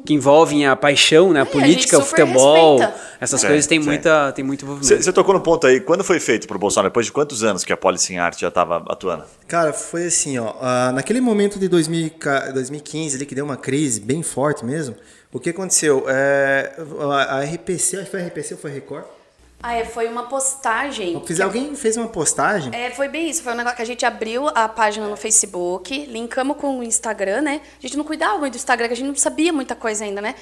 Que 0.04 0.12
envolvem 0.12 0.66
a 0.66 0.76
paixão, 0.76 1.32
né? 1.32 1.40
A 1.40 1.42
É, 1.42 1.46
a 1.46 1.46
política, 1.46 1.96
o 1.96 2.00
gente 2.00 2.10
super 2.10 2.26
futebol. 2.26 2.78
respeita. 2.78 3.00
Essas 3.20 3.40
Sim, 3.40 3.46
coisas 3.46 3.66
têm, 3.66 3.78
muita, 3.78 4.32
tem 4.32 4.44
muito 4.44 4.64
envolvimento. 4.64 5.02
Você 5.02 5.12
tocou 5.12 5.34
no 5.34 5.40
ponto 5.40 5.66
aí, 5.66 5.80
quando 5.80 6.04
foi 6.04 6.20
feito 6.20 6.46
pro 6.46 6.58
Bolsonaro? 6.58 6.90
Depois 6.90 7.06
de 7.06 7.12
quantos 7.12 7.42
anos 7.42 7.64
que 7.64 7.72
a 7.72 7.76
Policy 7.76 8.16
Art 8.18 8.38
já 8.38 8.48
estava 8.48 8.84
atuando? 8.88 9.24
Cara, 9.48 9.72
foi 9.72 10.06
assim, 10.06 10.38
ó. 10.38 10.52
ah, 10.60 10.92
naquele 10.92 11.20
momento 11.20 11.58
de 11.58 11.68
2000 11.68 12.10
ca- 12.18 12.50
2015, 12.50 13.16
ali 13.16 13.24
que 13.26 13.34
deu 13.34 13.44
uma 13.44 13.56
crise 13.56 14.00
bem 14.00 14.22
forte 14.22 14.64
mesmo, 14.64 14.94
o 15.32 15.40
que 15.40 15.50
aconteceu? 15.50 16.04
É, 16.06 16.72
a, 17.10 17.38
a 17.38 17.44
RPC, 17.44 17.96
acho 17.96 18.04
que 18.04 18.10
foi 18.10 18.22
a 18.22 18.26
RPC 18.26 18.54
ou 18.54 18.60
foi 18.60 18.70
a 18.70 18.74
Record? 18.74 19.04
Ah, 19.66 19.76
é, 19.76 19.86
foi 19.86 20.06
uma 20.08 20.24
postagem. 20.24 21.18
Fiz, 21.24 21.40
alguém 21.40 21.74
fez 21.74 21.96
uma 21.96 22.06
postagem. 22.06 22.70
É, 22.74 22.90
foi 22.90 23.08
bem 23.08 23.30
isso. 23.30 23.42
Foi 23.42 23.54
um 23.54 23.56
negócio 23.56 23.74
que 23.74 23.80
a 23.80 23.86
gente 23.86 24.04
abriu 24.04 24.46
a 24.48 24.68
página 24.68 25.08
no 25.08 25.16
Facebook, 25.16 26.04
linkamos 26.04 26.58
com 26.58 26.80
o 26.80 26.82
Instagram, 26.82 27.40
né? 27.40 27.62
A 27.78 27.80
gente 27.80 27.96
não 27.96 28.04
cuidava 28.04 28.36
muito 28.36 28.52
do 28.52 28.56
Instagram, 28.56 28.88
que 28.88 28.92
a 28.92 28.96
gente 28.96 29.06
não 29.06 29.14
sabia 29.14 29.54
muita 29.54 29.74
coisa 29.74 30.04
ainda, 30.04 30.20
né? 30.20 30.34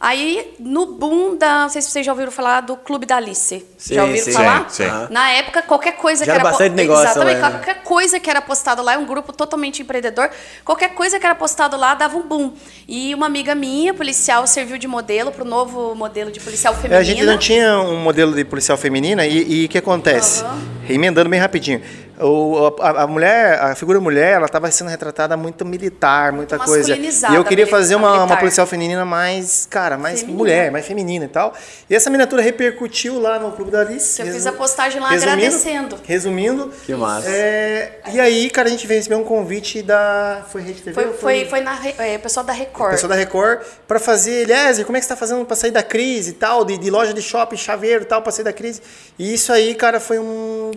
Aí, 0.00 0.54
no 0.58 0.86
boom 0.86 1.36
da. 1.36 1.62
Não 1.62 1.68
sei 1.68 1.80
se 1.80 1.90
vocês 1.90 2.04
já 2.04 2.12
ouviram 2.12 2.30
falar 2.30 2.60
do 2.60 2.76
Clube 2.76 3.06
da 3.06 3.16
Alice. 3.16 3.64
Sim, 3.78 3.94
já 3.94 4.02
ouviram 4.04 4.24
sim. 4.24 4.32
falar? 4.32 4.68
Sim, 4.68 4.84
sim. 4.84 4.90
Na 5.10 5.30
época, 5.30 5.62
qualquer 5.62 5.92
coisa 5.92 6.24
Já 6.24 6.32
que 6.32 6.38
era 6.38 6.40
era. 6.40 6.44
po- 6.44 6.50
bastante 6.58 6.74
negócio 6.74 7.04
Exatamente, 7.04 7.40
lá, 7.40 7.48
né? 7.50 7.58
qualquer 7.58 7.82
coisa 7.82 8.20
que 8.20 8.28
era 8.28 8.42
postado 8.42 8.82
lá, 8.82 8.94
é 8.94 8.98
um 8.98 9.06
grupo 9.06 9.32
totalmente 9.32 9.80
empreendedor. 9.82 10.28
Qualquer 10.64 10.90
coisa 10.94 11.18
que 11.18 11.24
era 11.24 11.34
postado 11.34 11.76
lá 11.76 11.94
dava 11.94 12.16
um 12.18 12.22
boom. 12.22 12.52
E 12.86 13.14
uma 13.14 13.26
amiga 13.26 13.54
minha, 13.54 13.94
policial, 13.94 14.46
serviu 14.46 14.76
de 14.78 14.86
modelo 14.86 15.32
para 15.32 15.42
o 15.42 15.46
novo 15.48 15.94
modelo 15.94 16.30
de 16.30 16.40
policial 16.40 16.74
É, 16.74 16.76
feminina. 16.76 17.00
a 17.00 17.04
gente 17.04 17.22
não 17.24 17.38
tinha 17.38 17.78
um 17.78 17.96
modelo 17.96 18.34
de 18.34 18.44
policial 18.44 18.76
feminina 18.76 19.24
e 19.26 19.64
o 19.64 19.68
que 19.68 19.78
acontece? 19.78 20.44
Emendando 20.88 21.30
bem 21.30 21.40
rapidinho. 21.40 21.80
O, 22.20 22.74
a, 22.80 23.02
a 23.02 23.06
mulher, 23.06 23.60
a 23.60 23.74
figura 23.74 24.00
mulher, 24.00 24.34
ela 24.34 24.46
estava 24.46 24.70
sendo 24.70 24.88
retratada 24.88 25.36
muito 25.36 25.64
militar, 25.64 26.30
muita 26.32 26.56
Muito 26.56 26.68
coisa. 26.68 26.88
masculinizada, 26.90 27.32
E 27.34 27.36
eu 27.36 27.44
queria 27.44 27.66
fazer 27.66 27.96
uma, 27.96 28.22
uma 28.22 28.36
policial 28.36 28.66
feminina 28.66 29.04
mais, 29.04 29.66
cara, 29.68 29.98
mais 29.98 30.20
Feminina. 30.20 30.38
mulher, 30.38 30.70
mais 30.70 30.86
feminina 30.86 31.24
e 31.24 31.28
tal. 31.28 31.52
E 31.90 31.94
essa 31.94 32.08
miniatura 32.10 32.40
repercutiu 32.40 33.18
lá 33.20 33.38
no 33.38 33.50
Clube 33.52 33.70
da 33.72 33.80
Alice. 33.80 34.20
Eu 34.22 34.28
fiz 34.28 34.46
a 34.46 34.52
postagem 34.52 35.00
lá 35.00 35.08
resumindo- 35.10 35.32
agradecendo. 35.42 35.96
Resumindo. 36.04 36.72
Que 36.86 36.94
massa. 36.94 37.28
é, 37.28 37.98
e 38.12 38.20
aí, 38.20 38.48
cara, 38.48 38.68
a 38.68 38.70
gente 38.70 38.86
recebeu 38.86 39.18
um 39.18 39.24
convite 39.24 39.82
da. 39.82 40.42
Foi 40.52 40.62
Rede 40.62 40.82
TV? 40.82 40.94
Foi, 40.94 41.12
foi, 41.14 41.44
foi 41.46 41.60
na 41.60 41.76
é, 41.98 42.16
pessoal 42.18 42.46
da 42.46 42.52
Record. 42.52 42.92
pessoal 42.92 43.10
da 43.10 43.16
Record 43.16 43.60
para 43.88 43.98
fazer, 43.98 44.42
Eliezer, 44.48 44.84
como 44.86 44.96
é 44.96 45.00
que 45.00 45.06
você 45.06 45.12
tá 45.12 45.16
fazendo 45.16 45.44
para 45.44 45.56
sair 45.56 45.72
da 45.72 45.82
crise 45.82 46.30
e 46.30 46.34
tal, 46.34 46.64
de, 46.64 46.78
de 46.78 46.90
loja 46.90 47.12
de 47.12 47.20
shopping, 47.22 47.56
chaveiro 47.56 48.02
e 48.02 48.06
tal, 48.06 48.22
para 48.22 48.30
sair 48.30 48.44
da 48.44 48.52
crise. 48.52 48.80
E 49.18 49.34
isso 49.34 49.52
aí, 49.52 49.74
cara, 49.74 49.98
foi 49.98 50.18
um, 50.18 50.70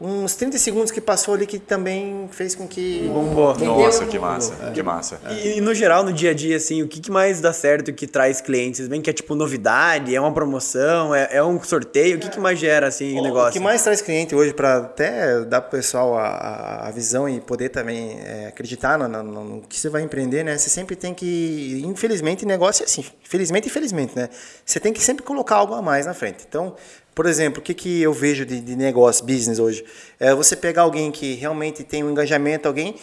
uns 0.00 0.34
30 0.34 0.56
segundos 0.58 0.90
que 0.90 1.00
passou 1.00 1.34
ali 1.34 1.46
que 1.46 1.58
também 1.58 2.28
fez 2.32 2.54
com 2.54 2.66
que... 2.66 3.10
Bombou. 3.12 3.54
Nossa, 3.58 4.06
que 4.06 4.18
massa, 4.18 4.54
que 4.72 4.82
massa. 4.82 5.20
E, 5.30 5.58
e 5.58 5.60
no 5.60 5.74
geral, 5.74 6.02
no 6.02 6.12
dia 6.12 6.30
a 6.30 6.34
dia, 6.34 6.56
assim, 6.56 6.82
o 6.82 6.88
que, 6.88 7.00
que 7.00 7.10
mais 7.10 7.40
dá 7.40 7.52
certo 7.52 7.92
que 7.92 8.06
traz 8.06 8.40
clientes? 8.40 8.78
Vocês 8.78 8.88
veem 8.88 9.02
que 9.02 9.10
é 9.10 9.12
tipo 9.12 9.34
novidade, 9.34 10.14
é 10.14 10.20
uma 10.20 10.32
promoção, 10.32 11.14
é, 11.14 11.28
é 11.32 11.44
um 11.44 11.62
sorteio? 11.62 12.16
O 12.16 12.20
que, 12.20 12.30
que 12.30 12.40
mais 12.40 12.58
gera, 12.58 12.86
assim, 12.88 13.18
o 13.18 13.22
negócio? 13.22 13.50
O 13.50 13.52
que 13.52 13.60
mais 13.60 13.82
traz 13.82 14.00
cliente 14.00 14.34
hoje 14.34 14.54
para 14.54 14.78
até 14.78 15.40
dar 15.44 15.60
pro 15.60 15.70
pessoal 15.72 16.16
a, 16.16 16.26
a- 16.28 16.88
a 16.88 16.90
visão 16.90 17.28
e 17.28 17.40
poder 17.40 17.68
também 17.68 18.18
é, 18.24 18.46
acreditar 18.48 18.98
no, 18.98 19.06
no- 19.08 19.44
no 19.44 19.60
que 19.62 19.78
você 19.78 19.88
vai 19.90 20.00
empreender, 20.02 20.44
né? 20.44 20.56
Você 20.56 20.70
sempre 20.70 20.96
tem 20.96 21.12
que, 21.12 21.82
infelizmente, 21.84 22.46
negócio 22.46 22.82
é 22.82 22.86
assim, 22.86 23.04
felizmente 23.22 23.66
e 23.66 23.70
infelizmente, 23.70 24.16
né? 24.16 24.28
Você 24.64 24.80
tem 24.80 24.92
que 24.92 25.02
sempre 25.02 25.22
colocar 25.24 25.56
algo 25.56 25.74
a 25.74 25.82
mais 25.82 26.06
na 26.06 26.14
frente. 26.14 26.44
Então, 26.48 26.74
por 27.14 27.26
exemplo, 27.26 27.60
o 27.60 27.62
que, 27.62 27.74
que 27.74 28.02
eu 28.02 28.12
vejo 28.12 28.44
de, 28.44 28.60
de 28.60 28.76
negócio, 28.76 29.24
business 29.24 29.58
hoje? 29.58 29.84
É 30.18 30.34
você 30.34 30.56
pegar 30.56 30.82
alguém 30.82 31.10
que 31.10 31.34
realmente 31.34 31.84
tem 31.84 32.02
um 32.04 32.10
engajamento, 32.10 32.68
alguém, 32.68 32.94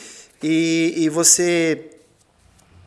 e, 0.42 0.94
e 0.98 1.10
você 1.10 1.92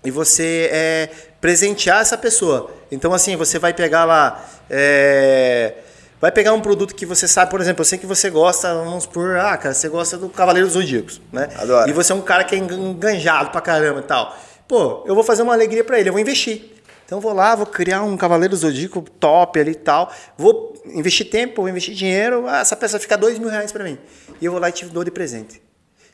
e 0.02 0.10
você 0.10 0.70
é, 0.72 1.10
presentear 1.40 2.00
essa 2.00 2.16
pessoa. 2.16 2.70
Então, 2.90 3.12
assim, 3.12 3.36
você 3.36 3.58
vai 3.58 3.74
pegar 3.74 4.04
lá. 4.04 4.48
é, 4.70 5.74
Vai 6.20 6.30
pegar 6.30 6.52
um 6.52 6.60
produto 6.60 6.94
que 6.94 7.06
você 7.06 7.26
sabe, 7.26 7.50
por 7.50 7.62
exemplo, 7.62 7.80
eu 7.80 7.84
sei 7.86 7.96
que 7.96 8.04
você 8.04 8.28
gosta, 8.28 8.74
vamos 8.74 9.06
por, 9.06 9.38
ah, 9.38 9.56
cara, 9.56 9.72
você 9.74 9.88
gosta 9.88 10.18
do 10.18 10.28
Cavaleiro 10.28 10.68
dos 10.68 10.74
Zodíacos, 10.74 11.18
né? 11.32 11.48
Adoro. 11.56 11.88
E 11.88 11.94
você 11.94 12.12
é 12.12 12.14
um 12.14 12.20
cara 12.20 12.44
que 12.44 12.54
é 12.54 12.58
enganjado 12.58 13.48
pra 13.50 13.60
caramba 13.62 14.00
e 14.00 14.02
tal. 14.02 14.36
Pô, 14.68 15.02
eu 15.06 15.14
vou 15.14 15.24
fazer 15.24 15.40
uma 15.42 15.54
alegria 15.54 15.82
pra 15.82 15.98
ele, 15.98 16.10
eu 16.10 16.12
vou 16.12 16.20
investir. 16.20 16.69
Então 17.10 17.18
vou 17.18 17.32
lá, 17.32 17.56
vou 17.56 17.66
criar 17.66 18.04
um 18.04 18.16
Cavaleiro 18.16 18.54
Zodíaco 18.54 19.02
top 19.18 19.58
ali 19.58 19.72
e 19.72 19.74
tal. 19.74 20.12
Vou 20.38 20.80
investir 20.86 21.28
tempo, 21.28 21.62
vou 21.62 21.68
investir 21.68 21.92
dinheiro. 21.92 22.46
Ah, 22.46 22.60
essa 22.60 22.76
peça 22.76 23.00
fica 23.00 23.18
dois 23.18 23.36
mil 23.36 23.48
reais 23.48 23.72
pra 23.72 23.82
mim. 23.82 23.98
E 24.40 24.44
eu 24.44 24.52
vou 24.52 24.60
lá 24.60 24.68
e 24.68 24.72
te 24.72 24.84
dou 24.84 25.02
de 25.02 25.10
presente. 25.10 25.60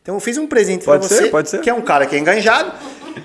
Então 0.01 0.15
eu 0.15 0.21
fiz 0.21 0.39
um 0.39 0.47
presente 0.47 0.87
ser, 0.87 1.19
você, 1.19 1.29
pode 1.29 1.51
ser. 1.51 1.61
que 1.61 1.69
é 1.69 1.75
um 1.75 1.83
cara 1.83 2.07
que 2.07 2.17
é 2.17 2.19
enganjado. 2.19 2.73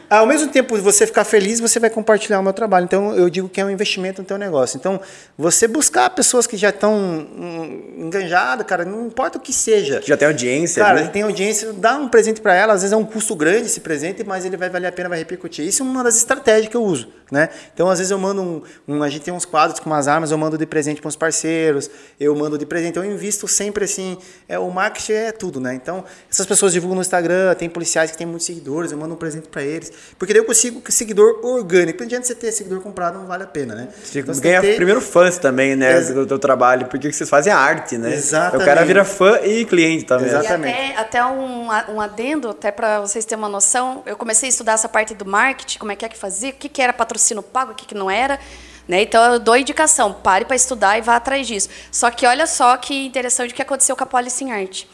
Ao 0.09 0.25
mesmo 0.25 0.49
tempo 0.51 0.75
de 0.75 0.81
você 0.81 1.05
ficar 1.07 1.23
feliz, 1.23 1.59
você 1.59 1.79
vai 1.79 1.89
compartilhar 1.89 2.39
o 2.39 2.43
meu 2.43 2.53
trabalho. 2.53 2.85
Então 2.85 3.15
eu 3.15 3.29
digo 3.29 3.47
que 3.49 3.59
é 3.59 3.65
um 3.65 3.69
investimento 3.69 4.21
no 4.21 4.27
teu 4.27 4.37
negócio. 4.37 4.77
Então 4.77 4.99
você 5.37 5.67
buscar 5.67 6.09
pessoas 6.11 6.45
que 6.47 6.57
já 6.57 6.69
estão 6.69 6.93
hum, 6.95 7.93
enganjadas, 7.97 8.65
cara, 8.65 8.85
não 8.85 9.07
importa 9.07 9.37
o 9.37 9.41
que 9.41 9.53
seja. 9.53 10.01
Já 10.03 10.15
tem 10.17 10.27
audiência, 10.27 10.83
Cara, 10.83 11.01
né? 11.01 11.07
tem 11.07 11.23
audiência, 11.23 11.73
dá 11.73 11.95
um 11.97 12.07
presente 12.07 12.41
para 12.41 12.53
ela, 12.53 12.73
às 12.73 12.81
vezes 12.81 12.93
é 12.93 12.97
um 12.97 13.05
custo 13.05 13.35
grande 13.35 13.65
esse 13.67 13.79
presente, 13.79 14.23
mas 14.23 14.45
ele 14.45 14.57
vai 14.57 14.69
valer 14.69 14.87
a 14.87 14.91
pena, 14.91 15.09
vai 15.09 15.17
repercutir. 15.19 15.65
Isso 15.65 15.83
é 15.83 15.85
uma 15.85 16.03
das 16.03 16.17
estratégias 16.17 16.67
que 16.69 16.75
eu 16.77 16.83
uso, 16.83 17.09
né? 17.31 17.49
Então, 17.73 17.89
às 17.89 17.99
vezes 17.99 18.11
eu 18.11 18.17
mando 18.19 18.41
um, 18.41 18.61
um- 18.87 19.03
a 19.03 19.09
gente 19.09 19.23
tem 19.23 19.33
uns 19.33 19.45
quadros 19.45 19.79
com 19.79 19.89
umas 19.89 20.07
armas, 20.07 20.31
eu 20.31 20.37
mando 20.37 20.57
de 20.57 20.65
presente 20.65 21.01
para 21.01 21.09
os 21.09 21.15
parceiros, 21.15 21.89
eu 22.19 22.35
mando 22.35 22.57
de 22.57 22.65
presente, 22.65 22.97
eu 22.97 23.05
invisto 23.05 23.47
sempre 23.47 23.85
assim, 23.85 24.17
é 24.47 24.57
o 24.59 24.69
marketing 24.69 25.13
é 25.13 25.31
tudo, 25.31 25.59
né? 25.59 25.73
Então, 25.73 26.03
essas 26.29 26.45
pessoas 26.45 26.73
divulgam 26.73 26.95
no 26.95 27.01
Instagram, 27.01 27.53
tem 27.55 27.69
policiais 27.69 28.11
que 28.11 28.17
têm 28.17 28.27
muitos 28.27 28.45
seguidores, 28.45 28.91
eu 28.91 28.97
mando 28.97 29.13
um 29.13 29.17
presente 29.17 29.47
para 29.47 29.63
eles, 29.63 29.80
porque 30.17 30.33
daí 30.33 30.41
eu 30.41 30.45
consigo 30.45 30.81
seguidor 30.89 31.39
orgânico. 31.43 31.99
Não 31.99 32.05
adianta 32.05 32.27
você 32.27 32.35
ter 32.35 32.51
seguidor 32.51 32.81
comprado, 32.81 33.17
não 33.17 33.25
vale 33.25 33.43
a 33.43 33.47
pena, 33.47 33.73
né? 33.75 33.87
Você 34.03 34.19
Então, 34.19 34.33
você 34.33 34.41
ganha 34.41 34.61
ter- 34.61 34.75
primeiro 34.75 35.01
fãs 35.01 35.37
também, 35.37 35.75
né? 35.75 35.97
Ex- 35.97 36.09
Do 36.13 36.25
teu 36.25 36.37
trabalho, 36.39 36.87
porque 36.87 37.11
vocês 37.11 37.29
fazem 37.29 37.51
a 37.51 37.57
arte, 37.57 37.97
né? 37.97 38.13
Exatamente. 38.13 38.61
O 38.61 38.65
cara 38.65 38.83
vira 38.85 39.03
fã 39.05 39.39
e 39.43 39.65
cliente 39.65 40.05
também. 40.05 40.27
Exato. 40.27 40.43
E 40.43 40.47
Exatamente. 40.47 40.91
até, 40.93 40.97
até 40.97 41.25
um, 41.25 41.67
um 41.95 42.01
adendo, 42.01 42.49
até 42.49 42.71
para 42.71 42.99
vocês 43.01 43.23
terem 43.25 43.41
uma 43.43 43.49
noção, 43.49 44.03
eu 44.05 44.15
comecei 44.17 44.47
a 44.47 44.51
estudar 44.51 44.73
essa 44.73 44.89
parte 44.89 45.13
do 45.15 45.25
marketing, 45.25 45.79
como 45.79 45.91
é 45.91 45.95
que 45.95 46.05
é 46.05 46.09
que 46.09 46.17
fazia, 46.17 46.49
o 46.49 46.53
que, 46.53 46.67
que 46.69 46.81
era 46.81 46.91
patrocínio 46.93 47.41
pago, 47.43 47.71
o 47.71 47.75
que, 47.75 47.85
que 47.85 47.95
não 47.95 48.09
era. 48.11 48.39
Né? 48.87 49.03
Então 49.03 49.23
eu 49.33 49.39
dou 49.39 49.55
indicação, 49.55 50.11
pare 50.11 50.43
para 50.43 50.55
estudar 50.55 50.97
e 50.97 51.01
vá 51.01 51.15
atrás 51.15 51.45
disso. 51.47 51.69
Só 51.91 52.09
que 52.09 52.25
olha 52.25 52.45
só 52.47 52.75
que 52.77 53.05
interessante 53.05 53.51
o 53.51 53.55
que 53.55 53.61
aconteceu 53.61 53.95
com 53.95 54.03
a 54.03 54.07
Policy 54.07 54.43
em 54.43 54.51
Arte. 54.51 54.89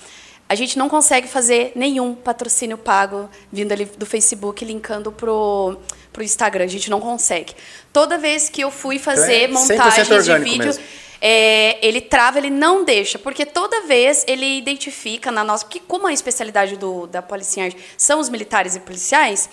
A 0.49 0.55
gente 0.55 0.77
não 0.77 0.87
consegue 0.87 1.27
fazer 1.27 1.73
nenhum 1.75 2.15
patrocínio 2.15 2.77
pago 2.77 3.29
vindo 3.51 3.71
ali 3.73 3.85
do 3.85 4.05
Facebook, 4.05 4.63
linkando 4.63 5.11
pro, 5.11 5.77
pro 6.13 6.23
Instagram. 6.23 6.63
A 6.63 6.67
gente 6.67 6.89
não 6.89 7.01
consegue. 7.01 7.53
Toda 7.91 8.17
vez 8.17 8.49
que 8.49 8.61
eu 8.61 8.71
fui 8.71 8.97
fazer 8.97 9.49
Então 9.49 9.61
é 9.61 9.65
100% 9.65 9.71
montagens 9.77 10.25
de 10.25 10.31
vídeo, 10.39 10.83
é, 11.19 11.85
ele 11.85 11.99
trava, 11.99 12.37
ele 12.37 12.49
não 12.49 12.85
deixa, 12.85 13.17
porque 13.19 13.45
toda 13.45 13.81
vez 13.81 14.23
ele 14.27 14.57
identifica 14.57 15.31
na 15.31 15.43
nossa. 15.43 15.65
Porque, 15.65 15.81
como 15.85 16.07
a 16.07 16.13
especialidade 16.13 16.77
do, 16.77 17.07
da 17.07 17.21
Polícia 17.21 17.59
em 17.59 17.63
Arte 17.65 17.77
são 17.97 18.19
os 18.19 18.29
militares 18.29 18.75
e 18.75 18.79
policiais, 18.79 19.49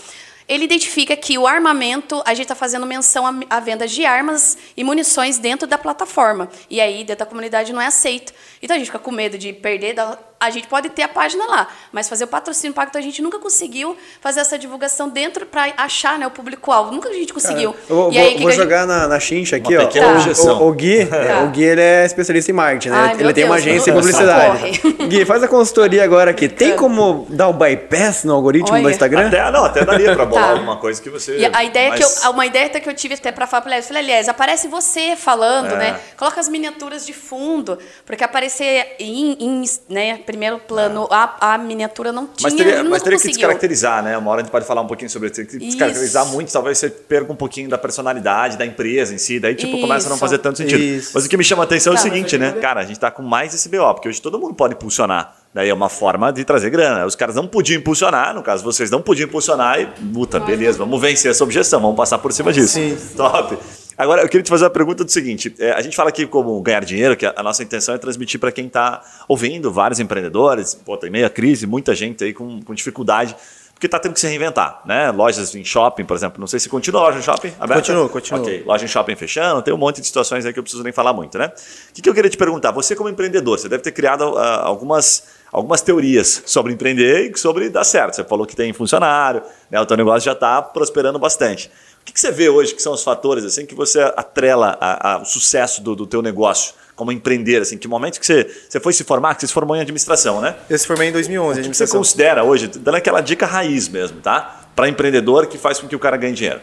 ele 0.47 0.65
identifica 0.65 1.17
que 1.17 1.39
o 1.39 1.47
armamento, 1.47 2.23
a 2.27 2.35
gente 2.35 2.45
está 2.45 2.55
fazendo 2.55 2.85
menção 2.87 3.27
à, 3.27 3.33
à 3.57 3.61
venda 3.61 3.89
de 3.89 4.05
armas 4.05 4.59
e 4.77 4.85
munições 4.85 5.39
dentro 5.39 5.67
da 5.67 5.79
plataforma. 5.79 6.51
E 6.69 6.81
aí, 6.83 6.99
dentro 6.99 7.25
da 7.25 7.27
comunidade, 7.27 7.73
não 7.73 7.81
é 7.81 7.87
aceito. 7.87 8.33
Então 8.63 8.77
a 8.77 8.79
gente 8.79 8.89
fica 8.89 8.99
com 8.99 9.11
medo 9.11 9.39
de 9.39 9.53
perder. 9.53 9.95
da- 9.95 10.19
a 10.47 10.51
gente 10.51 10.67
pode 10.69 10.89
ter 10.91 11.03
a 11.03 11.09
página 11.09 11.45
lá, 11.47 11.69
mas 11.93 12.09
fazer 12.09 12.25
o 12.25 12.29
patrocínio 12.29 12.75
pago, 12.75 12.89
então 12.91 13.01
a 13.01 13.05
gente 13.05 13.21
nunca 13.23 13.39
conseguiu 13.39 13.97
fazer 14.21 14.41
essa 14.41 14.59
divulgação 14.59 15.09
dentro 15.09 15.47
para 15.47 15.73
achar 15.77 16.19
né, 16.19 16.27
o 16.27 16.31
público-alvo. 16.31 16.93
Nunca 16.93 17.09
a 17.09 17.13
gente 17.13 17.33
conseguiu. 17.33 17.75
Eu 17.89 17.97
vou, 17.97 18.13
e 18.13 18.19
aí, 18.19 18.25
vou- 18.25 18.33
que 18.35 18.39
vou 18.43 18.47
que 18.47 18.47
a 18.49 18.51
gente- 18.53 18.63
jogar 18.63 18.87
na, 18.87 19.07
na 19.09 19.21
chincha 19.21 19.57
aqui, 19.57 19.75
Uma 19.77 19.85
ó. 19.85 19.87
pequena 19.87 20.07
O-. 20.09 20.69
O, 20.69 20.73
Gui, 20.73 20.99
é, 21.01 21.37
o 21.45 21.49
Gui 21.51 21.63
ele 21.65 21.81
é 21.81 22.05
especialista 22.05 22.51
em 22.51 22.55
marketing, 22.55 22.89
né? 22.91 22.97
Ai, 22.97 23.21
ele 23.21 23.33
tem 23.33 23.45
uma 23.45 23.57
Deus, 23.57 23.67
agência 23.67 23.93
de 23.93 23.99
publicidade. 23.99 24.77
socorre. 24.77 25.07
Gui, 25.09 25.25
faz 25.25 25.43
a 25.43 25.49
consultoria 25.49 26.05
agora 26.05 26.31
aqui. 26.31 26.49
Tem 26.49 26.77
como 26.77 27.27
dar 27.31 27.49
o 27.49 27.53
bypass 27.53 28.25
no 28.25 28.35
algoritmo 28.35 28.73
Olha. 28.75 28.83
do 28.83 28.91
Instagram? 28.91 29.29
Até, 29.29 29.51
não, 29.51 29.65
até 29.65 29.85
daria 29.85 30.15
pra 30.15 30.25
bolar 30.27 30.45
Tá. 30.45 30.51
alguma 30.53 30.77
coisa 30.77 31.01
que 31.01 31.09
você. 31.11 31.39
E 31.39 31.47
a 31.47 31.65
ideia 31.65 31.91
mas- 31.91 32.21
que 32.21 32.27
eu, 32.27 32.31
uma 32.31 32.47
ideia 32.47 32.67
até 32.67 32.81
que 32.81 32.89
eu 32.89 32.95
tive 32.95 33.15
até 33.15 33.31
para 33.33 33.47
falar 33.47 33.63
para 33.63 33.79
eu 33.79 33.83
falei, 33.83 34.03
Elias, 34.03 34.29
aparece 34.29 34.69
você 34.69 35.17
falando, 35.17 35.73
É. 35.75 35.77
né? 35.77 36.01
Coloca 36.17 36.41
as 36.41 36.49
miniaturas 36.49 37.07
de 37.07 37.13
fundo, 37.13 37.79
porque 38.05 38.23
aparecer 38.25 38.97
em, 38.99 39.33
em, 39.41 39.65
né, 39.89 40.19
primeiro 40.35 40.59
plano 40.59 41.07
a, 41.11 41.55
a 41.55 41.59
miniatura 41.59 42.11
não 42.11 42.27
tinha, 42.27 42.51
Mas 42.51 42.55
teria, 42.55 42.83
mas 42.83 43.03
teria 43.03 43.19
que 43.19 43.29
descaracterizar, 43.29 44.03
né? 44.03 44.19
Uma 44.19 44.33
hora 44.33 44.41
a 44.41 44.45
gente 44.45 44.51
pode 44.51 44.67
falar 44.67 44.81
um 44.81 44.87
pouquinho 44.87 45.09
sobre 45.09 45.29
isso. 45.29 45.37
Teria 45.37 45.49
que 45.51 45.57
Isso. 45.59 45.67
descaracterizar 45.67 46.27
muito, 46.27 46.53
talvez 46.53 46.77
você 46.79 46.91
perca 46.91 47.33
um 47.33 47.37
pouquinho 47.37 47.69
da 47.69 47.79
personalidade 47.79 48.57
da 48.59 48.67
empresa 48.67 49.15
em 49.15 49.19
si. 49.19 49.39
Daí, 49.39 49.55
tipo, 49.55 49.81
começa 49.81 50.07
a 50.07 50.09
não 50.09 50.17
Isso. 50.17 50.21
fazer 50.21 50.39
tanto 50.39 50.59
sentido. 50.59 50.83
Isso. 50.83 51.13
Mas 51.15 51.25
o 51.25 51.29
que 51.29 51.37
me 51.37 51.45
chama 51.45 51.63
a 51.63 51.67
atenção 51.67 51.93
é 51.93 51.95
o 51.95 51.97
Tá, 51.97 52.03
seguinte, 52.03 52.37
né? 52.37 52.53
Cara, 52.61 52.81
a 52.81 52.85
gente 52.85 52.99
tá 52.99 53.11
com 53.11 53.23
mais 53.23 53.55
esse 53.55 53.69
BO, 53.69 53.95
porque 53.95 54.09
hoje 54.09 54.21
todo 54.21 54.39
mundo 54.39 54.55
pode 54.55 54.75
impulsionar. 54.75 55.37
Daí 55.55 55.69
é 55.69 55.75
uma 55.75 55.89
forma 55.89 56.33
de 56.33 56.45
trazer 56.45 56.69
grana. 56.69 57.07
Os 57.07 57.15
caras 57.15 57.37
não 57.37 57.47
podiam 57.47 57.79
impulsionar, 57.79 58.35
no 58.35 58.43
caso 58.43 58.65
vocês 58.65 58.91
não 58.91 59.01
podiam 59.01 59.29
impulsionar 59.29 59.81
e, 59.81 59.87
puta, 60.13 60.41
beleza, 60.41 60.79
vamos 60.79 61.01
vencer 61.01 61.31
essa 61.31 61.45
objeção, 61.45 61.81
vamos 61.81 61.97
passar 61.97 62.19
por 62.19 62.33
cima 62.33 62.53
disso. 62.53 62.75
Sim. 62.75 62.99
Top. 63.17 63.57
Agora, 63.97 64.23
eu 64.23 64.29
queria 64.29 64.43
te 64.43 64.51
fazer 64.51 64.65
uma 64.65 64.71
pergunta 64.71 65.05
do 65.05 65.11
seguinte: 65.11 65.55
é, 65.59 65.73
a 65.73 65.81
gente 65.81 65.97
fala 65.97 66.09
aqui 66.09 66.27
como 66.27 66.61
ganhar 66.61 66.85
dinheiro, 66.85 67.17
que 67.17 67.27
a, 67.27 67.35
a 67.37 67.43
nossa 67.43 67.63
intenção 67.63 67.95
é 67.95 67.99
transmitir 67.99 68.41
para 68.41 68.51
quem 68.51 68.67
está 68.67 69.03
ouvindo, 69.29 69.73
vários 69.73 70.01
empreendedores, 70.01 70.75
pô, 70.75 70.97
tem 70.97 71.11
meia 71.11 71.31
crise, 71.31 71.67
muita 71.67 71.95
gente 71.95 72.25
aí 72.25 72.33
com, 72.33 72.61
com 72.63 72.75
dificuldade, 72.75 73.37
porque 73.75 73.87
está 73.87 73.99
tendo 73.99 74.15
que 74.15 74.21
se 74.21 74.27
reinventar, 74.27 74.81
né? 74.85 75.11
Lojas 75.11 75.55
em 75.55 75.65
shopping, 75.65 76.05
por 76.05 76.17
exemplo, 76.17 76.41
não 76.41 76.47
sei 76.47 76.61
se 76.61 76.69
continua 76.69 77.03
a 77.03 77.05
loja 77.05 77.19
em 77.19 77.23
shopping 77.23 77.53
aberta? 77.59 77.83
Continua, 77.83 78.09
continua. 78.09 78.41
Ok, 78.41 78.63
loja 78.65 78.85
em 78.85 78.89
shopping 78.89 79.17
fechando, 79.17 79.63
tem 79.63 79.75
um 79.75 79.77
monte 79.77 80.01
de 80.01 80.07
situações 80.07 80.47
aí 80.47 80.53
que 80.53 80.59
eu 80.59 80.63
preciso 80.63 80.83
nem 80.83 80.93
falar 80.93 81.13
muito, 81.13 81.37
né? 81.37 81.47
O 81.91 81.93
que, 81.93 82.01
que 82.01 82.09
eu 82.09 82.15
queria 82.15 82.31
te 82.31 82.37
perguntar? 82.37 82.71
Você, 82.71 82.97
como 82.97 83.09
empreendedor, 83.09 83.59
você 83.59 83.69
deve 83.69 83.83
ter 83.83 83.93
criado 83.93 84.39
ah, 84.39 84.63
algumas, 84.63 85.25
algumas 85.53 85.83
teorias 85.83 86.43
sobre 86.47 86.73
empreender 86.73 87.31
e 87.31 87.39
sobre 87.39 87.69
dar 87.69 87.85
certo. 87.85 88.15
Você 88.15 88.25
falou 88.25 88.47
que 88.47 88.55
tem 88.57 88.73
funcionário, 88.73 89.43
né? 89.71 89.81
o 89.81 89.87
teu 89.87 89.97
negócio 89.97 90.25
já 90.25 90.33
está 90.33 90.63
prosperando 90.63 91.19
bastante. 91.19 91.71
O 92.05 92.07
que, 92.07 92.13
que 92.13 92.21
você 92.21 92.31
vê 92.31 92.51
hoje 92.51 92.75
que 92.75 92.83
são 92.83 92.93
os 92.93 93.03
fatores 93.03 93.45
assim 93.45 93.65
que 93.65 93.75
você 93.75 93.99
atrela 94.01 94.77
a- 94.79 95.15
a- 95.15 95.19
o 95.23 95.25
sucesso 95.25 95.83
do, 95.83 95.97
do 95.97 96.07
teu 96.07 96.21
negócio 96.21 96.75
como 96.95 97.11
empreender? 97.11 97.63
Assim, 97.63 97.79
que 97.79 97.89
momento 97.89 98.21
que 98.21 98.27
você, 98.27 98.45
você 98.69 98.79
foi 98.79 98.93
se 98.93 99.03
formar? 99.05 99.35
Que 99.35 99.41
você 99.41 99.47
se 99.47 99.55
formou 99.55 99.75
em 99.75 99.81
administração, 99.81 100.39
né? 100.41 100.55
Eu 100.69 100.79
se 100.79 100.87
formei 100.87 101.09
em 101.09 101.13
2011, 101.13 101.45
O 101.45 101.49
que 101.49 101.55
você 101.55 101.61
administração. 101.61 101.99
considera 101.99 102.45
hoje, 102.45 102.67
dando 102.69 102.97
aquela 102.97 103.23
dica 103.23 103.47
raiz 103.47 103.89
mesmo, 103.89 104.21
tá? 104.21 104.67
Para 104.77 104.87
empreendedor 104.89 105.47
que 105.47 105.57
faz 105.57 105.79
com 105.81 105.89
que 105.89 105.97
o 105.97 105.99
cara 105.99 106.17
ganhe 106.19 106.35
dinheiro. 106.35 106.61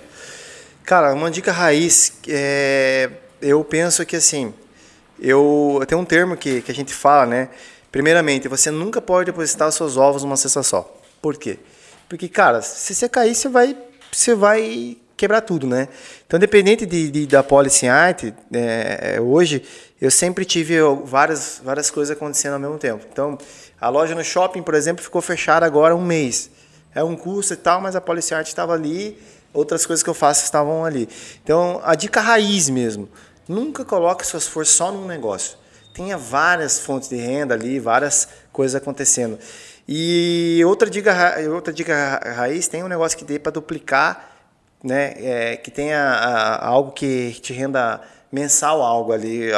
Cara, 0.83 1.11
uma 1.13 1.31
dica 1.31 1.51
raiz, 1.51 2.13
é, 2.27 3.09
eu 3.41 3.63
penso 3.63 4.05
que 4.05 4.15
assim, 4.15 4.53
eu 5.19 5.83
tem 5.87 5.97
um 5.97 6.05
termo 6.05 6.37
que, 6.37 6.61
que 6.61 6.71
a 6.71 6.75
gente 6.75 6.93
fala, 6.93 7.25
né? 7.25 7.49
Primeiramente, 7.91 8.47
você 8.47 8.69
nunca 8.69 9.01
pode 9.01 9.25
depositar 9.25 9.67
os 9.67 9.75
seus 9.75 9.97
ovos 9.97 10.23
numa 10.23 10.37
cesta 10.37 10.61
só. 10.63 10.95
Por 11.21 11.35
quê? 11.35 11.57
Porque, 12.07 12.29
cara, 12.29 12.61
se 12.61 12.93
você 12.95 13.09
cair, 13.09 13.33
você 13.35 13.49
vai, 13.49 13.75
você 14.11 14.33
vai 14.35 14.97
quebrar 15.21 15.41
tudo, 15.41 15.67
né? 15.67 15.87
Então, 16.25 16.37
independente 16.37 16.85
de, 16.85 17.09
de- 17.11 17.27
da 17.27 17.41
policy 17.43 17.87
art, 17.87 18.23
é, 18.51 19.19
hoje 19.21 19.63
eu 20.01 20.09
sempre 20.09 20.43
tive 20.43 20.75
várias, 21.05 21.61
várias 21.63 21.89
coisas 21.91 22.15
acontecendo 22.15 22.53
ao 22.53 22.59
mesmo 22.59 22.77
tempo. 22.77 23.05
Então, 23.11 23.37
a 23.79 23.87
loja 23.89 24.15
no 24.15 24.23
shopping, 24.23 24.63
por 24.63 24.73
exemplo, 24.73 25.03
ficou 25.03 25.21
fechada 25.21 25.65
agora 25.65 25.95
um 25.95 26.03
mês. 26.03 26.49
É 26.93 27.03
um 27.03 27.15
custo 27.15 27.53
e 27.53 27.57
tal, 27.57 27.79
mas 27.79 27.95
a 27.95 28.01
policy 28.01 28.33
art 28.33 28.47
estava 28.47 28.73
ali, 28.73 29.17
outras 29.53 29.85
coisas 29.85 30.01
que 30.03 30.09
eu 30.09 30.13
faço 30.13 30.43
estavam 30.43 30.83
ali. 30.83 31.07
Então, 31.43 31.79
a 31.83 31.93
dica 31.95 32.19
raiz 32.19 32.69
mesmo, 32.69 33.07
nunca 33.47 33.85
coloque 33.85 34.25
seu 34.25 34.37
esforço 34.39 34.73
só 34.73 34.91
num 34.91 35.05
negócio. 35.05 35.55
Tenha 35.93 36.17
várias 36.17 36.79
fontes 36.79 37.07
de 37.09 37.15
renda 37.15 37.53
ali, 37.53 37.79
várias 37.79 38.27
coisas 38.51 38.75
acontecendo. 38.75 39.37
E 39.87 40.61
outra 40.65 40.89
dica, 40.89 41.11
ra- 41.13 41.35
outra 41.53 41.71
dica 41.73 41.93
ra- 41.93 42.31
raiz, 42.33 42.67
tem 42.67 42.83
um 42.83 42.87
negócio 42.87 43.17
que 43.17 43.25
dê 43.25 43.37
para 43.37 43.51
duplicar, 43.51 44.30
né? 44.83 45.13
É, 45.17 45.57
que 45.57 45.69
tenha 45.71 45.99
ah, 45.99 46.67
algo 46.67 46.91
que 46.91 47.31
te 47.41 47.53
renda 47.53 48.01
mensal 48.31 48.81
algo 48.81 49.11
ali, 49.11 49.49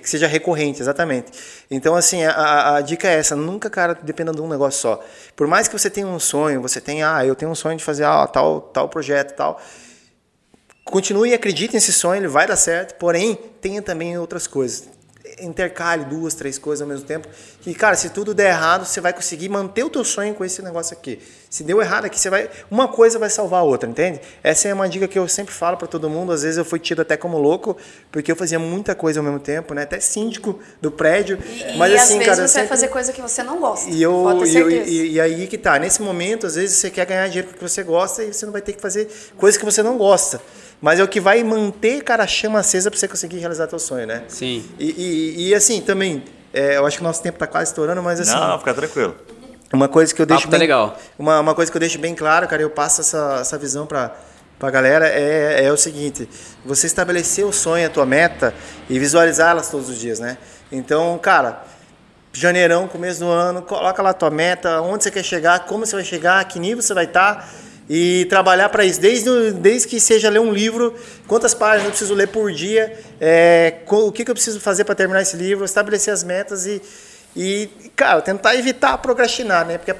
que 0.00 0.08
seja 0.08 0.28
recorrente, 0.28 0.80
exatamente. 0.80 1.32
Então, 1.68 1.96
assim, 1.96 2.22
a, 2.24 2.30
a- 2.30 2.76
a 2.76 2.80
dica 2.80 3.08
é 3.08 3.14
essa, 3.18 3.34
nunca, 3.34 3.68
cara, 3.68 3.94
dependa 4.00 4.30
de 4.32 4.40
um 4.40 4.48
negócio 4.48 4.80
só. 4.80 5.04
Por 5.34 5.48
mais 5.48 5.66
que 5.66 5.76
você 5.76 5.90
tenha 5.90 6.06
um 6.06 6.20
sonho, 6.20 6.62
você 6.62 6.80
tenha, 6.80 7.16
ah, 7.16 7.26
eu 7.26 7.34
tenho 7.34 7.50
um 7.50 7.54
sonho 7.56 7.76
de 7.76 7.82
fazer 7.82 8.04
ah, 8.04 8.24
tal, 8.28 8.60
tal 8.60 8.88
projeto, 8.88 9.34
tal, 9.34 9.60
continue 10.84 11.30
e 11.30 11.34
acredite 11.34 11.74
nesse 11.74 11.92
sonho, 11.92 12.20
ele 12.20 12.28
vai 12.28 12.46
dar 12.46 12.56
certo, 12.56 12.94
porém, 12.96 13.34
tenha 13.60 13.82
também 13.82 14.16
outras 14.18 14.46
coisas. 14.46 14.88
Intercale 15.40 16.04
duas, 16.04 16.34
três 16.34 16.58
coisas 16.58 16.82
ao 16.82 16.88
mesmo 16.88 17.04
tempo. 17.06 17.28
E, 17.64 17.72
cara, 17.74 17.94
se 17.96 18.10
tudo 18.10 18.34
der 18.34 18.50
errado, 18.50 18.84
você 18.84 19.00
vai 19.00 19.12
conseguir 19.12 19.48
manter 19.48 19.84
o 19.84 19.90
teu 19.90 20.04
sonho 20.04 20.34
com 20.34 20.44
esse 20.44 20.60
negócio 20.62 20.96
aqui. 20.96 21.20
Se 21.48 21.62
deu 21.62 21.80
errado 21.80 22.06
aqui, 22.06 22.18
você 22.18 22.28
vai. 22.28 22.50
Uma 22.70 22.88
coisa 22.88 23.18
vai 23.18 23.30
salvar 23.30 23.60
a 23.60 23.62
outra, 23.62 23.88
entende? 23.88 24.20
Essa 24.42 24.68
é 24.68 24.74
uma 24.74 24.88
dica 24.88 25.06
que 25.06 25.18
eu 25.18 25.28
sempre 25.28 25.54
falo 25.54 25.76
para 25.76 25.86
todo 25.86 26.10
mundo. 26.10 26.32
Às 26.32 26.42
vezes 26.42 26.58
eu 26.58 26.64
fui 26.64 26.78
tido 26.80 27.02
até 27.02 27.16
como 27.16 27.38
louco, 27.38 27.76
porque 28.10 28.32
eu 28.32 28.36
fazia 28.36 28.58
muita 28.58 28.94
coisa 28.94 29.20
ao 29.20 29.24
mesmo 29.24 29.38
tempo, 29.38 29.74
né? 29.74 29.82
Até 29.82 30.00
síndico 30.00 30.58
do 30.80 30.90
prédio. 30.90 31.38
E, 31.44 31.76
Mas 31.78 31.92
e 31.92 31.96
assim, 31.96 32.18
às 32.18 32.18
vezes 32.18 32.24
cara, 32.24 32.24
você 32.24 32.30
eu 32.32 32.36
vai 32.36 32.48
sempre- 32.48 32.68
fazer 32.68 32.88
coisa 32.88 33.12
que 33.12 33.22
você 33.22 33.42
não 33.44 33.60
gosta. 33.60 33.90
e, 33.90 34.02
eu, 34.02 34.44
e, 34.44 34.56
eu- 34.56 34.70
e, 34.70 35.10
e 35.12 35.20
aí 35.20 35.46
que 35.46 35.56
tá. 35.58 35.78
Nesse 35.78 36.02
momento, 36.02 36.46
às 36.46 36.56
vezes 36.56 36.76
você 36.76 36.90
quer 36.90 37.06
ganhar 37.06 37.28
dinheiro 37.28 37.48
que 37.54 37.62
você 37.62 37.82
gosta 37.84 38.24
e 38.24 38.32
você 38.32 38.44
não 38.44 38.52
vai 38.52 38.62
ter 38.62 38.72
que 38.72 38.80
fazer 38.82 39.08
coisas 39.36 39.56
que 39.58 39.64
você 39.64 39.82
não 39.82 39.96
gosta. 39.96 40.40
Mas 40.82 40.98
é 40.98 41.04
o 41.04 41.08
que 41.08 41.20
vai 41.20 41.44
manter, 41.44 42.02
cara, 42.02 42.24
a 42.24 42.26
chama 42.26 42.58
acesa 42.58 42.90
pra 42.90 42.98
você 42.98 43.06
conseguir 43.06 43.38
realizar 43.38 43.68
teu 43.68 43.78
sonho, 43.78 44.04
né? 44.04 44.24
Sim. 44.26 44.68
E, 44.80 44.90
e, 44.90 45.48
e, 45.48 45.54
assim, 45.54 45.80
também, 45.80 46.24
é, 46.52 46.76
eu 46.76 46.84
acho 46.84 46.96
que 46.96 47.02
o 47.02 47.06
nosso 47.06 47.22
tempo 47.22 47.38
tá 47.38 47.46
quase 47.46 47.70
estourando, 47.70 48.02
mas 48.02 48.20
assim. 48.20 48.34
Não, 48.34 48.58
fica 48.58 48.74
tranquilo. 48.74 49.14
Uma 49.72 49.88
coisa 49.88 50.12
que 50.12 50.20
eu 50.20 50.26
deixo 50.26 50.44
tá 50.44 50.50
bem, 50.50 50.60
legal. 50.60 50.98
Uma, 51.16 51.38
uma 51.38 51.54
coisa 51.54 51.70
que 51.70 51.76
eu 51.76 51.80
deixo 51.80 52.00
bem 52.00 52.16
claro, 52.16 52.48
cara, 52.48 52.60
eu 52.60 52.68
passo 52.68 53.00
essa, 53.00 53.38
essa 53.40 53.56
visão 53.56 53.86
para 53.86 54.12
para 54.58 54.68
a 54.68 54.72
galera 54.72 55.08
é, 55.08 55.64
é 55.64 55.72
o 55.72 55.76
seguinte: 55.76 56.28
você 56.64 56.86
estabelecer 56.86 57.44
o 57.44 57.52
sonho, 57.52 57.86
a 57.86 57.90
tua 57.90 58.06
meta 58.06 58.52
e 58.88 58.98
visualizá-las 58.98 59.68
todos 59.68 59.88
os 59.88 59.98
dias, 59.98 60.20
né? 60.20 60.36
Então, 60.70 61.18
cara, 61.18 61.64
janeirão, 62.32 62.86
começo 62.88 63.20
do 63.20 63.28
ano, 63.28 63.62
coloca 63.62 64.02
lá 64.02 64.10
a 64.10 64.14
tua 64.14 64.30
meta, 64.30 64.80
onde 64.80 65.04
você 65.04 65.10
quer 65.10 65.24
chegar, 65.24 65.66
como 65.66 65.84
você 65.86 65.96
vai 65.96 66.04
chegar, 66.04 66.44
que 66.44 66.58
nível 66.60 66.82
você 66.82 66.94
vai 66.94 67.04
estar 67.04 67.48
e 67.94 68.24
trabalhar 68.24 68.70
para 68.70 68.86
isso. 68.86 68.98
Desde, 68.98 69.52
desde 69.52 69.86
que 69.86 70.00
seja 70.00 70.30
ler 70.30 70.38
um 70.38 70.50
livro, 70.50 70.94
quantas 71.28 71.52
páginas 71.52 71.84
eu 71.84 71.90
preciso 71.90 72.14
ler 72.14 72.28
por 72.28 72.50
dia, 72.50 72.98
é, 73.20 73.80
o 73.86 74.10
que, 74.10 74.24
que 74.24 74.30
eu 74.30 74.34
preciso 74.34 74.58
fazer 74.60 74.84
para 74.84 74.94
terminar 74.94 75.20
esse 75.20 75.36
livro, 75.36 75.62
estabelecer 75.62 76.10
as 76.10 76.24
metas 76.24 76.64
e 76.64 76.80
e, 77.34 77.70
cara, 77.96 78.20
tentar 78.20 78.54
evitar 78.56 78.98
procrastinar, 78.98 79.66
né? 79.66 79.78
Porque 79.78 79.90
a 79.90 79.94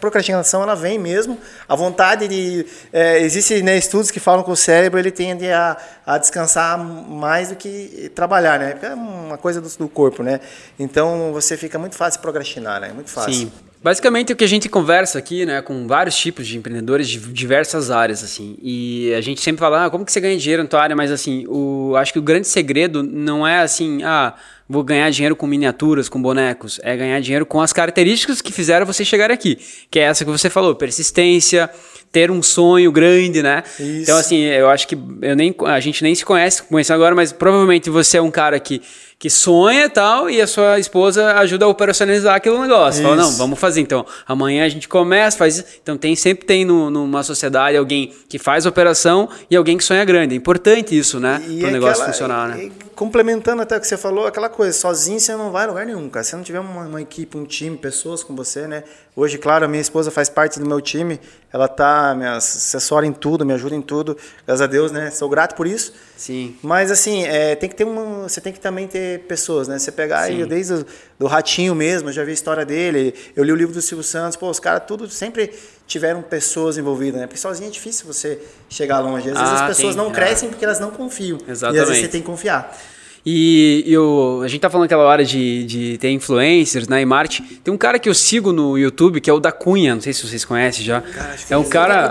procrastinação, 0.00 0.64
ela 0.64 0.74
vem 0.74 0.98
mesmo. 0.98 1.38
A 1.68 1.76
vontade 1.76 2.26
de... 2.26 2.66
É, 2.92 3.20
Existem 3.20 3.62
né, 3.62 3.78
estudos 3.78 4.10
que 4.10 4.18
falam 4.18 4.42
que 4.42 4.50
o 4.50 4.56
cérebro, 4.56 4.98
ele 4.98 5.12
tende 5.12 5.48
a, 5.48 5.76
a 6.04 6.18
descansar 6.18 6.76
mais 6.76 7.50
do 7.50 7.54
que 7.54 8.10
trabalhar, 8.16 8.58
né? 8.58 8.76
É 8.82 8.94
uma 8.94 9.38
coisa 9.38 9.60
do, 9.60 9.68
do 9.68 9.88
corpo, 9.88 10.24
né? 10.24 10.40
Então, 10.76 11.32
você 11.32 11.56
fica 11.56 11.78
muito 11.78 11.94
fácil 11.94 12.20
procrastinar, 12.20 12.80
né? 12.80 12.90
Muito 12.92 13.10
fácil. 13.10 13.32
Sim. 13.32 13.52
Basicamente 13.82 14.32
o 14.32 14.36
que 14.36 14.44
a 14.44 14.48
gente 14.48 14.68
conversa 14.68 15.18
aqui, 15.18 15.44
né, 15.44 15.60
com 15.60 15.86
vários 15.88 16.16
tipos 16.16 16.46
de 16.46 16.56
empreendedores 16.56 17.08
de 17.08 17.18
diversas 17.18 17.90
áreas, 17.90 18.22
assim. 18.22 18.56
E 18.62 19.12
a 19.14 19.20
gente 19.20 19.40
sempre 19.40 19.58
fala, 19.58 19.86
ah, 19.86 19.90
como 19.90 20.04
que 20.04 20.12
você 20.12 20.20
ganha 20.20 20.38
dinheiro 20.38 20.62
na 20.62 20.68
tua 20.68 20.80
área? 20.80 20.94
Mas 20.94 21.10
assim, 21.10 21.44
o, 21.48 21.94
acho 21.96 22.12
que 22.12 22.18
o 22.18 22.22
grande 22.22 22.46
segredo 22.46 23.02
não 23.02 23.46
é 23.46 23.58
assim, 23.58 24.02
ah, 24.04 24.34
vou 24.68 24.84
ganhar 24.84 25.10
dinheiro 25.10 25.34
com 25.34 25.46
miniaturas, 25.46 26.08
com 26.08 26.22
bonecos. 26.22 26.80
É 26.82 26.96
ganhar 26.96 27.20
dinheiro 27.20 27.44
com 27.44 27.60
as 27.60 27.72
características 27.72 28.40
que 28.40 28.52
fizeram 28.52 28.86
você 28.86 29.04
chegar 29.04 29.30
aqui. 29.30 29.58
Que 29.90 29.98
é 29.98 30.04
essa 30.04 30.24
que 30.24 30.30
você 30.30 30.48
falou, 30.48 30.74
persistência, 30.76 31.68
ter 32.12 32.30
um 32.30 32.42
sonho 32.42 32.92
grande, 32.92 33.42
né? 33.42 33.64
Isso. 33.80 34.02
Então, 34.02 34.16
assim, 34.16 34.42
eu 34.42 34.70
acho 34.70 34.86
que 34.86 34.96
eu 35.22 35.34
nem, 35.34 35.54
a 35.66 35.80
gente 35.80 36.02
nem 36.02 36.14
se 36.14 36.24
conhece, 36.24 36.62
conhece 36.62 36.92
agora, 36.92 37.14
mas 37.14 37.32
provavelmente 37.32 37.90
você 37.90 38.18
é 38.18 38.22
um 38.22 38.30
cara 38.30 38.60
que 38.60 38.80
que 39.22 39.30
sonha 39.30 39.84
e 39.84 39.88
tal, 39.88 40.28
e 40.28 40.40
a 40.40 40.48
sua 40.48 40.80
esposa 40.80 41.34
ajuda 41.34 41.64
a 41.64 41.68
operacionalizar 41.68 42.34
aquele 42.34 42.58
negócio. 42.58 42.98
Isso. 42.98 43.08
Fala, 43.08 43.14
não, 43.14 43.30
vamos 43.30 43.56
fazer. 43.56 43.80
Então, 43.80 44.04
amanhã 44.26 44.64
a 44.64 44.68
gente 44.68 44.88
começa, 44.88 45.38
faz. 45.38 45.64
Então, 45.80 45.96
tem 45.96 46.16
sempre 46.16 46.44
tem 46.44 46.64
no, 46.64 46.90
numa 46.90 47.22
sociedade 47.22 47.76
alguém 47.76 48.12
que 48.28 48.36
faz 48.36 48.66
operação 48.66 49.28
e 49.48 49.54
alguém 49.54 49.78
que 49.78 49.84
sonha 49.84 50.04
grande. 50.04 50.34
É 50.34 50.36
importante 50.36 50.98
isso, 50.98 51.20
né? 51.20 51.38
Para 51.38 51.68
o 51.68 51.70
negócio 51.70 52.02
aquela, 52.02 52.06
funcionar, 52.06 52.48
né? 52.48 52.64
E, 52.64 52.72
complementando 52.96 53.62
até 53.62 53.76
o 53.76 53.80
que 53.80 53.86
você 53.86 53.96
falou, 53.96 54.26
aquela 54.26 54.48
coisa, 54.48 54.76
sozinho 54.76 55.18
você 55.18 55.34
não 55.34 55.50
vai 55.50 55.64
a 55.64 55.68
lugar 55.68 55.86
nenhum, 55.86 56.08
cara. 56.08 56.24
Se 56.24 56.36
não 56.36 56.42
tiver 56.42 56.60
uma, 56.60 56.82
uma, 56.82 57.00
equipe, 57.00 57.36
um 57.36 57.44
time, 57.44 57.76
pessoas 57.76 58.22
com 58.22 58.34
você, 58.34 58.66
né? 58.66 58.84
Hoje, 59.14 59.38
claro, 59.38 59.64
a 59.64 59.68
minha 59.68 59.80
esposa 59.80 60.10
faz 60.10 60.28
parte 60.28 60.58
do 60.58 60.66
meu 60.66 60.80
time, 60.80 61.20
ela 61.52 61.68
tá, 61.68 62.14
me 62.14 62.26
assessora 62.26 63.06
em 63.06 63.12
tudo, 63.12 63.44
me 63.44 63.52
ajuda 63.52 63.74
em 63.74 63.82
tudo, 63.82 64.16
graças 64.46 64.62
a 64.62 64.66
Deus, 64.66 64.90
né? 64.90 65.10
Sou 65.10 65.28
grato 65.28 65.54
por 65.54 65.66
isso. 65.66 65.92
Sim. 66.16 66.56
Mas 66.62 66.90
assim, 66.90 67.24
é, 67.24 67.54
tem 67.56 67.68
que 67.68 67.74
ter 67.74 67.84
uma, 67.84 68.28
você 68.28 68.40
tem 68.40 68.52
que 68.52 68.60
também 68.60 68.86
ter 68.86 69.11
pessoas, 69.18 69.68
né? 69.68 69.78
Você 69.78 69.92
pegar 69.92 70.20
aí 70.20 70.44
desde 70.46 70.74
o 70.74 70.86
do 71.18 71.26
Ratinho 71.26 71.74
mesmo, 71.74 72.08
eu 72.08 72.12
já 72.12 72.24
vi 72.24 72.30
a 72.30 72.34
história 72.34 72.64
dele, 72.64 73.14
eu 73.36 73.44
li 73.44 73.52
o 73.52 73.54
livro 73.54 73.72
do 73.72 73.80
Silvio 73.80 74.02
Santos, 74.02 74.36
pô, 74.36 74.50
os 74.50 74.58
caras 74.58 74.82
tudo 74.86 75.08
sempre 75.08 75.52
tiveram 75.86 76.22
pessoas 76.22 76.78
envolvidas, 76.78 77.20
né? 77.20 77.26
Porque 77.26 77.40
sozinho 77.40 77.68
é 77.68 77.70
difícil 77.70 78.06
você 78.06 78.40
chegar 78.68 79.00
longe. 79.00 79.28
Às 79.30 79.38
vezes 79.38 79.50
ah, 79.50 79.66
as 79.66 79.76
pessoas 79.76 79.94
tem, 79.94 80.04
não 80.04 80.10
é. 80.10 80.14
crescem 80.14 80.48
porque 80.48 80.64
elas 80.64 80.80
não 80.80 80.90
confiam. 80.90 81.38
Exatamente. 81.46 81.78
E 81.78 81.82
às 81.82 81.88
vezes 81.88 82.02
você 82.02 82.08
tem 82.08 82.20
que 82.20 82.26
confiar. 82.26 82.76
E 83.24 83.84
eu, 83.86 84.40
a 84.42 84.48
gente 84.48 84.60
tá 84.60 84.68
falando 84.68 84.86
aquela 84.86 85.04
hora 85.04 85.24
de, 85.24 85.64
de 85.64 85.98
ter 85.98 86.10
influencers, 86.10 86.88
né, 86.88 87.02
e 87.02 87.06
marketing. 87.06 87.44
Tem 87.62 87.72
um 87.72 87.78
cara 87.78 87.98
que 87.98 88.08
eu 88.08 88.14
sigo 88.14 88.52
no 88.52 88.76
YouTube, 88.76 89.20
que 89.20 89.30
é 89.30 89.32
o 89.32 89.38
da 89.38 89.52
Cunha, 89.52 89.94
não 89.94 90.02
sei 90.02 90.12
se 90.12 90.26
vocês 90.26 90.44
conhecem 90.44 90.84
já. 90.84 91.00
Cara, 91.00 91.36
é 91.50 91.56
um 91.56 91.64
cara... 91.64 92.10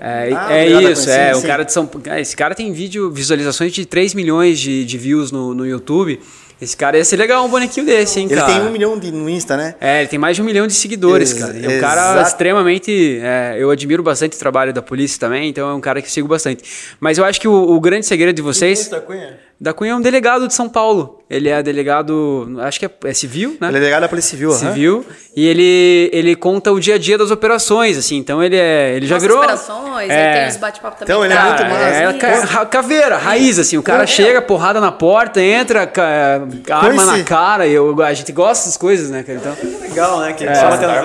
É, 0.00 0.30
ah, 0.34 0.52
é 0.52 0.66
isso, 0.90 1.10
é, 1.10 1.36
o 1.36 1.42
cara 1.42 1.62
de 1.62 1.72
São 1.72 1.88
Esse 2.18 2.34
cara 2.34 2.54
tem 2.54 2.72
vídeo, 2.72 3.10
visualizações 3.10 3.70
de 3.72 3.84
3 3.84 4.14
milhões 4.14 4.58
de, 4.58 4.84
de 4.86 4.96
views 4.96 5.30
no, 5.30 5.52
no 5.52 5.66
YouTube. 5.66 6.18
Esse 6.58 6.74
cara 6.74 6.96
ia 6.96 7.04
ser 7.04 7.18
legal 7.18 7.44
um 7.44 7.50
bonequinho 7.50 7.84
desse, 7.84 8.18
hein, 8.18 8.26
ele 8.30 8.34
cara? 8.34 8.50
Ele 8.50 8.60
tem 8.60 8.68
um 8.68 8.72
milhão 8.72 8.98
de, 8.98 9.12
no 9.12 9.28
Insta, 9.28 9.58
né? 9.58 9.74
É, 9.78 10.00
ele 10.00 10.08
tem 10.08 10.18
mais 10.18 10.36
de 10.36 10.42
um 10.42 10.44
milhão 10.44 10.66
de 10.66 10.72
seguidores, 10.72 11.32
Ex 11.32 11.40
cara. 11.40 11.58
E 11.58 11.66
é 11.66 11.76
um 11.76 11.80
cara 11.80 12.22
extremamente. 12.22 13.20
É, 13.22 13.56
eu 13.58 13.70
admiro 13.70 14.02
bastante 14.02 14.36
o 14.36 14.38
trabalho 14.38 14.72
da 14.72 14.80
polícia 14.80 15.20
também, 15.20 15.50
então 15.50 15.68
é 15.68 15.74
um 15.74 15.82
cara 15.82 16.00
que 16.00 16.10
sigo 16.10 16.26
bastante. 16.26 16.64
Mas 16.98 17.18
eu 17.18 17.26
acho 17.26 17.38
que 17.38 17.46
o, 17.46 17.52
o 17.52 17.78
grande 17.78 18.06
segredo 18.06 18.34
de 18.34 18.40
vocês. 18.40 18.88
Da 18.88 19.02
Cunha? 19.02 19.38
Da 19.58 19.72
Cunha 19.72 19.92
é 19.92 19.94
um 19.94 20.00
delegado 20.00 20.46
de 20.46 20.52
São 20.52 20.68
Paulo. 20.68 21.16
Ele 21.28 21.48
é 21.48 21.60
delegado, 21.60 22.56
acho 22.60 22.78
que 22.78 22.86
é, 22.86 22.90
é 23.04 23.12
civil, 23.12 23.56
né? 23.60 23.66
Ele 23.66 23.78
é 23.78 23.80
delegado 23.80 24.02
da 24.02 24.08
Polícia 24.08 24.30
Civil, 24.30 24.52
Civil. 24.52 24.98
Uhum. 24.98 25.04
E 25.34 25.44
ele, 25.44 26.08
ele 26.12 26.36
conta 26.36 26.70
o 26.70 26.78
dia 26.78 26.94
a 26.94 26.98
dia 26.98 27.18
das 27.18 27.32
operações, 27.32 27.98
assim. 27.98 28.16
Então 28.16 28.40
ele 28.40 28.54
é, 28.54 28.92
ele 28.94 29.08
já 29.08 29.18
virou. 29.18 29.38
operações, 29.38 30.08
é, 30.08 30.40
tem 30.40 30.48
os 30.48 30.56
bate-papo 30.56 30.98
também. 30.98 31.16
Então 31.16 31.24
ele 31.24 31.34
é 31.34 31.42
muito 31.42 31.64
mais. 31.64 31.96
É, 31.96 32.46
ca, 32.46 32.66
caveira, 32.66 33.16
raiz, 33.16 33.58
assim. 33.58 33.76
O 33.76 33.82
cara 33.82 34.06
chega, 34.06 34.40
porrada 34.40 34.80
na 34.80 34.92
porta, 34.92 35.42
entra, 35.42 35.84
ca, 35.84 36.42
arma 36.70 37.04
na 37.04 37.24
cara. 37.24 37.66
E 37.66 37.74
eu, 37.74 38.00
a 38.00 38.14
gente 38.14 38.30
gosta 38.30 38.64
dessas 38.64 38.76
coisas, 38.76 39.10
né, 39.10 39.24
cara? 39.24 39.38
Então. 39.38 39.56
Legal, 39.80 40.20
né? 40.20 40.32
Que 40.32 40.44
é, 40.44 40.52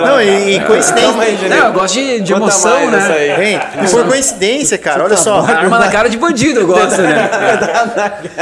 não, 0.06 0.22
e, 0.22 0.56
e 0.56 0.60
coincidência. 0.60 1.48
Não, 1.48 1.66
eu 1.66 1.72
gosto 1.72 1.94
de, 1.94 2.20
de 2.20 2.32
emoção, 2.32 2.90
né? 2.92 3.34
Bem, 3.36 3.60
e 3.84 3.90
por 3.90 4.06
coincidência, 4.06 4.78
cara, 4.78 5.02
olha 5.02 5.16
só. 5.16 5.40
Arma 5.40 5.80
na 5.80 5.88
cara 5.88 6.08
de 6.08 6.16
bandido, 6.16 6.60
eu 6.60 6.66
gosto, 6.68 7.02
né? 7.02 7.28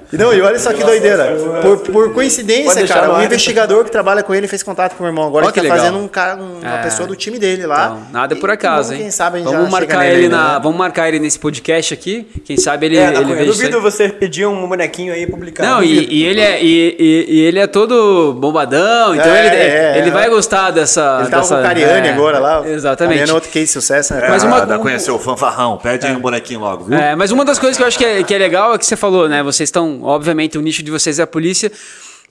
Não, 0.11 0.33
e 0.33 0.41
olha 0.41 0.59
só 0.59 0.73
que 0.73 0.83
doideira. 0.83 1.35
Por, 1.61 1.79
por 1.79 2.13
coincidência, 2.13 2.87
cara, 2.87 3.13
o 3.13 3.23
investigador 3.23 3.83
que 3.83 3.91
trabalha 3.91 4.23
com 4.23 4.33
ele 4.33 4.47
fez 4.47 4.63
contato 4.63 4.95
com 4.95 4.99
o 4.99 5.03
meu 5.03 5.11
irmão. 5.11 5.27
Agora 5.27 5.45
oh, 5.45 5.59
ele 5.59 5.67
tá 5.67 5.75
fazendo 5.75 5.97
um 5.97 6.07
cara, 6.07 6.35
uma 6.35 6.79
é. 6.79 6.83
pessoa 6.83 7.07
do 7.07 7.15
time 7.15 7.39
dele 7.39 7.65
lá. 7.65 7.85
Então, 7.85 8.11
nada 8.11 8.35
por 8.35 8.49
acaso, 8.49 8.93
e, 8.93 8.95
hein? 8.95 9.01
Quem 9.03 9.11
sabe 9.11 9.37
a 9.37 9.41
gente 9.41 9.51
vamos 9.51 9.69
marcar 9.69 10.05
ele 10.05 10.27
na, 10.27 10.59
Vamos 10.59 10.77
marcar 10.77 11.07
ele 11.07 11.19
nesse 11.19 11.39
podcast 11.39 11.93
aqui. 11.93 12.27
Quem 12.45 12.57
sabe 12.57 12.85
ele. 12.85 12.97
É, 12.97 13.07
ele 13.07 13.41
eu 13.41 13.45
duvido 13.45 13.81
você 13.81 14.09
pedir 14.09 14.45
um 14.45 14.67
bonequinho 14.67 15.13
aí 15.13 15.25
publicado. 15.25 15.69
Não, 15.69 15.83
e, 15.83 16.07
e, 16.13 16.25
ele 16.25 16.41
é, 16.41 16.63
e, 16.63 17.25
e, 17.27 17.41
ele 17.41 17.59
é 17.59 17.67
todo 17.67 18.33
bombadão, 18.33 19.15
então 19.15 19.31
é, 19.31 19.47
ele, 19.47 19.55
é, 19.55 19.97
ele 19.97 20.11
vai 20.11 20.29
gostar 20.29 20.71
dessa. 20.71 21.19
Ele 21.21 21.29
tá 21.29 21.37
dessa, 21.37 21.55
com 21.55 21.61
o 21.61 21.63
Cariani 21.63 22.07
é, 22.07 22.11
agora 22.11 22.39
lá. 22.39 22.67
Exatamente. 22.67 23.13
Cariani 23.13 23.31
é 23.31 23.33
outro 23.33 23.49
case 23.49 23.65
de 23.65 23.71
sucesso, 23.71 24.13
né? 24.13 24.27
Mas 24.29 24.43
uma, 24.43 24.65
dá 24.65 24.77
conhecer 24.77 25.11
o 25.11 25.19
fanfarrão, 25.19 25.77
pede 25.77 26.05
um 26.07 26.19
bonequinho 26.19 26.59
logo, 26.59 26.85
viu? 26.85 26.97
É, 26.97 27.15
mas 27.15 27.31
uma 27.31 27.45
das 27.45 27.57
coisas 27.57 27.77
que 27.77 27.83
eu 27.83 27.87
acho 27.87 27.97
que 27.97 28.05
é, 28.05 28.23
que 28.23 28.33
é 28.33 28.37
legal 28.37 28.73
é 28.73 28.77
que 28.77 28.85
você 28.85 28.95
falou, 28.95 29.27
né? 29.27 29.41
Vocês 29.43 29.67
estão, 29.67 30.00
obviamente, 30.03 30.57
o 30.57 30.61
nicho 30.61 30.83
de 30.83 30.91
vocês 30.91 31.19
é 31.19 31.23
a 31.23 31.27
polícia. 31.27 31.71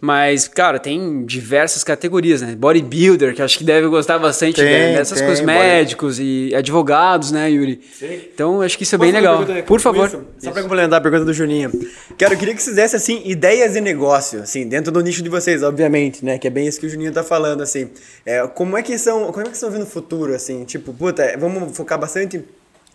Mas, 0.00 0.48
cara, 0.48 0.78
tem 0.78 1.26
diversas 1.26 1.84
categorias, 1.84 2.40
né? 2.40 2.54
Bodybuilder, 2.56 3.34
que 3.34 3.42
acho 3.42 3.58
que 3.58 3.64
deve 3.64 3.86
gostar 3.86 4.18
bastante 4.18 4.56
tem, 4.56 4.94
dessas 4.94 5.18
tem, 5.18 5.26
coisas, 5.26 5.44
médicos 5.44 6.16
body... 6.16 6.48
e 6.48 6.54
advogados, 6.54 7.30
né, 7.30 7.50
Yuri? 7.50 7.80
Sim. 7.92 8.18
Então, 8.32 8.62
acho 8.62 8.78
que 8.78 8.84
isso 8.84 8.94
é 8.94 8.98
bem 8.98 9.12
legal. 9.12 9.44
Por 9.66 9.78
favor. 9.78 10.06
Isso? 10.08 10.24
Só 10.38 10.52
para 10.52 10.62
complementar 10.62 10.98
a 10.98 11.02
pergunta 11.02 11.26
do 11.26 11.34
Juninho. 11.34 11.70
Quero, 12.16 12.34
queria 12.38 12.54
que 12.54 12.62
vocês 12.62 12.76
dessem, 12.76 12.96
assim, 12.96 13.22
ideias 13.26 13.74
de 13.74 13.80
negócio, 13.82 14.40
assim, 14.40 14.66
dentro 14.66 14.90
do 14.90 15.02
nicho 15.02 15.22
de 15.22 15.28
vocês, 15.28 15.62
obviamente, 15.62 16.24
né? 16.24 16.38
Que 16.38 16.46
é 16.46 16.50
bem 16.50 16.66
isso 16.66 16.80
que 16.80 16.86
o 16.86 16.88
Juninho 16.88 17.12
tá 17.12 17.22
falando, 17.22 17.62
assim. 17.62 17.90
É, 18.24 18.46
como 18.46 18.78
é 18.78 18.82
que 18.82 18.96
são, 18.96 19.30
como 19.30 19.42
é 19.42 19.50
que 19.50 19.54
estão 19.54 19.70
vendo 19.70 19.82
o 19.82 19.86
futuro, 19.86 20.34
assim? 20.34 20.64
Tipo, 20.64 20.94
puta, 20.94 21.36
vamos 21.38 21.76
focar 21.76 21.98
bastante 21.98 22.42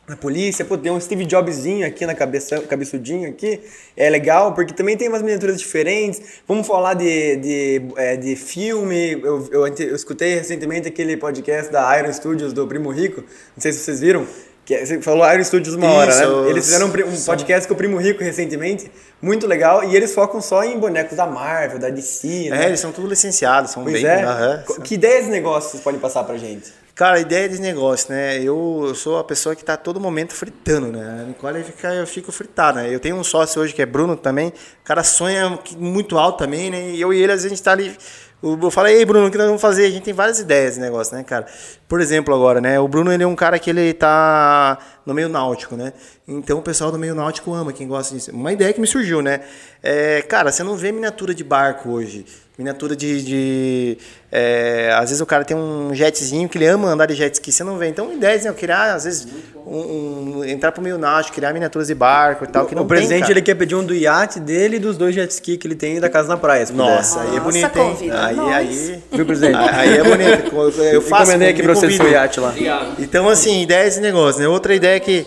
na 0.08 0.16
polícia, 0.16 0.64
pô, 0.64 0.78
tem 0.78 0.92
um 0.92 1.00
Steve 1.00 1.26
Jobzinho 1.26 1.86
aqui 1.86 2.06
na 2.06 2.14
cabeça, 2.14 2.62
cabeçudinho 2.62 3.28
aqui, 3.28 3.60
é 3.98 4.08
legal, 4.10 4.54
porque 4.54 4.74
também 4.74 4.96
tem 4.96 5.10
umas 5.10 5.24
miniaturas 5.24 5.60
diferentes, 5.60 6.22
vamos 6.48 6.68
falar 6.68 6.94
de, 6.94 7.36
de, 7.38 7.82
é, 7.98 8.16
de 8.16 8.36
filme, 8.36 9.14
eu, 9.14 9.48
eu, 9.52 9.68
eu, 9.68 9.96
escutei 9.96 10.36
recentemente 10.36 10.88
aquele 10.88 11.18
podcast 11.18 11.72
da 11.72 11.98
Iron 11.98 12.14
Studios, 12.14 12.54
do 12.54 12.68
Primo 12.68 12.92
Rico, 12.92 13.22
não 13.22 13.62
sei 13.62 13.72
se 13.72 13.80
vocês 13.80 14.00
viram, 14.00 14.28
que 14.64 14.76
é, 14.76 14.86
você 14.86 15.02
falou 15.02 15.28
Iron 15.32 15.44
Studios 15.44 15.74
uma 15.74 15.92
hora, 15.92 16.12
Isso, 16.12 16.42
né? 16.44 16.50
Eles 16.52 16.66
fizeram 16.66 16.88
um, 16.88 16.90
um 16.90 17.22
podcast 17.24 17.68
com 17.68 17.74
o 17.74 17.78
Primo 17.78 17.98
Rico 17.98 18.24
recentemente, 18.24 18.92
muito 19.20 19.48
legal, 19.48 19.84
e 19.84 19.96
eles 19.96 20.14
focam 20.14 20.40
só 20.40 20.64
em 20.64 20.78
bonecos 20.78 21.18
da 21.18 21.26
Marvel, 21.26 21.80
da 21.80 21.90
DC, 21.90 22.52
né? 22.52 22.66
É, 22.66 22.68
eles 22.68 22.80
são 22.80 22.92
tudo 22.92 23.08
licenciados, 23.08 23.72
são 23.72 23.82
pois 23.82 23.96
bem... 23.96 24.06
É. 24.06 24.64
Uhum. 24.70 24.82
Que 24.82 24.94
ideias 24.94 25.26
de 25.26 25.32
negócio 25.32 25.72
vocês 25.72 25.82
podem 25.82 26.00
passar 26.00 26.24
pra 26.24 26.38
gente? 26.38 26.85
Cara, 26.96 27.20
ideia 27.20 27.50
de 27.50 27.60
negócio, 27.60 28.10
né? 28.10 28.40
Eu, 28.40 28.86
eu 28.88 28.96
sou 28.96 29.20
a 29.20 29.24
pessoa 29.26 29.54
que 29.54 29.62
está 29.62 29.74
a 29.74 29.78
todo 29.78 30.00
momento 30.00 30.34
fritando, 30.34 30.94
né? 30.94 31.24
A 31.24 31.26
Nicole 31.26 31.62
fica, 31.62 31.94
eu 31.94 32.08
fico 32.08 32.32
fritado, 32.32 32.80
né? 32.80 32.88
Eu 32.90 33.02
tenho 33.02 33.18
um 33.18 33.24
sócio 33.24 33.62
hoje 33.62 33.74
que 33.74 33.82
é 33.82 33.86
Bruno 33.86 34.16
também. 34.16 34.48
O 34.48 34.54
cara 34.86 35.04
sonha 35.04 35.60
muito 35.78 36.18
alto 36.18 36.38
também, 36.38 36.70
né? 36.70 36.92
E 36.92 37.02
eu 37.02 37.14
e 37.14 37.22
ele, 37.22 37.34
às 37.34 37.44
vezes, 37.44 37.48
a 37.48 37.50
gente 37.50 37.58
está 37.58 37.74
ali. 37.74 37.94
Eu 38.42 38.72
falei, 38.72 38.96
ei, 38.96 39.04
Bruno, 39.04 39.28
o 39.28 39.32
que 39.32 39.38
nós 39.38 39.48
vamos 39.48 39.62
fazer? 39.62 39.88
A 39.88 39.90
gente 39.90 40.04
tem 40.04 40.14
várias 40.14 40.40
ideias 40.40 40.76
de 40.76 40.80
negócio, 40.80 41.14
né, 41.18 41.24
cara? 41.24 41.48
Por 41.86 42.00
exemplo, 42.00 42.34
agora, 42.34 42.62
né? 42.62 42.80
O 42.80 42.88
Bruno, 42.88 43.12
ele 43.12 43.24
é 43.24 43.28
um 43.28 43.36
cara 43.36 43.60
que 43.60 43.70
ele 43.70 43.94
tá 43.94 44.78
no 45.06 45.14
meio 45.14 45.28
náutico, 45.28 45.76
né? 45.76 45.92
Então, 46.26 46.60
o 46.60 46.62
pessoal 46.62 46.94
do 46.94 46.98
meio 46.98 47.14
náutico 47.14 47.54
ama 47.54 47.74
quem 47.74 47.90
gosta 47.90 48.16
disso. 48.16 48.32
Uma 48.32 48.54
ideia 48.54 48.72
que 48.72 48.80
me 48.80 48.88
surgiu, 48.88 49.22
né? 49.22 49.42
É, 49.84 50.22
cara, 50.22 50.50
você 50.50 50.64
não 50.64 50.78
vê 50.78 50.94
miniatura 50.94 51.36
de 51.36 51.44
barco 51.44 51.90
hoje. 51.90 52.26
Miniatura 52.58 52.96
de. 52.96 53.22
de 53.22 53.98
é, 54.38 54.92
às 54.94 55.10
vezes 55.10 55.22
o 55.22 55.26
cara 55.26 55.46
tem 55.46 55.56
um 55.56 55.94
jetzinho 55.94 56.50
que 56.50 56.58
ele 56.58 56.66
ama 56.68 56.90
andar 56.90 57.06
de 57.06 57.14
jet 57.14 57.34
ski, 57.36 57.52
você 57.52 57.64
não 57.64 57.78
vê. 57.78 57.88
Então, 57.88 58.12
ideias, 58.12 58.44
né? 58.44 58.50
Eu 58.50 58.54
queria, 58.54 58.94
às 58.94 59.06
vezes, 59.06 59.28
um, 59.66 60.40
um- 60.40 60.44
entrar 60.46 60.72
pro 60.74 60.82
meio 60.82 60.98
náutico, 60.98 61.36
criar 61.36 61.54
miniaturas 61.54 61.88
de 61.88 61.96
barco 61.96 62.44
e 62.44 62.48
tal, 62.48 62.66
que 62.66 62.76
não 62.76 62.84
o 62.84 62.86
presidente 62.86 63.24
tem, 63.24 63.32
ele 63.32 63.42
quer 63.42 63.56
pedir 63.56 63.76
um 63.76 63.84
do 63.84 63.94
iate 63.96 64.40
dele 64.40 64.76
e 64.76 64.80
dos 64.80 64.98
dois 64.98 65.16
jet 65.16 65.32
ski 65.32 65.56
que 65.58 65.66
ele 65.68 65.76
tem 65.76 66.00
da 66.02 66.10
casa 66.10 66.28
na 66.28 66.36
praia. 66.38 66.66
Nossa, 66.74 67.22
aí 67.22 67.28
é 67.28 67.30
Nossa, 67.32 67.42
bonito, 67.44 67.78
hein? 67.80 67.90
convida 67.92 68.26
Aí, 68.26 68.36
nós. 68.36 68.54
aí, 68.56 69.04
Viu, 69.12 69.26
presidente? 69.26 69.56
aí 69.58 69.98
é 69.98 70.04
bonito. 70.04 70.56
Eu 70.82 71.02
faço, 71.02 71.24
Encomendei 71.24 71.50
aqui 71.52 71.64
pra 71.64 71.74
você 71.74 71.86
convido. 71.88 72.04
seu 72.04 72.12
iate 72.12 72.40
lá. 72.40 72.54
Então, 73.00 73.30
assim, 73.30 73.62
ideia 73.62 73.88
esse 73.88 74.02
negócio, 74.02 74.42
né? 74.42 74.48
Outra 74.48 74.76
ideia 74.76 75.00
que. 75.00 75.26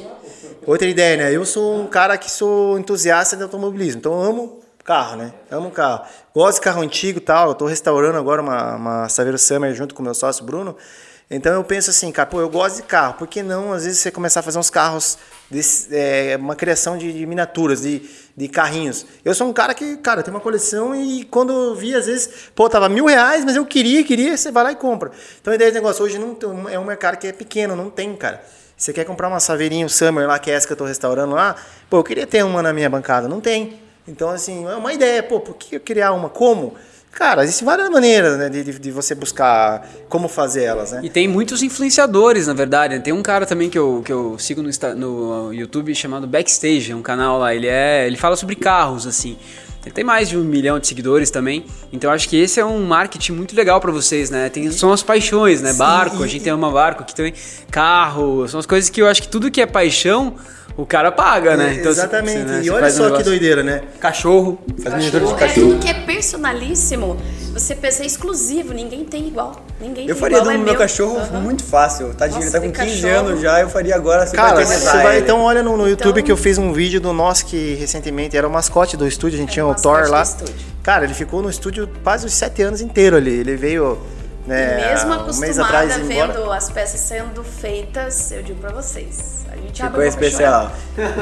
Outra 0.66 0.86
ideia, 0.86 1.16
né? 1.16 1.34
Eu 1.34 1.46
sou 1.46 1.80
um 1.80 1.86
cara 1.86 2.18
que 2.18 2.30
sou 2.30 2.78
entusiasta 2.78 3.34
de 3.36 3.42
automobilismo, 3.42 4.00
então 4.00 4.12
eu 4.12 4.20
amo 4.30 4.58
carro, 4.88 5.16
né? 5.16 5.34
Amo 5.50 5.70
carro. 5.70 6.00
Gosto 6.34 6.54
de 6.56 6.62
carro 6.62 6.80
antigo 6.80 7.18
e 7.18 7.20
tal. 7.20 7.48
Eu 7.50 7.54
tô 7.54 7.66
restaurando 7.66 8.16
agora 8.16 8.40
uma, 8.40 8.76
uma 8.76 9.08
Saveiro 9.10 9.36
Summer 9.36 9.74
junto 9.74 9.94
com 9.94 10.02
meu 10.02 10.14
sócio 10.14 10.42
Bruno. 10.46 10.74
Então 11.30 11.52
eu 11.52 11.62
penso 11.62 11.90
assim, 11.90 12.10
cara, 12.10 12.26
pô, 12.26 12.40
eu 12.40 12.48
gosto 12.48 12.76
de 12.76 12.82
carro. 12.84 13.12
Por 13.18 13.26
que 13.28 13.42
não, 13.42 13.70
às 13.74 13.84
vezes, 13.84 13.98
você 14.00 14.10
começar 14.10 14.40
a 14.40 14.42
fazer 14.42 14.58
uns 14.58 14.70
carros, 14.70 15.18
desse- 15.50 15.94
é, 15.94 16.38
uma 16.40 16.56
criação 16.56 16.96
de, 16.96 17.12
de 17.12 17.26
miniaturas, 17.26 17.82
de, 17.82 18.00
de 18.34 18.48
carrinhos? 18.48 19.04
Eu 19.22 19.34
sou 19.34 19.46
um 19.46 19.52
cara 19.52 19.74
que, 19.74 19.98
cara, 19.98 20.22
tem 20.22 20.32
uma 20.32 20.40
coleção 20.40 20.94
e 20.94 21.22
quando 21.24 21.52
eu 21.52 21.74
vi, 21.74 21.94
às 21.94 22.06
vezes, 22.06 22.30
pô, 22.54 22.66
tava 22.66 22.88
mil 22.88 23.04
reais, 23.04 23.44
mas 23.44 23.56
eu 23.56 23.66
queria, 23.66 24.02
queria, 24.02 24.34
você 24.38 24.50
vai 24.50 24.64
lá 24.64 24.72
e 24.72 24.76
compra. 24.76 25.10
Então 25.38 25.52
a 25.52 25.54
ideia 25.54 25.70
desse 25.70 25.82
negócio 25.82 26.02
hoje 26.02 26.18
não 26.18 26.34
é 26.70 26.78
um 26.78 26.84
mercado 26.84 27.18
que 27.18 27.26
é 27.26 27.32
pequeno, 27.32 27.76
não 27.76 27.90
tem, 27.90 28.16
cara. 28.16 28.42
Você 28.74 28.90
quer 28.94 29.04
comprar 29.04 29.28
uma 29.28 29.38
saveirinho 29.38 29.86
Summer 29.90 30.26
lá, 30.26 30.38
que 30.38 30.50
é 30.50 30.54
essa 30.54 30.66
que 30.66 30.72
eu 30.72 30.76
tô 30.78 30.86
restaurando 30.86 31.34
lá? 31.34 31.56
Pô, 31.90 31.98
eu 31.98 32.04
queria 32.04 32.26
ter 32.26 32.42
uma 32.42 32.62
na 32.62 32.72
minha 32.72 32.88
bancada. 32.88 33.28
Não 33.28 33.38
tem. 33.40 33.86
Então, 34.08 34.28
assim, 34.30 34.66
é 34.66 34.74
uma 34.74 34.92
ideia. 34.92 35.22
Pô, 35.22 35.38
por 35.40 35.54
que 35.56 35.76
eu 35.76 35.80
criar 35.80 36.12
uma? 36.12 36.28
Como? 36.28 36.74
Cara, 37.12 37.42
existem 37.42 37.64
várias 37.66 37.88
maneiras 37.90 38.38
né, 38.38 38.48
de, 38.48 38.62
de- 38.78 38.90
você 38.92 39.14
buscar 39.14 39.88
como 40.08 40.28
fazer 40.28 40.62
elas, 40.64 40.92
né? 40.92 41.00
E 41.02 41.10
tem 41.10 41.26
muitos 41.26 41.62
influenciadores, 41.62 42.46
na 42.46 42.52
verdade. 42.54 42.94
né? 42.94 43.00
Tem 43.00 43.12
um 43.12 43.22
cara 43.22 43.44
também 43.44 43.68
que 43.68 43.78
eu, 43.78 44.02
que 44.04 44.12
eu 44.12 44.38
sigo 44.38 44.62
no, 44.62 44.70
no 44.94 45.52
YouTube 45.52 45.92
chamado 45.94 46.26
Backstage, 46.26 46.92
é 46.92 46.94
um 46.94 47.02
canal 47.02 47.38
lá. 47.38 47.54
Ele 47.54 47.66
é, 47.66 48.06
ele 48.06 48.16
fala 48.16 48.36
sobre 48.36 48.54
carros, 48.54 49.06
assim. 49.06 49.36
Ele 49.84 49.94
tem 49.94 50.04
mais 50.04 50.28
de 50.28 50.36
um 50.36 50.44
milhão 50.44 50.78
de 50.78 50.86
seguidores 50.86 51.30
também. 51.30 51.64
Então 51.92 52.10
acho 52.10 52.28
que 52.28 52.36
esse 52.36 52.60
é 52.60 52.64
um 52.64 52.84
marketing 52.84 53.32
muito 53.32 53.56
legal 53.56 53.80
pra 53.80 53.90
vocês, 53.90 54.28
né? 54.30 54.48
Tem, 54.50 54.70
são 54.70 54.92
as 54.92 55.02
paixões, 55.02 55.60
né? 55.62 55.72
Barco, 55.72 56.22
a 56.22 56.26
gente 56.26 56.48
ama 56.48 56.70
barco 56.70 57.02
aqui 57.02 57.14
também. 57.14 57.32
Carro, 57.70 58.46
são 58.48 58.60
as 58.60 58.66
coisas 58.66 58.90
que 58.90 59.00
eu 59.00 59.08
acho 59.08 59.22
que 59.22 59.28
tudo 59.28 59.50
que 59.50 59.60
é 59.60 59.66
paixão, 59.66 60.34
o 60.76 60.86
cara 60.86 61.10
paga, 61.10 61.56
né? 61.56 61.74
Então, 61.74 61.92
se- 61.92 61.98
Exatamente. 62.00 62.38
se, 62.38 62.44
né, 62.44 62.60
e 62.60 62.64
você 62.64 62.70
olha 62.70 62.80
faz 62.82 63.00
um 63.00 63.08
só 63.08 63.16
que 63.16 63.22
doideira, 63.24 63.62
né? 63.62 63.82
Cachorro. 64.00 64.58
Faz 64.82 64.94
miniatura 64.94 65.26
de 65.26 65.32
É 65.32 65.36
cachorro. 65.36 65.66
tudo 65.70 65.78
que 65.80 65.88
é 65.88 65.94
personalíssimo. 65.94 67.16
Você 67.52 67.74
pensa 67.74 68.04
é 68.04 68.06
exclusivo, 68.06 68.72
ninguém 68.72 69.04
tem 69.04 69.26
igual. 69.26 69.60
Ninguém 69.80 70.06
Eu 70.06 70.14
tem 70.14 70.20
faria 70.20 70.38
do 70.38 70.42
igual, 70.50 70.54
é 70.54 70.58
meu 70.58 70.76
cachorro 70.76 71.18
Aham. 71.18 71.40
muito 71.40 71.64
fácil. 71.64 72.14
Tadinho, 72.14 72.42
ele 72.42 72.50
tá 72.50 72.60
com 72.60 72.70
tem 72.70 72.86
15 72.86 73.02
cachorro. 73.02 73.26
anos 73.28 73.40
já, 73.40 73.60
eu 73.60 73.68
faria 73.68 73.94
agora 73.96 74.22
assim 74.22 74.36
Cara, 74.36 74.64
você 74.64 74.78
vai, 75.02 75.18
então 75.18 75.40
olha 75.40 75.62
no, 75.62 75.76
no 75.76 75.88
YouTube 75.88 76.10
Então- 76.10 76.22
que 76.22 76.30
eu 76.32 76.36
fiz 76.36 76.58
um 76.58 76.72
vídeo 76.72 77.00
do 77.00 77.12
nosso 77.12 77.46
que 77.46 77.74
recentemente 77.74 78.36
era 78.36 78.46
o 78.46 78.50
mascote 78.50 78.96
do 78.96 79.06
estúdio, 79.08 79.36
a 79.38 79.40
gente 79.40 79.52
tinha 79.52 79.66
o 79.66 79.70
o 79.70 79.74
Thor 79.74 80.08
lá. 80.08 80.22
do. 80.22 80.44
Cara, 80.84 81.04
ele 81.04 81.14
ficou 81.14 81.42
no 81.42 81.50
estúdio 81.50 81.88
quase 82.04 82.24
os 82.26 82.32
sete 82.32 82.62
anos 82.62 82.80
inteiro 82.80 83.16
ali. 83.16 83.32
Ele 83.40 83.56
veio, 83.56 83.98
né, 84.48 84.90
Mesmo 84.90 85.10
um 85.10 85.12
acostumada 85.14 85.62
atrás 85.64 85.96
ir 85.96 86.00
embora. 86.10 86.32
vendo 86.32 86.52
as 86.52 86.70
peças 86.70 87.00
sendo 87.00 87.44
feitas, 87.44 88.32
eu 88.32 88.42
digo 88.42 88.58
pra 88.60 88.70
vocês. 88.72 89.46
A 89.52 89.56
gente 89.56 89.72
Ficou 89.74 89.86
abre 89.88 90.04
e 90.04 90.08
especial. 90.08 90.72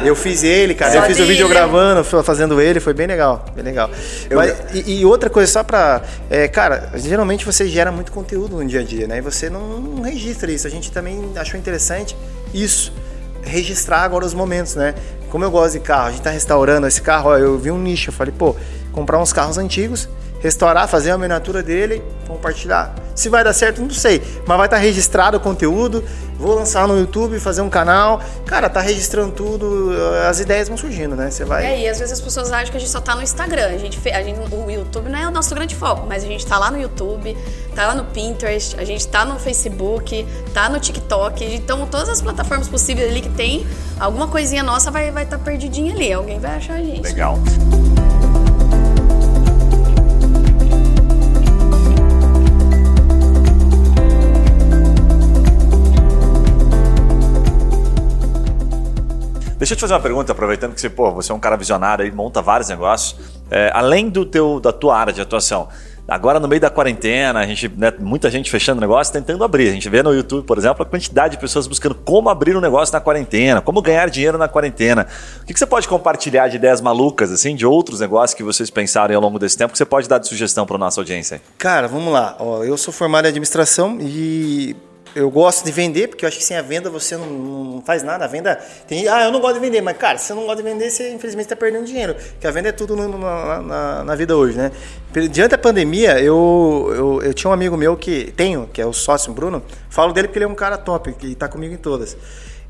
Eu 0.05 0.15
fiz 0.17 0.43
ele, 0.43 0.75
cara. 0.75 0.93
Só 0.93 0.99
eu 0.99 1.03
fiz 1.05 1.19
o 1.19 1.23
de 1.23 1.29
vídeo 1.29 1.47
ele. 1.47 1.55
gravando, 1.55 2.03
fa- 2.05 2.23
fazendo 2.23 2.61
ele, 2.61 2.81
foi 2.81 2.93
bem 2.95 3.07
legal, 3.07 3.45
bem 3.55 3.65
legal. 3.65 3.91
Mas, 4.35 4.57
e, 4.75 5.01
e 5.01 5.05
outra 5.05 5.29
coisa, 5.31 5.51
só 5.51 5.63
pra. 5.63 6.03
é, 6.31 6.49
cara, 6.49 6.91
geralmente 6.97 7.45
você 7.45 7.67
gera 7.69 7.91
muito 7.93 8.11
conteúdo 8.13 8.57
no 8.57 8.65
dia 8.67 8.81
a 8.81 8.85
dia, 8.85 9.07
né? 9.07 9.19
E 9.19 9.21
você 9.21 9.49
não, 9.51 9.79
não 9.81 10.03
registra 10.03 10.51
isso. 10.51 10.67
A 10.67 10.71
gente 10.71 10.91
também 10.93 11.33
achou 11.37 11.59
interessante 11.59 12.17
isso. 12.55 12.93
Registrar 13.43 14.03
agora 14.03 14.25
os 14.25 14.35
momentos, 14.35 14.75
né? 14.75 14.95
Como 15.31 15.45
eu 15.45 15.51
gosto 15.51 15.75
de 15.75 15.81
carro, 15.81 16.09
a 16.09 16.11
gente 16.11 16.23
tá 16.23 16.31
restaurando 16.31 16.87
esse 16.87 17.01
carro, 17.03 17.31
ó, 17.31 17.37
eu 17.39 17.57
vi 17.59 17.71
um 17.71 17.79
nicho, 17.79 18.11
eu 18.11 18.15
falei, 18.15 18.35
pô, 18.37 18.57
comprar 18.93 19.19
uns 19.21 19.33
carros 19.33 19.57
antigos, 19.59 20.09
restaurar, 20.41 20.89
fazer 20.89 21.13
uma 21.13 21.19
miniatura 21.19 21.63
dele, 21.63 22.03
compartilhar. 22.27 22.95
Se 23.15 23.29
vai 23.29 23.43
dar 23.43 23.53
certo, 23.53 23.81
não 23.81 23.91
sei, 23.91 24.23
mas 24.47 24.57
vai 24.57 24.67
estar 24.67 24.77
registrado 24.77 25.39
o 25.39 25.41
conteúdo. 25.41 26.05
Vou 26.39 26.55
lançar 26.55 26.87
no 26.87 26.99
YouTube, 26.99 27.41
fazer 27.41 27.63
um 27.63 27.71
canal. 27.71 28.21
Cara, 28.45 28.69
tá 28.69 28.81
registrando 28.81 29.33
tudo, 29.33 29.91
as 30.29 30.39
ideias 30.39 30.69
vão 30.69 30.77
surgindo, 30.77 31.17
né? 31.17 31.31
Você 31.31 31.45
vai. 31.47 31.65
É, 31.65 31.81
e 31.81 31.89
às 31.89 31.99
vezes 31.99 32.13
as 32.13 32.21
pessoas 32.21 32.53
acham 32.53 32.71
que 32.71 32.77
a 32.77 32.81
gente 32.81 32.91
só 32.91 33.01
tá 33.01 33.15
no 33.15 33.23
Instagram. 33.23 33.69
A 33.69 33.79
gente, 33.79 33.99
a 34.11 34.23
gente, 34.23 34.39
o 34.55 34.71
YouTube 34.71 35.09
não 35.09 35.19
é 35.19 35.27
o 35.27 35.31
nosso 35.31 35.55
grande 35.55 35.75
foco, 35.75 36.07
mas 36.07 36.23
a 36.23 36.27
gente 36.27 36.47
tá 36.47 36.59
lá 36.59 36.71
no 36.71 36.79
YouTube, 36.79 37.35
tá 37.75 37.87
lá 37.87 37.95
no 37.95 38.05
Pinterest, 38.05 38.79
a 38.79 38.85
gente 38.85 39.09
tá 39.09 39.25
no 39.25 39.39
Facebook, 39.39 40.27
tá 40.53 40.69
no 40.69 40.79
TikTok. 40.79 41.43
Então, 41.43 41.87
todas 41.87 42.11
as 42.11 42.21
plataformas 42.21 42.69
possíveis 42.69 43.09
ali 43.09 43.23
que 43.23 43.31
tem, 43.31 43.67
alguma 43.99 44.29
coisinha 44.29 44.63
nossa 44.63 44.91
vai 44.91 45.09
estar 45.09 45.15
vai 45.15 45.27
tá 45.27 45.39
perdidinha 45.39 45.95
ali. 45.95 46.13
Alguém 46.13 46.39
vai 46.39 46.57
achar 46.57 46.75
a 46.75 46.83
gente. 46.83 47.01
Legal. 47.01 47.39
Deixa 59.59 59.73
eu 59.73 59.77
te 59.77 59.81
fazer 59.81 59.95
uma 59.95 60.01
pergunta, 60.01 60.33
aproveitando 60.33 60.75
que 60.75 60.81
você, 60.81 60.91
pô, 60.91 61.11
você 61.13 61.33
é 61.33 61.35
um 61.35 61.41
cara 61.41 61.57
visionário 61.57 62.05
aí, 62.05 62.11
monta 62.11 62.43
vários 62.43 62.69
negócios. 62.69 63.17
É, 63.51 63.71
além 63.73 64.11
do 64.11 64.27
teu, 64.27 64.61
da 64.61 64.71
tua 64.71 64.99
área 64.99 65.15
de 65.15 65.21
atuação, 65.23 65.69
agora 66.07 66.39
no 66.39 66.47
meio 66.47 66.61
da 66.61 66.69
quarentena, 66.69 67.41
a 67.41 67.47
gente, 67.47 67.67
né, 67.75 67.91
muita 67.99 68.31
gente 68.31 68.51
fechando 68.51 68.83
negócio, 68.83 69.11
tentando 69.11 69.43
abrir. 69.43 69.71
A 69.71 69.73
gente 69.73 69.89
vê 69.89 70.03
no 70.03 70.13
YouTube, 70.13 70.45
por 70.45 70.59
exemplo, 70.59 70.83
a 70.83 70.87
quantidade 70.87 71.37
de 71.37 71.41
pessoas 71.41 71.67
buscando 71.67 71.95
como 71.95 72.29
abrir 72.29 72.55
um 72.55 72.61
negócio 72.61 72.93
na 72.93 73.01
quarentena, 73.01 73.63
como 73.63 73.81
ganhar 73.81 74.11
dinheiro 74.11 74.37
na 74.37 74.47
quarentena. 74.47 75.07
O 75.41 75.47
que, 75.47 75.55
que 75.55 75.59
você 75.59 75.67
pode 75.67 75.89
compartilhar 75.89 76.49
de 76.49 76.57
ideias 76.57 76.83
malucas, 76.83 77.33
assim, 77.33 77.57
de 77.57 77.65
outros 77.65 78.01
negócios 78.01 78.35
que 78.35 78.43
vocês 78.43 78.69
pensaram 78.69 79.15
ao 79.15 79.23
longo 79.23 79.39
desse 79.39 79.57
tempo, 79.57 79.73
que 79.73 79.79
você 79.79 79.87
pode 79.87 80.07
dar 80.07 80.19
de 80.19 80.29
sugestão 80.29 80.67
para 80.67 80.77
nossa 80.77 81.01
audiência? 81.01 81.41
Cara, 81.57 81.89
vamos 81.89 82.13
lá. 82.13 82.37
Ó, 82.39 82.63
eu 82.63 82.77
sou 82.77 82.93
formado 82.93 83.25
em 83.25 83.29
administração 83.29 83.97
e 84.03 84.77
eu 85.17 85.31
gosto 85.31 85.65
de 85.65 85.73
vender, 85.73 86.09
porque 86.09 86.25
eu 86.25 86.29
acho 86.29 86.37
que 86.39 86.45
sem 86.45 86.57
a 86.57 86.63
venda 86.63 86.91
você 86.91 87.17
não, 87.17 87.27
não 87.27 87.83
faz 87.83 88.03
nada. 88.03 88.25
A 88.25 88.29
venda. 88.29 88.57
Tem, 88.87 89.09
ah, 89.09 89.25
eu 89.25 89.33
não 89.33 89.41
gosto 89.41 89.55
de 89.55 89.61
vender, 89.61 89.81
mas, 89.81 89.97
cara, 89.97 90.19
se 90.19 90.27
você 90.27 90.35
não 90.35 90.43
gosta 90.45 90.63
de 90.63 90.69
vender, 90.69 90.91
você 90.91 91.13
infelizmente 91.13 91.47
está 91.47 91.57
perdendo 91.57 91.87
dinheiro. 91.87 92.15
Porque 92.15 92.47
a 92.47 92.51
venda 92.51 92.69
é 92.69 92.73
tudo 92.73 92.95
na, 92.95 93.63
na- 93.63 94.05
na 94.05 94.15
vida 94.15 94.37
hoje, 94.37 94.57
né? 94.57 94.71
Diante 95.31 95.49
da 95.53 95.59
pandemia, 95.59 96.21
eu, 96.21 96.93
eu, 96.95 97.23
eu 97.23 97.35
tinha 97.35 97.51
um 97.51 97.55
amigo 97.55 97.77
meu 97.77 97.97
que 97.97 98.33
tenho, 98.37 98.69
que 98.73 98.81
é 98.81 98.87
o 98.87 98.93
sócio 98.93 99.33
Bruno. 99.33 99.63
Falo 99.89 100.13
dele 100.13 100.29
porque 100.29 100.39
ele 100.39 100.45
é 100.45 100.49
um 100.49 100.55
cara 100.55 100.77
top, 100.77 101.13
que 101.15 101.33
está 101.33 101.49
comigo 101.49 101.73
em 101.73 101.79
todas. 101.79 102.17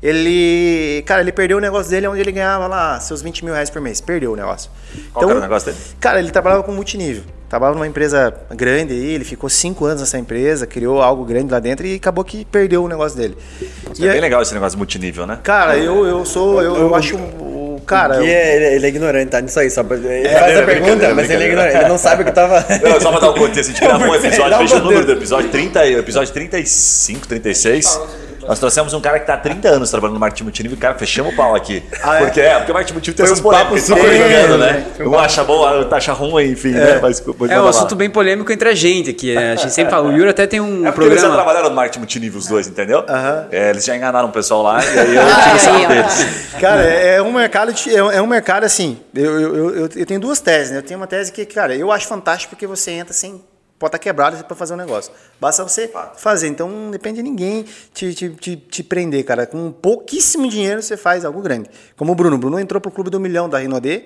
Ele, 0.01 1.03
cara, 1.05 1.21
ele 1.21 1.31
perdeu 1.31 1.57
o 1.57 1.59
negócio 1.59 1.89
dele 1.89 2.07
onde 2.07 2.21
ele 2.21 2.31
ganhava 2.31 2.67
lá 2.67 2.99
seus 2.99 3.21
20 3.21 3.43
mil 3.43 3.53
reais 3.53 3.69
por 3.69 3.81
mês. 3.81 3.99
Perdeu 3.99 4.31
o 4.33 4.35
negócio. 4.35 4.69
Qual 5.11 5.25
que 5.25 5.31
era 5.31 5.39
o 5.39 5.41
negócio 5.41 5.71
dele? 5.71 5.83
Cara, 5.99 6.19
ele 6.19 6.29
trabalhava 6.31 6.63
com 6.63 6.71
multinível. 6.71 7.23
Trabalhava 7.49 7.75
numa 7.77 7.87
empresa 7.87 8.33
grande 8.55 8.93
aí, 8.93 9.13
ele 9.15 9.23
ficou 9.23 9.49
cinco 9.49 9.85
anos 9.85 10.01
nessa 10.01 10.17
empresa, 10.19 10.67
criou 10.67 11.01
algo 11.01 11.23
grande 11.23 11.49
lá 11.51 11.59
dentro 11.59 11.85
e 11.87 11.95
acabou 11.95 12.23
que 12.25 12.43
perdeu 12.45 12.83
o 12.83 12.87
negócio 12.89 13.17
dele. 13.17 13.37
É 13.61 13.65
E 13.99 14.03
aí- 14.05 14.11
bem 14.11 14.21
legal 14.21 14.41
esse 14.41 14.53
negócio 14.53 14.77
multinível, 14.77 15.25
né? 15.25 15.39
Cara, 15.43 15.77
eu, 15.77 16.05
eu 16.05 16.25
sou, 16.25 16.61
eu, 16.61 16.75
eu 16.75 16.95
acho 16.95 17.15
o 17.15 17.57
o 17.77 17.81
cara. 17.87 18.15
E 18.17 18.19
eu- 18.19 18.25
é- 18.25 18.55
ele, 18.55 18.65
ele 18.75 18.85
é 18.85 18.89
ignorante, 18.89 19.29
tá? 19.29 19.39
Nisso 19.39 19.59
aí, 19.59 19.69
só 19.69 19.81
pra, 19.83 19.95
ele 19.95 20.27
É, 20.27 20.39
faz 20.39 20.57
é, 20.57 20.61
a 20.61 20.65
pergunta, 20.65 20.89
brincadeira, 20.89 21.15
mas 21.15 21.29
ele 21.29 21.43
é 21.43 21.47
ignorante. 21.47 21.77
Ele 21.77 21.87
não 21.87 21.97
sabe 21.97 22.23
o 22.23 22.25
que 22.25 22.31
tava. 22.33 22.65
Não, 22.83 22.99
só 22.99 23.11
pra 23.11 23.19
dar 23.21 23.29
um 23.29 23.33
contexto, 23.35 23.69
a 23.69 23.73
gente 23.73 23.79
gravou 23.85 24.07
um 24.09 24.15
episódio, 24.15 24.57
veja 24.57 24.75
o 24.77 24.83
número 24.83 25.05
do 25.05 25.11
episódio, 25.13 25.49
30, 25.49 25.87
episódio 25.87 26.33
35, 26.33 27.27
36. 27.27 28.01
Nós 28.47 28.59
trouxemos 28.59 28.93
um 28.93 29.01
cara 29.01 29.19
que 29.19 29.27
tá 29.27 29.33
há 29.33 29.37
30 29.37 29.67
anos 29.67 29.89
trabalhando 29.91 30.13
no 30.15 30.19
marketing 30.19 30.43
multinível 30.43 30.77
e, 30.77 30.81
cara, 30.81 30.95
fechamos 30.95 31.33
o 31.33 31.35
pau 31.35 31.53
aqui. 31.55 31.83
Ah, 32.03 32.15
é? 32.15 32.19
Porque 32.25 32.41
é, 32.41 32.55
porque 32.57 32.71
o 32.71 32.73
marketing 32.73 32.93
multinível 32.93 33.17
tem 33.17 33.25
essas 33.25 33.39
um 33.45 33.49
papo 33.49 33.65
polêmicas, 33.69 33.83
super 33.85 34.13
jogando, 34.17 34.57
né? 34.57 34.85
né? 34.97 35.05
Um 35.05 35.19
acha 35.19 35.43
bom, 35.43 35.57
outro 35.77 35.95
acha 35.95 36.13
ruim, 36.13 36.51
enfim, 36.51 36.71
né? 36.71 36.99
Mas, 37.01 37.19
pode 37.19 37.51
É 37.53 37.59
um 37.61 37.67
assunto 37.67 37.91
lá. 37.91 37.97
bem 37.97 38.09
polêmico 38.09 38.51
entre 38.51 38.69
a 38.69 38.75
gente 38.75 39.09
aqui. 39.09 39.35
né? 39.35 39.53
A 39.53 39.55
gente 39.55 39.73
sempre 39.73 39.91
fala. 39.91 40.07
O 40.09 40.13
Yuri 40.13 40.29
até 40.29 40.47
tem 40.47 40.61
um 40.61 40.85
É 40.87 40.91
porque 40.91 41.05
eles 41.07 41.15
já 41.21 41.27
programa. 41.27 41.35
trabalharam 41.35 41.69
no 41.69 41.75
marketing 41.75 41.99
multinível, 41.99 42.39
os 42.39 42.47
dois, 42.47 42.67
entendeu? 42.67 43.03
É, 43.51 43.69
eles 43.71 43.83
já 43.83 43.95
enganaram 43.95 44.29
o 44.29 44.31
pessoal 44.31 44.61
lá 44.63 44.79
e 44.83 44.99
aí 44.99 45.15
eu 45.15 45.23
o 45.23 45.59
sarro 45.59 45.83
ó. 45.83 45.87
deles. 45.87 46.27
Cara, 46.59 46.83
é 46.83 47.15
é 47.17 47.21
um 47.21 47.31
mercado, 47.33 47.73
de- 47.73 47.95
é 47.95 48.03
um- 48.03 48.11
é 48.11 48.21
um 48.21 48.27
mercado 48.27 48.63
assim. 48.63 48.97
Eu, 49.13 49.39
eu, 49.41 49.55
eu, 49.55 49.75
eu- 49.75 49.89
eu 49.95 50.05
tenho 50.05 50.19
duas 50.19 50.39
teses, 50.39 50.71
né? 50.71 50.77
Eu 50.77 50.83
tenho 50.83 50.99
uma 50.99 51.07
tese 51.07 51.31
que, 51.31 51.45
cara, 51.45 51.75
eu 51.75 51.91
acho 51.91 52.07
fantástico 52.07 52.51
porque 52.51 52.65
você 52.67 52.91
entra 52.91 53.13
sem 53.13 53.41
porta 53.79 53.99
quebrada 53.99 54.43
para 54.43 54.55
fazer 54.55 54.73
um 54.73 54.77
negócio. 54.77 55.11
Basta 55.39 55.63
você 55.63 55.91
fazer. 56.15 56.47
Então 56.47 56.69
não 56.69 56.91
depende 56.91 57.17
de 57.17 57.23
ninguém 57.23 57.65
te, 57.93 58.13
te, 58.13 58.29
te, 58.29 58.55
te 58.55 58.83
prender, 58.83 59.23
cara. 59.23 59.45
Com 59.45 59.71
pouquíssimo 59.71 60.49
dinheiro 60.49 60.81
você 60.81 60.97
faz 60.97 61.23
algo 61.23 61.41
grande. 61.41 61.69
Como 61.95 62.11
o 62.11 62.15
Bruno. 62.15 62.35
O 62.35 62.39
Bruno 62.39 62.59
entrou 62.59 62.81
pro 62.81 62.91
clube 62.91 63.09
do 63.09 63.19
milhão 63.19 63.47
da 63.47 63.59
Rinodê. 63.59 64.05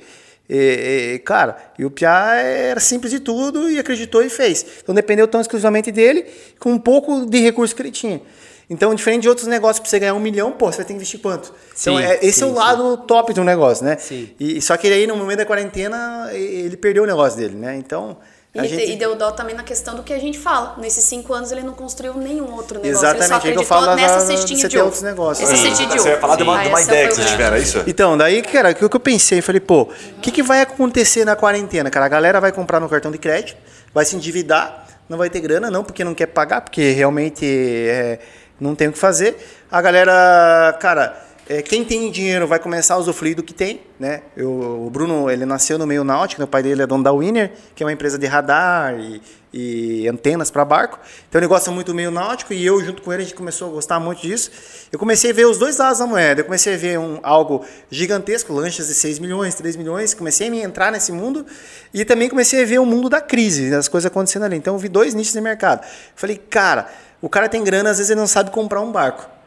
E, 0.50 1.14
e, 1.16 1.20
cara, 1.20 1.56
e 1.80 1.86
o 1.86 1.92
Piá 1.92 2.36
era 2.36 2.80
simples 2.80 3.12
de 3.12 3.20
tudo 3.22 3.70
e 3.70 3.80
acreditou 3.80 4.22
e 4.22 4.30
fez. 4.30 4.66
Então 4.84 4.94
dependeu 4.94 5.28
tão 5.28 5.40
exclusivamente 5.40 5.92
dele, 5.92 6.26
com 6.60 6.74
um 6.74 6.80
pouco 6.80 7.26
de 7.26 7.40
recurso 7.40 7.74
que 7.74 7.82
ele 7.82 7.92
tinha. 7.92 8.22
Então, 8.70 8.96
diferente 8.96 9.24
de 9.24 9.30
outros 9.30 9.48
negócios, 9.48 9.82
para 9.82 9.90
você 9.90 10.00
ganhar 10.00 10.14
um 10.14 10.20
milhão, 10.20 10.54
pô, 10.54 10.72
você 10.72 10.78
vai 10.78 10.86
ter 10.86 10.94
que 10.94 10.96
investir 10.96 11.20
quanto? 11.20 11.54
Então, 11.78 11.98
Sim, 11.98 12.04
é, 12.04 12.20
esse 12.26 12.40
sim, 12.40 12.46
é 12.46 12.48
o 12.48 12.54
lado 12.54 13.00
top 13.00 13.34
de 13.34 13.42
um 13.42 13.44
negócio, 13.44 13.84
né? 13.84 13.98
Sim. 13.98 14.30
E, 14.40 14.62
só 14.62 14.78
que 14.78 14.88
aí, 14.88 15.06
no 15.06 15.18
momento 15.18 15.40
da 15.40 15.46
quarentena, 15.46 16.30
ele 16.32 16.78
perdeu 16.78 17.04
o 17.04 17.06
negócio 17.06 17.38
dele, 17.38 17.56
né? 17.56 17.76
Então, 17.76 18.18
E, 18.54 18.68
gente- 18.68 18.92
e 18.92 18.96
deu 18.98 19.16
dó 19.16 19.32
também 19.32 19.56
na 19.56 19.64
questão 19.64 19.96
do 19.96 20.04
que 20.04 20.12
a 20.12 20.20
gente 20.20 20.38
fala. 20.38 20.76
Nesses 20.78 21.06
cinco 21.06 21.34
anos 21.34 21.54
ele 21.54 21.62
não 21.64 21.74
construiu 21.74 22.14
nenhum 22.16 22.52
outro 22.54 22.80
negócio. 22.82 22.92
Exatamente, 22.92 23.24
ele 23.24 23.28
só 23.30 23.36
é 23.36 23.40
que 23.40 23.48
eu 23.48 23.52
acreditou 23.52 23.66
falo 23.66 23.96
nessa 23.96 24.16
da- 24.16 24.22
cestinha 24.26 24.60
você 24.60 24.68
de 24.68 24.78
outros 24.80 25.02
negócios. 25.04 25.50
Essa 25.50 25.62
cestinha 25.62 25.88
de 25.88 25.98
Você 26.00 26.10
ia 26.10 26.18
falar 26.18 26.36
de 26.36 26.44
uma, 26.44 26.60
Ah, 26.60 26.64
de 26.64 26.68
uma 26.70 26.82
ideia 26.82 27.08
que 27.08 27.16
vocês 27.16 27.30
tiveram, 27.30 27.56
é 27.56 27.60
isso? 27.62 27.82
Então, 27.88 28.18
daí, 28.18 28.42
cara, 28.42 28.72
o 28.72 28.76
que, 28.76 28.84
eu 28.84 29.00
pensei? 29.00 29.40
Eu 29.40 29.44
falei, 29.44 29.62
pô, 29.62 29.84
o 29.84 30.20
que, 30.22 30.32
que 30.32 30.44
vai 30.44 30.60
acontecer 30.62 31.24
na 31.24 31.36
quarentena? 31.36 31.90
Cara, 31.90 32.06
a 32.08 32.10
galera 32.10 32.42
vai 32.42 32.52
comprar 32.52 32.82
no 32.82 32.90
cartão 32.90 33.10
de 33.10 33.18
crédito, 33.18 33.58
vai 33.94 34.04
se 34.04 34.18
endividar, 34.18 34.86
não 35.08 35.18
vai 35.18 35.30
ter 35.30 35.40
grana, 35.40 35.72
não, 35.72 35.82
porque 35.84 36.04
não 36.04 36.14
quer 36.14 36.26
pagar, 36.28 36.60
porque 36.60 36.92
realmente 36.92 37.46
é, 37.46 38.20
não 38.60 38.76
tem 38.76 38.90
o 38.90 38.92
que 38.92 39.00
fazer. 39.00 39.38
A 39.72 39.82
galera, 39.82 40.78
cara, 40.82 41.16
é, 41.50 41.62
quem 41.62 41.84
tem 41.84 42.10
dinheiro 42.12 42.48
vai 42.48 42.60
começar 42.60 42.94
a 42.94 42.98
usufruir 42.98 43.36
do 43.36 43.44
que 43.44 43.54
tem, 43.54 43.82
né? 44.00 44.22
Eu, 44.38 44.50
o 44.86 44.90
Bruno, 44.90 45.30
ele 45.30 45.46
nasceu 45.46 45.78
no 45.78 45.86
meio 45.86 46.04
náutico, 46.04 46.40
né? 46.40 46.46
o 46.46 46.48
pai 46.48 46.64
dele 46.64 46.84
é 46.84 46.88
dono 46.88 47.04
da 47.04 47.12
Winner, 47.12 47.52
que 47.76 47.84
é 47.84 47.86
uma 47.86 47.92
empresa 47.92 48.18
de 48.18 48.26
radar 48.26 48.98
e, 48.98 49.22
e 49.52 50.08
antenas 50.08 50.50
para 50.52 50.64
barco. 50.64 51.00
Então 51.28 51.40
ele 51.40 51.48
gosta 51.48 51.72
muito 51.72 51.88
do 51.88 51.96
meio 51.96 52.12
náutico 52.12 52.54
e 52.54 52.66
eu, 52.66 52.82
junto 52.84 53.02
com 53.02 53.12
ele, 53.12 53.24
a 53.24 53.26
gente 53.26 53.36
começou 53.36 53.70
a 53.70 53.72
gostar 53.72 54.00
muito 54.00 54.22
disso. 54.22 54.52
Eu 54.92 55.00
comecei 55.00 55.32
a 55.32 55.34
ver 55.34 55.46
os 55.46 55.58
dois 55.58 55.78
lados 55.78 56.00
da 56.00 56.06
moeda. 56.06 56.42
Eu 56.42 56.46
comecei 56.46 56.76
a 56.76 56.78
ver 56.78 57.00
um, 57.00 57.20
algo 57.24 57.66
gigantesco, 57.90 58.54
lanchas 58.54 58.88
de 58.88 58.94
6 58.94 59.20
milhões, 59.20 59.56
3 59.56 59.76
milhões. 59.76 60.14
Comecei 60.14 60.48
a 60.48 60.52
me 60.52 60.62
entrar 60.62 60.92
nesse 60.92 61.12
mundo 61.12 61.46
e 61.94 62.06
também 62.06 62.30
comecei 62.30 62.62
a 62.62 62.66
ver 62.66 62.80
o 62.80 62.86
mundo 62.86 63.10
da 63.10 63.20
crise, 63.20 63.74
as 63.74 63.88
coisas 63.88 64.10
acontecendo 64.10 64.44
ali. 64.44 64.56
Então 64.56 64.76
eu 64.76 64.80
vi 64.80 64.88
dois 64.88 65.14
nichos 65.14 65.34
de 65.34 65.42
mercado. 65.42 65.86
Falei, 66.16 66.38
cara, 66.38 66.88
o 67.22 67.28
cara 67.28 67.50
tem 67.50 67.64
grana, 67.64 67.90
às 67.90 67.98
vezes 67.98 68.10
ele 68.10 68.20
não 68.20 68.28
sabe 68.28 68.52
comprar 68.52 68.80
um 68.80 68.92
barco. 68.92 69.41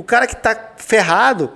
O 0.00 0.02
cara 0.02 0.26
que 0.26 0.32
está 0.32 0.58
ferrado, 0.78 1.52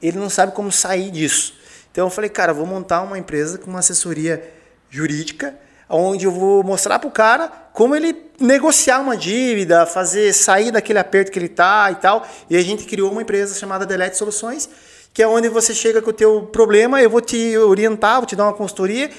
ele 0.00 0.18
não 0.18 0.30
sabe 0.30 0.52
como 0.52 0.70
sair 0.70 1.10
disso. 1.10 1.52
Então 1.90 2.06
eu 2.06 2.10
falei, 2.10 2.30
cara, 2.30 2.52
eu 2.52 2.54
vou 2.54 2.64
montar 2.64 3.02
uma 3.02 3.18
empresa 3.18 3.58
com 3.58 3.68
uma 3.68 3.80
assessoria 3.80 4.40
jurídica, 4.88 5.58
onde 5.90 6.24
eu 6.24 6.30
vou 6.30 6.62
mostrar 6.62 7.00
para 7.00 7.08
o 7.08 7.10
cara 7.10 7.50
como 7.72 7.96
ele 7.96 8.16
negociar 8.38 9.00
uma 9.00 9.16
dívida, 9.16 9.84
fazer 9.84 10.32
sair 10.32 10.70
daquele 10.70 11.00
aperto 11.00 11.32
que 11.32 11.40
ele 11.40 11.48
tá 11.48 11.90
e 11.90 11.96
tal. 11.96 12.24
E 12.48 12.56
a 12.56 12.62
gente 12.62 12.84
criou 12.84 13.10
uma 13.10 13.22
empresa 13.22 13.58
chamada 13.58 13.84
Delete 13.84 14.16
Soluções, 14.16 14.70
que 15.12 15.20
é 15.20 15.26
onde 15.26 15.48
você 15.48 15.74
chega 15.74 16.00
com 16.00 16.10
o 16.10 16.12
teu 16.12 16.42
problema, 16.52 17.02
eu 17.02 17.10
vou 17.10 17.20
te 17.20 17.58
orientar, 17.58 18.18
vou 18.18 18.26
te 18.26 18.36
dar 18.36 18.44
uma 18.44 18.54
consultoria, 18.54 19.10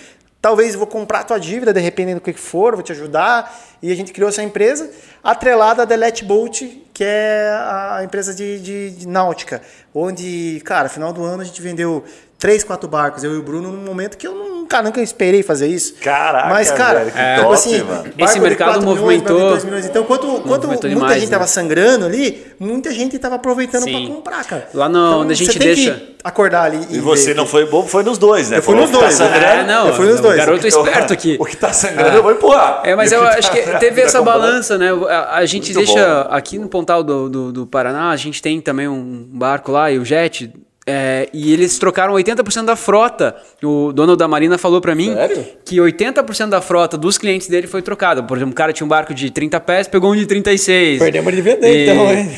Talvez 0.42 0.74
vou 0.74 0.88
comprar 0.88 1.20
a 1.20 1.24
tua 1.24 1.38
dívida, 1.38 1.74
de 1.74 1.82
repente 1.82 2.14
do 2.14 2.22
que 2.22 2.32
for, 2.32 2.74
vou 2.74 2.82
te 2.82 2.94
ajudar. 2.94 3.54
E 3.82 3.92
a 3.92 3.96
gente 3.96 4.14
criou 4.14 4.30
essa 4.30 4.42
empresa 4.42 4.90
atrelada 5.22 5.82
à 5.82 5.86
Delete 5.86 6.24
Boat, 6.24 6.82
que 7.00 7.04
é 7.06 7.50
a 7.50 8.02
empresa 8.04 8.36
de, 8.36 8.60
de, 8.60 8.92
de 8.92 9.08
náutica. 9.08 9.62
Onde, 9.96 10.62
cara, 10.66 10.90
final 10.90 11.14
do 11.14 11.24
ano 11.24 11.42
a 11.42 11.46
gente 11.46 11.62
vendeu 11.62 12.04
três, 12.40 12.64
quatro 12.64 12.88
barcos. 12.90 13.24
Eu 13.24 13.36
e 13.36 13.38
o 13.38 13.44
Bruno, 13.44 13.72
num 13.72 13.84
momento 13.84 14.18
que 14.18 14.26
eu 14.26 14.34
não, 14.34 14.66
cara, 14.66 14.84
nunca 14.84 15.02
esperei 15.02 15.44
fazer 15.44 15.68
isso. 15.68 15.96
Caraca, 16.02 16.48
Mas, 16.50 16.72
cara, 16.72 17.00
velho, 17.00 17.12
que 17.12 17.18
tipo 17.20 17.42
top, 17.42 17.54
assim, 17.54 17.86
Esse 18.18 18.40
mercado 18.40 18.68
4 18.76 18.82
milhões, 18.82 19.00
movimentou- 19.02 19.50
2 19.50 19.64
milhões. 19.66 19.86
Então, 19.86 20.04
quanto, 20.06 20.26
quanto 20.26 20.46
Movimentou 20.48 20.68
muita 20.70 20.88
demais, 20.90 21.14
gente 21.22 21.30
né? 21.30 21.38
tava 21.38 21.48
sangrando 21.48 22.06
ali, 22.06 22.46
muita 22.60 22.92
gente 22.92 23.20
tava 23.20 23.36
aproveitando 23.36 23.84
para 23.84 24.08
comprar, 24.08 24.44
cara. 24.46 24.70
Lá 24.74 24.88
no- 24.88 24.98
então, 25.08 25.20
onde 25.22 25.34
a 25.34 25.36
gente 25.36 25.60
deixa- 25.60 26.02
acordar 26.24 26.64
ali. 26.64 26.86
E 26.90 27.00
você 27.00 27.28
ver 27.28 27.36
não 27.36 27.46
foi 27.46 27.66
bobo, 27.66 27.88
foi 27.88 28.04
nos 28.04 28.18
dois, 28.18 28.50
né? 28.50 28.58
Eu 28.58 28.62
fui 28.64 28.76
nos 28.76 28.88
que 28.90 28.92
dois, 28.98 29.18
Tá 29.18 29.24
né? 29.26 29.32
sangrando, 29.34 29.60
É, 29.62 29.66
não, 29.66 29.88
Eu 29.88 29.94
fui 29.94 30.06
nos 30.08 30.20
dois. 30.20 30.38
garoto 30.38 30.68
Então, 30.68 30.86
esperto 30.86 31.14
aqui. 31.14 31.38
O 31.40 31.46
que 31.46 31.58
tá 31.58 31.72
sangrando 31.74 32.18
eu 32.18 32.24
vou 32.24 32.32
empurrar. 32.32 32.82
É, 32.84 32.96
mas 32.96 33.12
E 33.12 33.16
eu 33.16 33.24
acho 33.24 33.50
tá- 33.50 33.56
que 33.58 33.62
teve 33.80 34.02
tá 34.02 34.08
essa 34.08 34.22
balança, 34.22 34.78
né? 34.78 34.90
A, 35.30 35.46
gente 35.46 35.74
deixa 35.74 36.22
aqui 36.30 36.58
no 36.60 36.68
Pontal 36.70 37.04
do 37.52 37.66
Paraná, 37.68 38.12
a 38.12 38.16
gente 38.18 38.42
tem 38.42 38.60
também 38.62 38.88
um 38.88 39.26
barco 39.32 39.72
lá, 39.72 39.92
e 39.92 39.98
o 40.00 40.06
Jet. 40.06 40.52
É, 40.90 41.30
e 41.34 41.54
eles 41.54 41.78
trocaram 41.78 42.14
80% 42.14 42.66
da 42.66 42.76
frota. 42.76 43.36
O 43.64 43.92
dono 43.94 44.16
da 44.16 44.28
Marina 44.28 44.58
falou 44.58 44.82
pra 44.82 44.96
mim 44.96 45.14
Sério? 45.14 45.46
que 45.66 45.78
80% 45.78 46.50
da 46.50 46.62
frota 46.62 46.98
dos 46.98 47.18
clientes 47.18 47.48
dele 47.48 47.68
foi 47.68 47.82
trocada. 47.82 48.24
Por 48.24 48.38
exemplo, 48.38 48.52
um 48.52 48.56
cara 48.56 48.74
tinha 48.74 48.86
um 48.86 48.90
barco 48.90 49.14
de 49.14 49.30
30 49.30 49.60
pés, 49.60 49.88
pegou 49.88 50.12
um 50.12 50.16
de 50.16 50.26
36. 50.26 51.00
Perdemos 51.00 51.34
de 51.36 51.42
vender, 51.42 51.70
E- 51.72 51.90
então, 51.90 52.12
hein? 52.12 52.30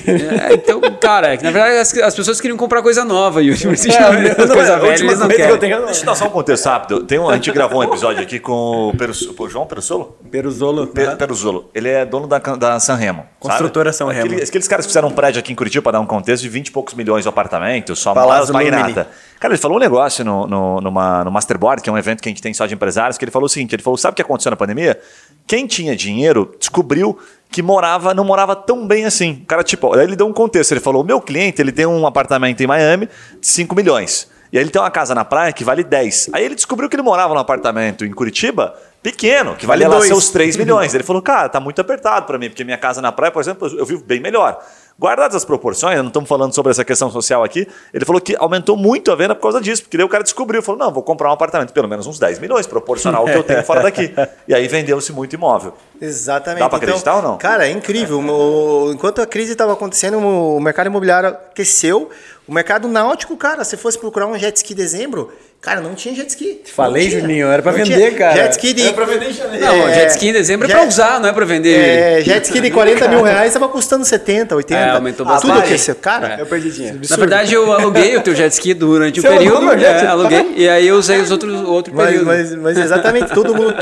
É, 0.49 0.53
então, 0.53 0.81
cara, 0.99 1.33
é 1.33 1.37
que, 1.37 1.43
na 1.43 1.51
verdade 1.51 1.77
as, 1.77 1.97
as 1.97 2.15
pessoas 2.15 2.41
queriam 2.41 2.57
comprar 2.57 2.81
coisa 2.81 3.05
nova, 3.05 3.41
Yuri. 3.41 3.67
Mas 3.67 3.85
É, 3.85 4.35
coisa 4.35 4.77
não, 4.77 4.85
é, 4.85 4.89
velha, 4.89 5.03
eles 5.03 5.19
não 5.19 5.27
coisa 5.27 5.27
que 5.27 5.31
eu 5.33 5.35
querem. 5.57 5.57
tenho- 5.59 5.85
Deixa 5.85 6.01
eu 6.01 6.05
dar 6.05 6.15
só 6.15 6.25
um 6.25 6.29
contexto 6.29 6.65
rápido. 6.65 7.03
Tem 7.03 7.17
um, 7.19 7.29
a 7.29 7.35
gente 7.35 7.51
gravou 7.51 7.79
um 7.79 7.83
episódio 7.83 8.21
aqui 8.21 8.39
com 8.39 8.89
o, 8.89 8.97
Perus, 8.97 9.21
o 9.37 9.49
João? 9.49 9.65
Peruzolo. 9.65 10.87
Pe- 10.87 11.15
Peruzolo. 11.15 11.69
Ele 11.73 11.89
é 11.89 12.05
dono 12.05 12.27
da, 12.27 12.39
da 12.39 12.79
Sanremo. 12.79 13.19
sabe? 13.21 13.29
Construtora 13.39 13.93
Sanremo. 13.93 14.25
Aquele- 14.25 14.43
Aqueles 14.43 14.67
caras 14.67 14.85
que 14.85 14.89
fizeram 14.89 15.07
um 15.07 15.11
prédio 15.11 15.39
aqui 15.39 15.51
em 15.51 15.55
Curitiba 15.55 15.81
para 15.83 15.93
dar 15.93 15.99
um 15.99 16.05
contexto 16.05 16.43
de 16.43 16.49
20 16.49 16.67
e 16.67 16.71
poucos 16.71 16.93
milhões 16.93 17.23
de 17.23 17.29
apartamento, 17.29 17.95
só 17.95 18.13
magnata. 18.49 19.07
Cara, 19.39 19.53
ele 19.53 19.61
falou 19.61 19.77
um 19.77 19.79
negócio 19.79 20.23
no, 20.23 20.45
no, 20.47 20.81
numa, 20.81 21.23
no 21.23 21.31
Masterboard, 21.31 21.81
que 21.81 21.89
é 21.89 21.93
um 21.93 21.97
evento 21.97 22.21
que 22.21 22.29
a 22.29 22.31
gente 22.31 22.41
tem 22.41 22.53
só 22.53 22.65
de 22.65 22.73
empresários, 22.73 23.17
que 23.17 23.25
ele 23.25 23.31
falou 23.31 23.45
o 23.45 23.49
seguinte: 23.49 23.73
ele 23.75 23.83
falou, 23.83 23.97
sabe 23.97 24.13
o 24.13 24.15
que 24.15 24.21
aconteceu 24.21 24.49
na 24.49 24.55
pandemia? 24.55 24.99
Quem 25.47 25.65
tinha 25.67 25.95
dinheiro 25.95 26.55
descobriu 26.59 27.17
que 27.49 27.61
morava, 27.61 28.13
não 28.13 28.23
morava 28.23 28.55
tão 28.55 28.87
bem 28.87 29.05
assim. 29.05 29.41
O 29.43 29.45
cara, 29.45 29.63
tipo, 29.63 29.93
aí 29.93 30.03
ele 30.03 30.15
deu 30.15 30.27
um 30.27 30.33
contexto. 30.33 30.71
Ele 30.71 30.79
falou: 30.79 31.01
o 31.01 31.05
meu 31.05 31.19
cliente 31.19 31.61
ele 31.61 31.71
tem 31.71 31.85
um 31.85 32.07
apartamento 32.07 32.61
em 32.61 32.67
Miami 32.67 33.07
de 33.39 33.47
5 33.47 33.75
milhões. 33.75 34.29
E 34.51 34.57
aí 34.57 34.63
ele 34.63 34.69
tem 34.69 34.81
uma 34.81 34.91
casa 34.91 35.15
na 35.15 35.23
praia 35.23 35.53
que 35.53 35.63
vale 35.63 35.83
10. 35.83 36.31
Aí 36.33 36.43
ele 36.43 36.55
descobriu 36.55 36.89
que 36.89 36.95
ele 36.95 37.03
morava 37.03 37.33
num 37.33 37.39
apartamento 37.39 38.05
em 38.05 38.11
Curitiba 38.11 38.75
pequeno, 39.01 39.55
que 39.55 39.65
valia 39.65 39.87
Vale 39.87 40.01
lá 40.01 40.07
seus 40.07 40.29
3 40.29 40.57
milhões. 40.57 40.93
Ele 40.93 41.03
falou, 41.03 41.21
cara, 41.21 41.47
tá 41.47 41.59
muito 41.59 41.79
apertado 41.79 42.25
para 42.25 42.37
mim, 42.37 42.49
porque 42.49 42.63
minha 42.63 42.77
casa 42.77 43.01
na 43.01 43.11
praia, 43.11 43.31
por 43.31 43.41
exemplo, 43.41 43.67
eu 43.69 43.85
vivo 43.85 44.03
bem 44.03 44.19
melhor. 44.19 44.61
Guardadas 44.99 45.35
as 45.35 45.45
proporções, 45.45 45.97
não 45.97 46.07
estamos 46.07 46.29
falando 46.29 46.53
sobre 46.53 46.71
essa 46.71 46.85
questão 46.85 47.09
social 47.09 47.43
aqui, 47.43 47.67
ele 47.93 48.05
falou 48.05 48.21
que 48.21 48.35
aumentou 48.37 48.77
muito 48.77 49.11
a 49.11 49.15
venda 49.15 49.33
por 49.33 49.41
causa 49.41 49.59
disso, 49.59 49.81
porque 49.81 49.97
daí 49.97 50.05
o 50.05 50.09
cara 50.09 50.23
descobriu, 50.23 50.61
falou, 50.61 50.79
não, 50.79 50.91
vou 50.91 51.01
comprar 51.01 51.29
um 51.29 51.33
apartamento, 51.33 51.73
pelo 51.73 51.87
menos 51.87 52.05
uns 52.05 52.19
10 52.19 52.37
milhões, 52.39 52.67
proporcional 52.67 53.21
ao 53.23 53.27
que 53.27 53.37
eu 53.37 53.43
tenho 53.43 53.63
fora 53.63 53.81
daqui. 53.81 54.13
E 54.47 54.53
aí 54.53 54.67
vendeu-se 54.67 55.11
muito 55.13 55.33
imóvel. 55.33 55.73
Exatamente. 55.99 56.59
Dá 56.59 56.67
pra 56.69 56.77
acreditar 56.77 57.15
ou 57.15 57.21
não? 57.21 57.37
Cara, 57.37 57.67
é 57.67 57.71
incrível. 57.71 58.19
O- 58.19 58.91
enquanto 58.91 59.21
a 59.21 59.25
crise 59.25 59.53
estava 59.53 59.73
acontecendo, 59.73 60.17
o 60.19 60.59
mercado 60.59 60.87
imobiliário 60.87 61.29
aqueceu. 61.29 62.09
O 62.47 62.53
mercado 62.53 62.87
náutico, 62.87 63.37
cara, 63.37 63.63
se 63.63 63.77
fosse 63.77 63.97
procurar 63.97 64.27
um 64.27 64.37
jet 64.37 64.57
ski 64.57 64.73
em 64.73 64.75
dezembro, 64.75 65.31
cara, 65.61 65.79
não 65.81 65.93
tinha 65.93 66.13
jet 66.15 66.27
ski. 66.29 66.61
Falei, 66.65 67.07
tinha. 67.07 67.21
Juninho, 67.21 67.47
era 67.47 67.61
pra 67.61 67.71
Não 67.71 67.79
vender, 67.79 67.95
tinha. 67.95 68.11
cara. 68.17 68.35
Jet 68.35 68.51
ski 68.53 68.73
de... 68.73 68.81
Era 68.83 68.93
pra 68.93 69.05
vender 69.05 69.29
em 69.29 69.33
janeiro. 69.33 69.65
Não, 69.65 69.87
É, 69.87 69.93
jet 69.93 70.09
ski 70.11 70.27
em 70.29 70.33
dezembro 70.33 70.65
é 70.65 70.69
jet- 70.69 70.77
pra 70.79 70.87
usar, 70.87 71.19
não 71.19 71.29
é 71.29 71.33
pra 71.33 71.45
vender. 71.45 71.77
É, 71.77 72.21
jet 72.21 72.43
ski 72.45 72.59
de 72.59 72.71
40 72.71 73.07
mil 73.07 73.21
reais 73.21 73.47
estava 73.47 73.67
custando 73.69 74.03
70, 74.03 74.55
80. 74.55 74.81
É, 74.81 74.89
aumentou 74.89 75.25
Tudo 75.25 75.35
bastante. 75.35 75.59
aqueceu. 75.65 75.95
Cara, 75.95 76.35
Eu 76.39 76.45
perdi 76.45 76.71
dinheiro. 76.71 76.99
Na 77.09 77.15
verdade, 77.15 77.53
eu 77.53 77.71
aluguei 77.71 78.17
o 78.17 78.21
teu 78.21 78.33
jet 78.35 78.51
ski 78.53 78.73
durante 78.73 79.19
o 79.21 79.27
alugou 79.27 79.59
período. 79.69 79.79
jet 79.79 80.03
é, 80.03 80.07
aluguei. 80.07 80.53
E 80.57 80.67
aí 80.67 80.87
eu 80.87 80.95
usei 80.95 81.19
os 81.19 81.29
outros, 81.31 81.53
o 81.61 81.71
outro 81.71 81.93
Mas, 81.95 82.07
período. 82.07 82.25
mas, 82.25 82.55
mas 82.55 82.77
exatamente, 82.77 83.31
todo 83.33 83.53
mundo, 83.55 83.75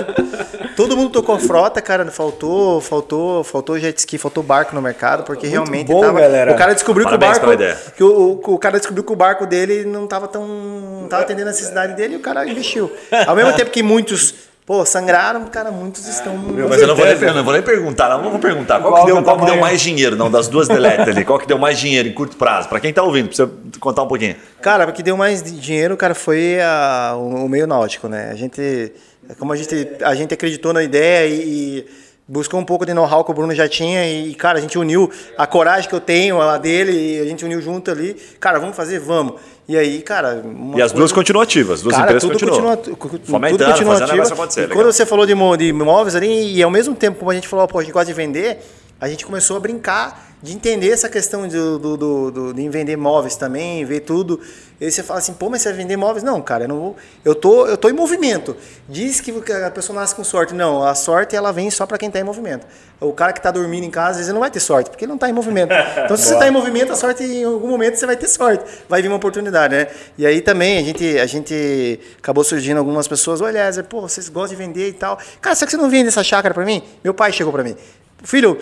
todo 0.75 0.97
mundo 0.97 1.09
tocou 1.11 1.39
frota, 1.39 1.81
cara. 1.81 2.05
Faltou, 2.11 2.81
faltou, 2.81 3.43
faltou 3.43 3.79
jet 3.79 3.97
ski, 3.99 4.17
faltou 4.17 4.43
barco 4.43 4.75
no 4.75 4.81
mercado, 4.81 5.23
porque 5.23 5.47
realmente 5.47 5.87
bom, 5.87 6.01
tava, 6.01 6.19
galera. 6.19 6.51
o 6.51 6.55
cara 6.57 6.73
descobriu 6.73 7.05
Parabéns 7.05 7.37
que 7.37 7.37
o 7.37 7.41
pela 7.47 7.55
barco, 7.57 7.63
ideia. 7.63 7.93
que 7.95 8.03
o, 8.03 8.41
o 8.43 8.57
cara 8.59 8.77
descobriu 8.77 9.03
que 9.03 9.11
o 9.11 9.15
barco 9.15 9.45
dele 9.45 9.85
não 9.85 10.07
tava 10.07 10.27
tão, 10.27 10.45
não 10.47 11.07
tava 11.07 11.23
atendendo 11.23 11.49
a 11.49 11.53
necessidade 11.69 11.93
dele 11.95 12.13
e 12.15 12.17
o 12.17 12.19
cara 12.19 12.45
investiu. 12.47 12.91
Ao 13.27 13.35
mesmo 13.35 13.53
tempo 13.53 13.71
que 13.71 13.81
muitos, 13.83 14.33
pô, 14.65 14.85
sangraram, 14.85 15.45
cara, 15.45 15.71
muitos 15.71 16.07
estão. 16.07 16.35
Mas 16.37 16.81
eu 16.81 16.87
não 16.87 16.95
vou, 16.95 17.05
nem, 17.05 17.15
eu 17.15 17.33
não 17.33 17.43
vou 17.43 17.53
nem 17.53 17.61
perguntar, 17.61 18.09
não 18.09 18.29
vou 18.29 18.39
perguntar. 18.39 18.79
Qual, 18.79 18.93
Qual 18.93 19.05
que, 19.05 19.11
é 19.11 19.13
deu, 19.13 19.23
qual 19.23 19.39
que 19.39 19.45
deu 19.45 19.57
mais 19.57 19.81
dinheiro? 19.81 20.15
Não, 20.15 20.29
das 20.29 20.47
duas 20.47 20.67
deletas 20.67 21.07
ali. 21.15 21.23
Qual 21.25 21.39
que 21.39 21.47
deu 21.47 21.57
mais 21.57 21.79
dinheiro 21.79 22.07
em 22.07 22.13
curto 22.13 22.35
prazo? 22.37 22.67
Para 22.69 22.79
quem 22.79 22.91
tá 22.93 23.03
ouvindo, 23.03 23.27
precisa 23.27 23.49
contar 23.79 24.03
um 24.03 24.07
pouquinho. 24.07 24.35
Cara, 24.61 24.87
o 24.87 24.93
que 24.93 25.03
deu 25.03 25.15
mais 25.17 25.41
di- 25.41 25.51
dinheiro, 25.59 25.95
cara, 25.97 26.13
foi 26.15 26.59
a- 26.61 27.13
o, 27.15 27.45
o 27.45 27.49
meio 27.49 27.65
náutico, 27.67 28.07
né? 28.07 28.29
A 28.31 28.35
gente, 28.35 28.91
como 29.37 29.53
a 29.53 29.55
gente, 29.55 29.87
a 30.03 30.15
gente 30.15 30.33
acreditou 30.33 30.73
na 30.73 30.83
ideia 30.83 31.27
e, 31.27 31.39
e 31.79 31.85
buscou 32.31 32.59
um 32.59 32.63
pouco 32.63 32.85
de 32.85 32.93
know-how 32.93 33.23
que 33.25 33.31
o 33.31 33.33
Bruno 33.33 33.53
já 33.55 33.67
tinha 33.67 34.07
e, 34.07 34.35
cara, 34.35 34.59
a 34.59 34.61
gente 34.61 34.77
uniu 34.77 35.09
a 35.35 35.47
coragem 35.47 35.89
que 35.89 35.95
eu 35.95 35.99
tenho, 35.99 36.39
a 36.39 36.57
dele, 36.59 36.91
e 36.91 37.19
a 37.19 37.25
gente 37.25 37.43
uniu 37.43 37.59
junto 37.59 37.89
ali. 37.89 38.15
Cara, 38.39 38.59
vamos 38.59 38.75
fazer? 38.75 38.99
Vamos. 38.99 39.33
E 39.67 39.75
aí, 39.75 40.01
cara... 40.01 40.43
E 40.75 40.81
as 40.81 40.91
duas 40.91 41.11
coisa- 41.11 41.15
continuam 41.15 41.43
ativas, 41.43 41.79
as 41.79 41.81
duas 41.81 41.95
Cara, 41.95 42.07
empresas 42.11 42.29
tudo 42.29 42.39
continuam. 42.39 42.77
continua, 42.77 43.19
Fomentando, 43.25 43.57
tudo 43.63 43.71
continua 43.71 43.93
acontecer, 44.33 44.59
E 44.59 44.63
legal. 44.63 44.77
quando 44.77 44.91
você 44.93 45.05
falou 45.05 45.25
de, 45.25 45.33
imóveis 45.67 46.15
ali, 46.15 46.55
e 46.55 46.61
ao 46.63 46.69
mesmo 46.71 46.95
tempo, 46.95 47.17
como 47.19 47.31
a 47.31 47.33
gente 47.35 47.47
falou, 47.47 47.67
pô, 47.67 47.79
a 47.79 47.83
gente 47.83 47.91
gosta 47.91 48.07
de 48.07 48.13
vender, 48.13 48.59
a 48.99 49.07
gente 49.07 49.25
começou 49.25 49.57
a 49.57 49.59
brincar 49.59 50.27
de 50.41 50.53
entender 50.53 50.89
essa 50.89 51.09
questão 51.09 51.45
do, 51.47 51.77
do, 51.79 51.97
do, 51.97 52.31
do- 52.31 52.53
de 52.53 52.69
vender 52.69 52.95
móveis 52.95 53.35
também, 53.35 53.83
ver 53.83 53.99
tudo. 54.01 54.39
E 54.79 54.85
aí 54.85 54.91
você 54.91 55.03
fala 55.03 55.19
assim, 55.19 55.33
pô, 55.33 55.49
mas 55.49 55.61
você 55.61 55.67
vai 55.69 55.77
vender 55.79 55.97
móveis? 55.97 56.23
Não, 56.23 56.41
cara, 56.41 56.63
eu 56.63 56.67
não 56.69 56.79
vou. 56.79 56.95
Eu 57.25 57.35
tô, 57.35 57.67
eu 57.67 57.75
tô 57.75 57.89
em 57.89 57.93
movimento. 57.93 58.55
Diz 58.87 59.19
que 59.19 59.33
a 59.65 59.69
pessoa 59.69 59.99
nasce 59.99 60.15
com 60.15 60.23
sorte. 60.23 60.53
Não, 60.53 60.81
a 60.81 60.95
sorte 60.95 61.35
ela 61.35 61.51
vem 61.51 61.69
só 61.69 61.85
para 61.85 61.97
quem 61.97 62.07
está 62.07 62.19
em 62.21 62.23
movimento. 62.23 62.65
O 63.01 63.11
cara 63.11 63.33
que 63.33 63.39
está 63.39 63.51
dormindo 63.51 63.83
em 63.83 63.89
casa, 63.91 64.11
às 64.11 64.17
vezes 64.17 64.31
não 64.33 64.39
vai 64.39 64.49
ter 64.49 64.61
sorte, 64.61 64.89
porque 64.89 65.03
ele 65.03 65.09
não 65.09 65.15
está 65.17 65.29
em 65.29 65.33
movimento. 65.33 65.73
Então, 66.05 66.15
se 66.15 66.23
você 66.23 66.33
está 66.35 66.47
em 66.47 66.51
movimento, 66.51 66.93
a 66.93 66.95
sorte, 66.95 67.21
em 67.23 67.43
algum 67.43 67.67
momento, 67.67 67.95
você 67.97 68.05
vai 68.05 68.15
ter 68.15 68.27
sorte. 68.29 68.63
Vai 68.87 69.01
vir 69.01 69.09
uma 69.09 69.17
oportunidade, 69.17 69.75
né? 69.75 69.87
E 70.17 70.25
aí 70.25 70.39
também 70.39 70.77
a 70.77 70.83
gente, 70.83 71.19
a 71.19 71.25
gente 71.25 71.99
acabou 72.17 72.45
surgindo 72.45 72.77
algumas 72.77 73.09
pessoas, 73.09 73.41
olha, 73.41 73.61
pô, 73.89 73.99
vocês 74.01 74.29
gostam 74.29 74.57
de 74.57 74.63
vender 74.63 74.87
e 74.87 74.93
tal. 74.93 75.19
Cara, 75.41 75.53
será 75.55 75.65
que 75.67 75.71
você 75.71 75.77
não 75.81 75.89
vende 75.89 76.07
essa 76.07 76.23
chácara 76.23 76.53
para 76.53 76.63
mim? 76.65 76.81
Meu 77.03 77.13
pai 77.13 77.33
chegou 77.33 77.51
para 77.51 77.63
mim. 77.65 77.75
Filho, 78.23 78.57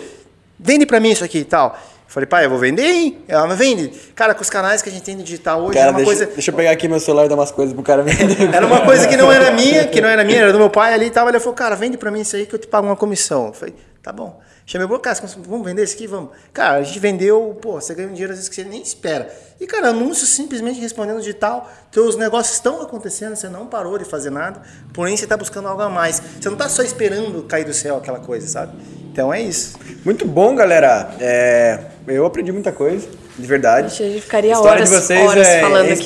vende 0.58 0.86
para 0.86 1.00
mim 1.00 1.10
isso 1.10 1.24
aqui 1.24 1.38
e 1.38 1.44
tal. 1.44 1.78
Falei, 2.06 2.26
pai, 2.26 2.46
eu 2.46 2.50
vou 2.50 2.58
vender, 2.58 2.86
hein? 2.90 3.18
Ela 3.28 3.46
não 3.46 3.54
vende. 3.54 3.88
Cara, 4.14 4.34
com 4.34 4.40
os 4.40 4.48
canais 4.48 4.80
que 4.80 4.88
a 4.88 4.92
gente 4.92 5.02
tem 5.02 5.14
no 5.14 5.22
digital 5.22 5.60
hoje, 5.62 5.74
Cara, 5.74 5.88
é 5.88 5.90
uma 5.90 5.96
deixa, 5.98 6.06
coisa. 6.10 6.26
deixa 6.26 6.50
eu 6.50 6.54
pegar 6.54 6.70
aqui 6.70 6.88
meu 6.88 6.98
celular 6.98 7.26
e 7.26 7.28
dar 7.28 7.34
umas 7.34 7.50
coisas 7.50 7.74
pro 7.74 7.82
cara 7.82 8.02
vender. 8.02 8.48
Era 8.54 8.66
uma 8.66 8.80
coisa 8.80 9.06
que 9.06 9.14
não 9.14 9.30
era 9.30 9.50
minha, 9.50 9.86
que 9.86 10.00
não 10.00 10.08
era 10.08 10.24
minha, 10.24 10.38
era 10.40 10.52
do 10.52 10.58
meu 10.58 10.70
pai 10.70 10.94
ali 10.94 11.06
e 11.06 11.10
tal. 11.10 11.28
Ele 11.28 11.38
falou, 11.38 11.54
cara, 11.54 11.76
vende 11.76 11.98
pra 11.98 12.10
mim 12.10 12.22
isso 12.22 12.34
aí 12.34 12.46
que 12.46 12.54
eu 12.54 12.58
te 12.58 12.66
pago 12.66 12.86
uma 12.86 12.96
comissão. 12.96 13.48
Eu 13.48 13.52
falei, 13.52 13.74
tá 14.02 14.10
bom. 14.10 14.40
Chamei 14.68 14.86
o 14.86 14.98
cara, 14.98 15.18
vamos 15.46 15.66
vender 15.66 15.82
isso 15.82 15.94
aqui? 15.94 16.06
Vamos. 16.06 16.28
Cara, 16.52 16.76
a 16.76 16.82
gente 16.82 16.98
vendeu, 16.98 17.56
pô, 17.58 17.80
você 17.80 17.94
ganha 17.94 18.06
um 18.06 18.12
dinheiro 18.12 18.34
às 18.34 18.38
vezes 18.38 18.50
que 18.50 18.54
você 18.54 18.64
nem 18.64 18.82
espera. 18.82 19.34
E, 19.58 19.66
cara, 19.66 19.88
anúncio 19.88 20.26
simplesmente 20.26 20.78
respondendo 20.78 21.20
digital, 21.20 21.72
teus 21.90 22.16
negócios 22.16 22.56
estão 22.56 22.82
acontecendo, 22.82 23.34
você 23.34 23.48
não 23.48 23.66
parou 23.66 23.96
de 23.96 24.04
fazer 24.04 24.28
nada, 24.28 24.60
porém 24.92 25.16
você 25.16 25.26
tá 25.26 25.38
buscando 25.38 25.68
algo 25.68 25.80
a 25.80 25.88
mais. 25.88 26.20
Você 26.38 26.50
não 26.50 26.56
tá 26.58 26.68
só 26.68 26.82
esperando 26.82 27.44
cair 27.44 27.64
do 27.64 27.72
céu 27.72 27.96
aquela 27.96 28.20
coisa, 28.20 28.46
sabe? 28.46 28.76
Então 29.10 29.32
é 29.32 29.40
isso. 29.40 29.78
Muito 30.04 30.26
bom, 30.26 30.54
galera. 30.54 31.14
É, 31.18 31.78
eu 32.06 32.26
aprendi 32.26 32.52
muita 32.52 32.70
coisa, 32.70 33.08
de 33.38 33.46
verdade. 33.46 33.86
A 33.86 34.06
gente 34.06 34.20
ficaria 34.20 34.52
a 34.52 34.52
história 34.52 34.82
horas- 34.82 34.90
de 34.90 34.94
vocês 34.96 35.26
horas 35.30 35.48
é, 35.48 35.60
falando 35.62 35.88
é 35.88 35.92
aqui. 35.94 36.04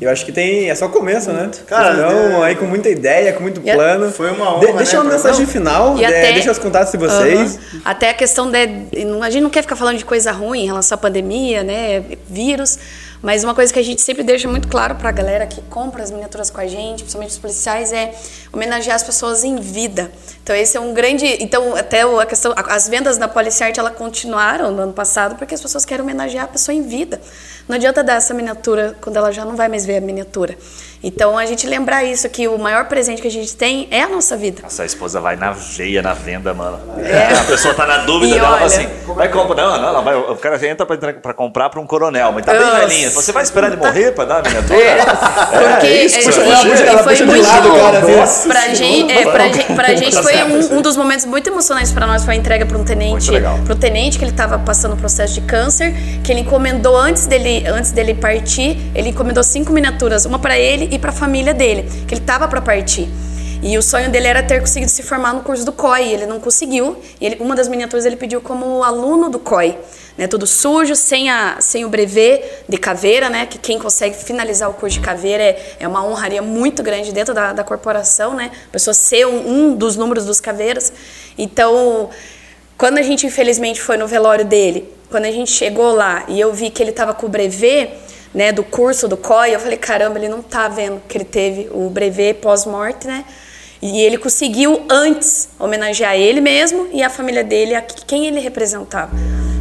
Eu 0.00 0.10
acho 0.10 0.24
que 0.26 0.32
tem. 0.32 0.68
É 0.68 0.74
só 0.74 0.86
o 0.86 0.90
começo, 0.90 1.30
né? 1.32 1.50
Cara, 1.66 1.92
estão 1.92 2.42
é- 2.44 2.48
aí 2.48 2.56
com 2.56 2.66
muita 2.66 2.88
ideia, 2.88 3.32
com 3.32 3.42
muito 3.42 3.60
E 3.64 3.70
a- 3.70 3.74
plano. 3.74 4.10
foi 4.10 4.30
uma 4.32 4.56
honra, 4.56 4.66
De- 4.66 4.72
deixa 4.74 4.96
né, 4.96 5.02
uma 5.04 5.12
mensagem 5.12 5.42
não. 5.42 5.46
final, 5.52 5.96
E 5.98 6.04
é, 6.04 6.06
até- 6.08 6.32
deixa 6.32 6.50
os 6.50 6.58
contatos 6.58 6.90
de 6.92 6.98
vocês. 6.98 7.58
Até 7.84 8.10
a 8.10 8.14
questão 8.14 8.50
de. 8.50 8.58
A 9.22 9.30
gente 9.30 9.42
não 9.42 9.50
quer 9.50 9.62
ficar 9.62 9.76
falando 9.76 9.96
de 9.96 10.04
coisa 10.04 10.32
ruim 10.32 10.64
em 10.64 10.66
relação 10.66 10.96
à 10.96 10.98
pandemia, 10.98 11.62
né? 11.62 12.04
Vírus. 12.28 12.78
Mas 13.22 13.42
uma 13.42 13.54
coisa 13.54 13.72
que 13.72 13.78
a 13.78 13.82
gente 13.82 14.02
sempre 14.02 14.22
deixa 14.22 14.46
muito 14.46 14.68
claro 14.68 14.96
pra 14.96 15.10
galera 15.10 15.46
que 15.46 15.62
compra 15.62 16.02
as 16.02 16.10
miniaturas 16.10 16.50
com 16.50 16.60
a 16.60 16.66
gente, 16.66 16.98
principalmente 17.04 17.30
os 17.30 17.38
policiais, 17.38 17.90
é 17.90 18.12
homenagear 18.52 18.96
as 18.96 19.02
pessoas 19.02 19.44
em 19.44 19.56
vida. 19.56 20.10
Então 20.44 20.54
esse 20.54 20.76
é 20.76 20.80
um 20.80 20.92
grande. 20.92 21.24
Então, 21.40 21.74
até 21.74 22.02
a 22.02 22.26
questão. 22.26 22.52
As 22.54 22.86
vendas 22.86 23.16
da 23.16 23.26
Policiart 23.26 23.76
ela 23.78 23.90
continuaram 23.90 24.70
no 24.70 24.82
ano 24.82 24.92
passado 24.92 25.36
porque 25.36 25.54
as 25.54 25.60
pessoas 25.60 25.86
querem 25.86 26.02
homenagear 26.02 26.44
a 26.44 26.48
pessoa 26.48 26.74
em 26.74 26.82
vida. 26.82 27.18
Não 27.66 27.76
adianta 27.76 28.04
dar 28.04 28.16
essa 28.16 28.34
miniatura 28.34 28.94
quando 29.00 29.16
ela 29.16 29.32
já 29.32 29.42
não 29.42 29.56
vai 29.56 29.68
mais 29.68 29.86
ver 29.86 29.96
a 29.96 30.00
miniatura. 30.02 30.54
Então 31.02 31.36
a 31.36 31.44
gente 31.46 31.66
lembrar 31.66 32.04
isso, 32.04 32.28
que 32.28 32.48
o 32.48 32.58
maior 32.58 32.86
presente 32.86 33.20
que 33.20 33.28
a 33.28 33.30
gente 33.30 33.54
tem 33.56 33.86
é 33.90 34.02
a 34.02 34.08
nossa 34.08 34.36
vida. 34.36 34.62
Nossa, 34.62 34.82
a 34.82 34.86
esposa 34.86 35.20
vai 35.20 35.36
na 35.36 35.52
veia 35.52 36.00
na 36.02 36.14
venda, 36.14 36.54
mano. 36.54 36.78
É. 36.98 37.34
A 37.44 37.44
pessoa 37.44 37.74
tá 37.74 37.86
na 37.86 37.98
dúvida 37.98 38.36
E 38.36 38.40
dela, 38.40 38.56
olha- 38.56 38.64
assim, 38.66 38.86
vai 39.14 39.28
comprar. 39.28 39.54
Não, 39.62 39.78
não, 39.80 39.88
ela 39.88 40.00
vai, 40.00 40.14
o 40.16 40.36
cara 40.36 40.66
entra 40.66 40.86
pra, 40.86 40.96
pra 41.14 41.34
comprar 41.34 41.68
pra 41.70 41.80
um 41.80 41.86
coronel, 41.86 42.32
mas 42.32 42.44
tá 42.44 42.52
bem 42.52 42.60
Nossa. 42.62 42.78
velhinha. 42.86 43.10
Você 43.10 43.32
vai 43.32 43.42
esperar 43.42 43.66
ele 43.68 43.76
morrer 43.76 44.12
pra 44.12 44.24
dar 44.24 44.38
a 44.38 44.42
miniatura? 44.42 44.78
Porque 44.78 45.86
é 45.86 46.04
isso, 46.06 46.18
é, 46.18 46.22
puxa, 46.22 46.40
ela 46.40 46.56
puxa- 46.64 46.84
ela 46.84 47.02
foi 47.02 47.22
muito 47.26 47.42
lado 47.42 47.70
cara, 47.72 48.22
assim. 48.22 48.48
Pra 48.48 48.68
gente, 48.74 49.12
é, 49.12 49.22
pra 49.30 49.48
gente, 49.48 49.72
pra 49.74 49.94
gente 49.94 50.14
Tá 50.16 50.22
foi 50.22 50.32
certo, 50.32 50.50
um, 50.74 50.78
um 50.78 50.82
dos 50.82 50.96
momentos 50.96 51.24
muito 51.26 51.48
emocionantes 51.48 51.92
pra 51.92 52.06
nós 52.06 52.24
foi 52.24 52.34
a 52.34 52.36
entrega 52.36 52.64
para 52.66 52.78
um 52.78 52.84
tenente, 52.84 53.30
pro 53.64 53.74
tenente 53.76 54.18
que 54.18 54.24
ele 54.24 54.30
estava 54.32 54.58
passando 54.58 54.94
o 54.94 54.96
processo 54.96 55.34
de 55.34 55.40
câncer, 55.42 55.92
que 56.22 56.32
ele 56.32 56.40
encomendou 56.40 56.96
antes 56.96 57.26
dele, 57.26 57.64
antes 57.66 57.90
dele 57.92 58.14
partir, 58.14 58.78
ele 58.94 59.10
encomendou 59.10 59.42
cinco 59.44 59.72
miniaturas, 59.72 60.24
uma 60.24 60.38
pra 60.38 60.58
ele 60.58 60.93
e 60.94 60.98
pra 60.98 61.12
família 61.12 61.52
dele, 61.52 61.88
que 62.06 62.14
ele 62.14 62.22
tava 62.22 62.46
pra 62.48 62.60
partir. 62.60 63.08
E 63.62 63.78
o 63.78 63.82
sonho 63.82 64.10
dele 64.10 64.26
era 64.26 64.42
ter 64.42 64.60
conseguido 64.60 64.90
se 64.90 65.02
formar 65.02 65.32
no 65.32 65.40
curso 65.40 65.64
do 65.64 65.72
COI, 65.72 66.12
ele 66.12 66.26
não 66.26 66.38
conseguiu. 66.38 66.98
Ele, 67.18 67.38
uma 67.40 67.56
das 67.56 67.66
miniaturas 67.66 68.04
ele 68.04 68.16
pediu 68.16 68.40
como 68.40 68.84
aluno 68.84 69.30
do 69.30 69.38
COI, 69.38 69.78
né, 70.18 70.26
tudo 70.26 70.46
sujo, 70.46 70.94
sem, 70.94 71.30
a, 71.30 71.56
sem 71.60 71.82
o 71.82 71.88
brevet 71.88 72.44
de 72.68 72.76
caveira, 72.76 73.30
né, 73.30 73.46
que 73.46 73.58
quem 73.58 73.78
consegue 73.78 74.14
finalizar 74.16 74.68
o 74.68 74.74
curso 74.74 74.98
de 74.98 75.04
caveira 75.04 75.42
é, 75.42 75.76
é 75.80 75.88
uma 75.88 76.04
honraria 76.04 76.42
muito 76.42 76.82
grande 76.82 77.10
dentro 77.10 77.32
da, 77.32 77.54
da 77.54 77.64
corporação, 77.64 78.34
né, 78.34 78.50
a 78.68 78.70
pessoa 78.70 78.92
ser 78.92 79.26
um, 79.26 79.48
um 79.48 79.74
dos 79.74 79.96
números 79.96 80.26
dos 80.26 80.40
caveiras. 80.40 80.92
Então, 81.38 82.10
quando 82.76 82.98
a 82.98 83.02
gente 83.02 83.26
infelizmente 83.26 83.80
foi 83.80 83.96
no 83.96 84.06
velório 84.06 84.44
dele, 84.44 84.92
quando 85.10 85.24
a 85.24 85.30
gente 85.30 85.50
chegou 85.50 85.94
lá 85.94 86.24
e 86.28 86.38
eu 86.38 86.52
vi 86.52 86.68
que 86.68 86.82
ele 86.82 86.90
estava 86.90 87.14
com 87.14 87.26
o 87.26 87.30
brevet, 87.30 87.90
né, 88.34 88.50
do 88.50 88.64
curso 88.64 89.06
do 89.06 89.16
COI, 89.16 89.54
eu 89.54 89.60
falei, 89.60 89.78
caramba, 89.78 90.18
ele 90.18 90.28
não 90.28 90.42
tá 90.42 90.68
vendo 90.68 91.00
que 91.08 91.16
ele 91.16 91.24
teve 91.24 91.68
o 91.72 91.88
brevet 91.88 92.34
pós-morte, 92.34 93.06
né? 93.06 93.24
E 93.80 94.00
ele 94.00 94.16
conseguiu 94.16 94.84
antes 94.90 95.50
homenagear 95.58 96.16
ele 96.16 96.40
mesmo 96.40 96.88
e 96.92 97.02
a 97.02 97.10
família 97.10 97.44
dele, 97.44 97.74
a 97.74 97.82
quem 97.82 98.26
ele 98.26 98.40
representava. 98.40 99.12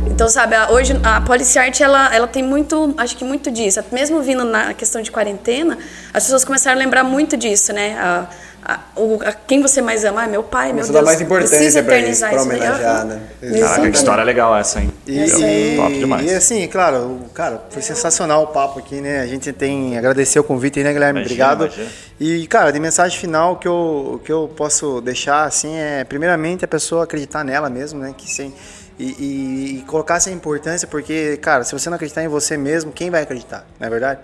Então, 0.08 0.30
sabe, 0.30 0.56
hoje 0.72 0.94
a 1.04 1.20
Policiart, 1.22 1.82
ela, 1.82 2.14
ela 2.16 2.28
tem 2.28 2.42
muito, 2.42 2.94
acho 2.98 3.18
que 3.18 3.26
muito 3.26 3.52
disso. 3.52 3.84
Mesmo 3.92 4.22
vindo 4.22 4.44
na 4.46 4.74
questão 4.74 5.02
de 5.02 5.12
quarentena, 5.12 5.78
as 6.14 6.24
pessoas 6.24 6.46
começaram 6.46 6.78
a 6.78 6.80
lembrar 6.80 7.04
muito 7.04 7.36
disso, 7.36 7.74
né? 7.74 7.98
A, 8.00 8.28
a, 8.66 8.80
o, 8.96 9.20
a 9.24 9.32
quem 9.34 9.62
você 9.62 9.82
mais 9.82 10.04
ama? 10.06 10.24
Ah, 10.24 10.28
meu 10.28 10.44
pai, 10.44 10.72
meu 10.74 10.84
Você 10.84 10.92
Deus. 10.92 11.02
dá 11.04 11.06
mais 11.06 11.22
importância 11.22 11.58
precisa 11.58 11.84
pra 11.84 11.98
eternizar 11.98 12.34
isso, 12.34 12.46
pra 12.48 12.56
homenagear, 12.56 13.06
né? 13.06 13.22
Caraca, 13.60 13.90
que 13.92 13.98
história 13.98 14.24
legal 14.24 14.56
essa, 14.56 14.80
hein? 14.80 14.92
E, 15.06 15.20
e- 15.20 15.76
Top 15.78 15.94
demais. 16.00 16.32
e 16.32 16.34
assim, 16.36 16.68
claro, 16.68 16.98
o- 16.98 17.30
cara, 17.34 17.62
foi 17.70 17.82
sensacional 17.82 18.44
o 18.44 18.48
papo 18.48 18.80
aqui, 18.80 19.02
né? 19.02 19.20
A 19.22 19.28
gente 19.28 19.52
tem 19.54 19.98
agradecer 19.98 20.40
o 20.40 20.44
convite 20.44 20.80
aí, 20.80 20.84
né, 20.86 20.94
Guilherme? 20.94 21.20
Imagina, 21.22 21.46
Obrigado. 21.54 21.66
imagina. 21.76 21.90
E, 22.20 22.48
cara, 22.48 22.72
de 22.72 22.80
mensagem 22.80 23.20
final 23.20 23.58
que 23.58 23.68
eu, 23.68 24.22
que 24.24 24.32
eu 24.32 24.50
posso 24.56 25.02
deixar, 25.02 25.44
assim, 25.46 25.76
é 25.78 26.04
primeiramente 26.04 26.64
a 26.64 26.68
pessoa 26.68 27.04
acreditar 27.04 27.44
nela 27.44 27.70
mesmo, 27.70 28.00
né? 28.00 28.14
Que 28.18 28.30
sem, 28.30 28.54
e, 29.00 29.04
e- 29.06 29.78
e 29.80 29.82
colocar 29.88 30.16
essa 30.18 30.30
importância, 30.32 30.88
porque, 30.88 31.38
cara, 31.38 31.64
se 31.64 31.74
você 31.74 31.90
não 31.90 31.96
acreditar 31.96 32.24
em 32.24 32.28
você 32.28 32.56
mesmo, 32.56 32.92
quem 32.92 33.10
vai 33.10 33.24
acreditar? 33.24 33.66
Não 33.80 33.88
é 33.88 33.90
verdade? 33.90 34.20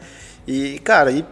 E, 0.47 0.79
cara, 0.79 1.11
e 1.11 1.25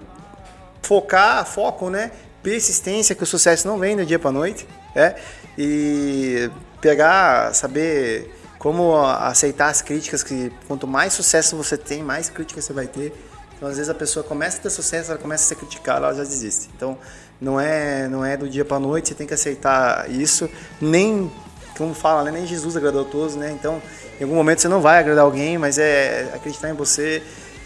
focar, 0.81 1.45
foco, 1.45 1.89
né? 1.89 2.11
Persistência, 2.43 3.15
que 3.15 3.23
o 3.23 3.25
sucesso 3.25 3.67
não 3.67 3.77
vem 3.77 3.95
do 3.95 4.05
dia 4.05 4.19
para 4.19 4.31
noite, 4.31 4.67
né? 4.95 5.15
E 5.57 6.49
pegar, 6.79 7.53
saber 7.53 8.33
como 8.59 8.97
aceitar 8.97 9.69
as 9.69 9.81
críticas, 9.81 10.23
que 10.23 10.51
quanto 10.67 10.87
mais 10.87 11.13
sucesso 11.13 11.55
você 11.55 11.77
tem, 11.77 12.03
mais 12.03 12.29
críticas 12.29 12.65
você 12.65 12.73
vai 12.73 12.87
ter. 12.87 13.13
Então, 13.55 13.67
às 13.67 13.77
vezes 13.77 13.89
a 13.89 13.93
pessoa 13.93 14.23
começa 14.23 14.59
a 14.59 14.61
ter 14.61 14.69
sucesso, 14.69 15.11
ela 15.11 15.19
começa 15.19 15.43
a 15.43 15.47
ser 15.47 15.55
criticada, 15.55 16.05
ela 16.05 16.15
já 16.15 16.23
desiste. 16.23 16.69
Então, 16.75 16.97
não 17.41 17.59
é, 17.59 18.07
não 18.07 18.23
é 18.23 18.37
do 18.37 18.47
dia 18.47 18.63
para 18.63 18.79
noite, 18.79 19.09
você 19.09 19.15
tem 19.15 19.25
que 19.25 19.33
aceitar 19.33 20.09
isso. 20.09 20.49
Nem, 20.79 21.31
como 21.77 21.93
fala, 21.93 22.23
né? 22.23 22.31
nem 22.31 22.45
Jesus 22.45 22.77
agradou 22.77 23.05
todos, 23.05 23.35
né? 23.35 23.51
Então, 23.51 23.81
em 24.19 24.23
algum 24.23 24.35
momento 24.35 24.61
você 24.61 24.67
não 24.67 24.81
vai 24.81 24.99
agradar 24.99 25.23
alguém, 25.23 25.57
mas 25.57 25.77
é 25.77 26.29
acreditar 26.33 26.69
em 26.69 26.73
você. 26.73 27.21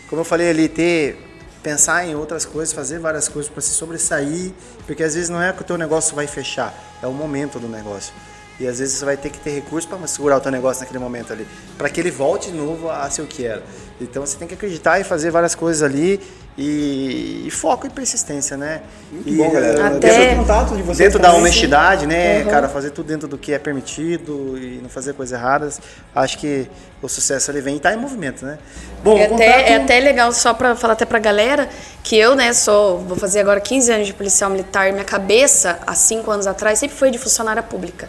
Como 0.09 0.21
eu 0.21 0.25
falei 0.25 0.49
ali, 0.49 0.69
ter 0.69 1.17
pensar 1.61 2.05
em 2.05 2.15
outras 2.15 2.45
coisas, 2.45 2.73
fazer 2.73 2.99
várias 2.99 3.27
coisas 3.27 3.51
para 3.51 3.61
se 3.61 3.69
sobressair, 3.69 4.51
porque 4.85 5.03
às 5.03 5.13
vezes 5.15 5.29
não 5.29 5.41
é 5.41 5.51
que 5.53 5.61
o 5.61 5.65
teu 5.65 5.77
negócio 5.77 6.15
vai 6.15 6.27
fechar, 6.27 6.73
é 7.01 7.07
o 7.07 7.13
momento 7.13 7.59
do 7.59 7.67
negócio. 7.67 8.13
E 8.59 8.67
às 8.67 8.77
vezes 8.77 8.95
você 8.95 9.05
vai 9.05 9.17
ter 9.17 9.29
que 9.29 9.39
ter 9.39 9.51
recurso 9.51 9.87
para 9.87 10.05
segurar 10.05 10.37
o 10.37 10.39
teu 10.39 10.51
negócio 10.51 10.81
naquele 10.81 10.99
momento 10.99 11.33
ali, 11.33 11.47
para 11.77 11.89
que 11.89 11.99
ele 11.99 12.11
volte 12.11 12.51
de 12.51 12.57
novo 12.57 12.89
a 12.89 13.09
ser 13.09 13.21
o 13.21 13.27
que 13.27 13.45
era. 13.45 13.63
Então 13.99 14.25
você 14.25 14.37
tem 14.37 14.47
que 14.47 14.53
acreditar 14.53 14.99
e 14.99 15.03
fazer 15.03 15.31
várias 15.31 15.55
coisas 15.55 15.81
ali 15.81 16.21
e, 16.57 17.43
e 17.47 17.51
foco 17.51 17.87
e 17.87 17.89
persistência, 17.89 18.57
né? 18.57 18.81
Muito 19.11 19.29
e, 19.29 19.35
bom, 19.37 19.49
galera. 19.51 19.87
Até- 19.87 19.99
Deixa 19.99 20.33
o 20.33 20.37
contato 20.37 20.75
de 20.75 20.81
vocês 20.83 20.97
dentro 20.97 21.19
da 21.19 21.33
honestidade, 21.33 22.05
né, 22.05 22.43
Uhum. 22.43 22.49
cara, 22.49 22.69
fazer 22.69 22.91
tudo 22.91 23.07
dentro 23.07 23.27
do 23.27 23.37
que 23.37 23.53
é 23.53 23.59
permitido 23.59 24.57
e 24.57 24.79
não 24.81 24.89
fazer 24.89 25.13
coisas 25.13 25.37
erradas. 25.37 25.79
Acho 26.13 26.37
que 26.37 26.67
o 27.01 27.07
sucesso 27.09 27.49
ele 27.51 27.61
vem 27.61 27.77
e 27.77 27.79
tá 27.79 27.93
em 27.93 27.97
movimento, 27.97 28.45
né? 28.45 28.57
Bom, 29.03 29.17
É 29.17 29.25
até, 29.25 29.29
contato- 29.29 29.69
é 29.69 29.75
até 29.75 29.99
legal, 29.99 30.31
só 30.31 30.53
pra 30.53 30.75
falar 30.75 30.93
até 30.93 31.05
pra 31.05 31.19
galera, 31.19 31.67
que 32.03 32.15
eu, 32.17 32.35
né, 32.35 32.53
sou, 32.53 32.99
vou 32.99 33.17
fazer 33.17 33.39
agora 33.39 33.59
15 33.59 33.91
anos 33.91 34.05
de 34.07 34.13
policial 34.13 34.49
militar, 34.49 34.91
minha 34.91 35.05
cabeça, 35.05 35.79
há 35.87 35.95
5 35.95 36.29
anos 36.29 36.45
atrás, 36.47 36.77
sempre 36.79 36.95
foi 36.95 37.09
de 37.11 37.17
funcionária 37.17 37.63
pública, 37.63 38.07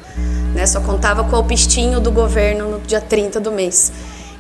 né, 0.55 0.67
só 0.67 0.81
contava 0.81 1.25
com 1.25 1.37
o 1.37 1.45
pistinho 1.45 2.01
do 2.01 2.11
governo 2.13 2.73
no 2.73 2.81
dia 2.81 3.01
30 3.01 3.41
do 3.41 3.51
mês. 3.53 3.93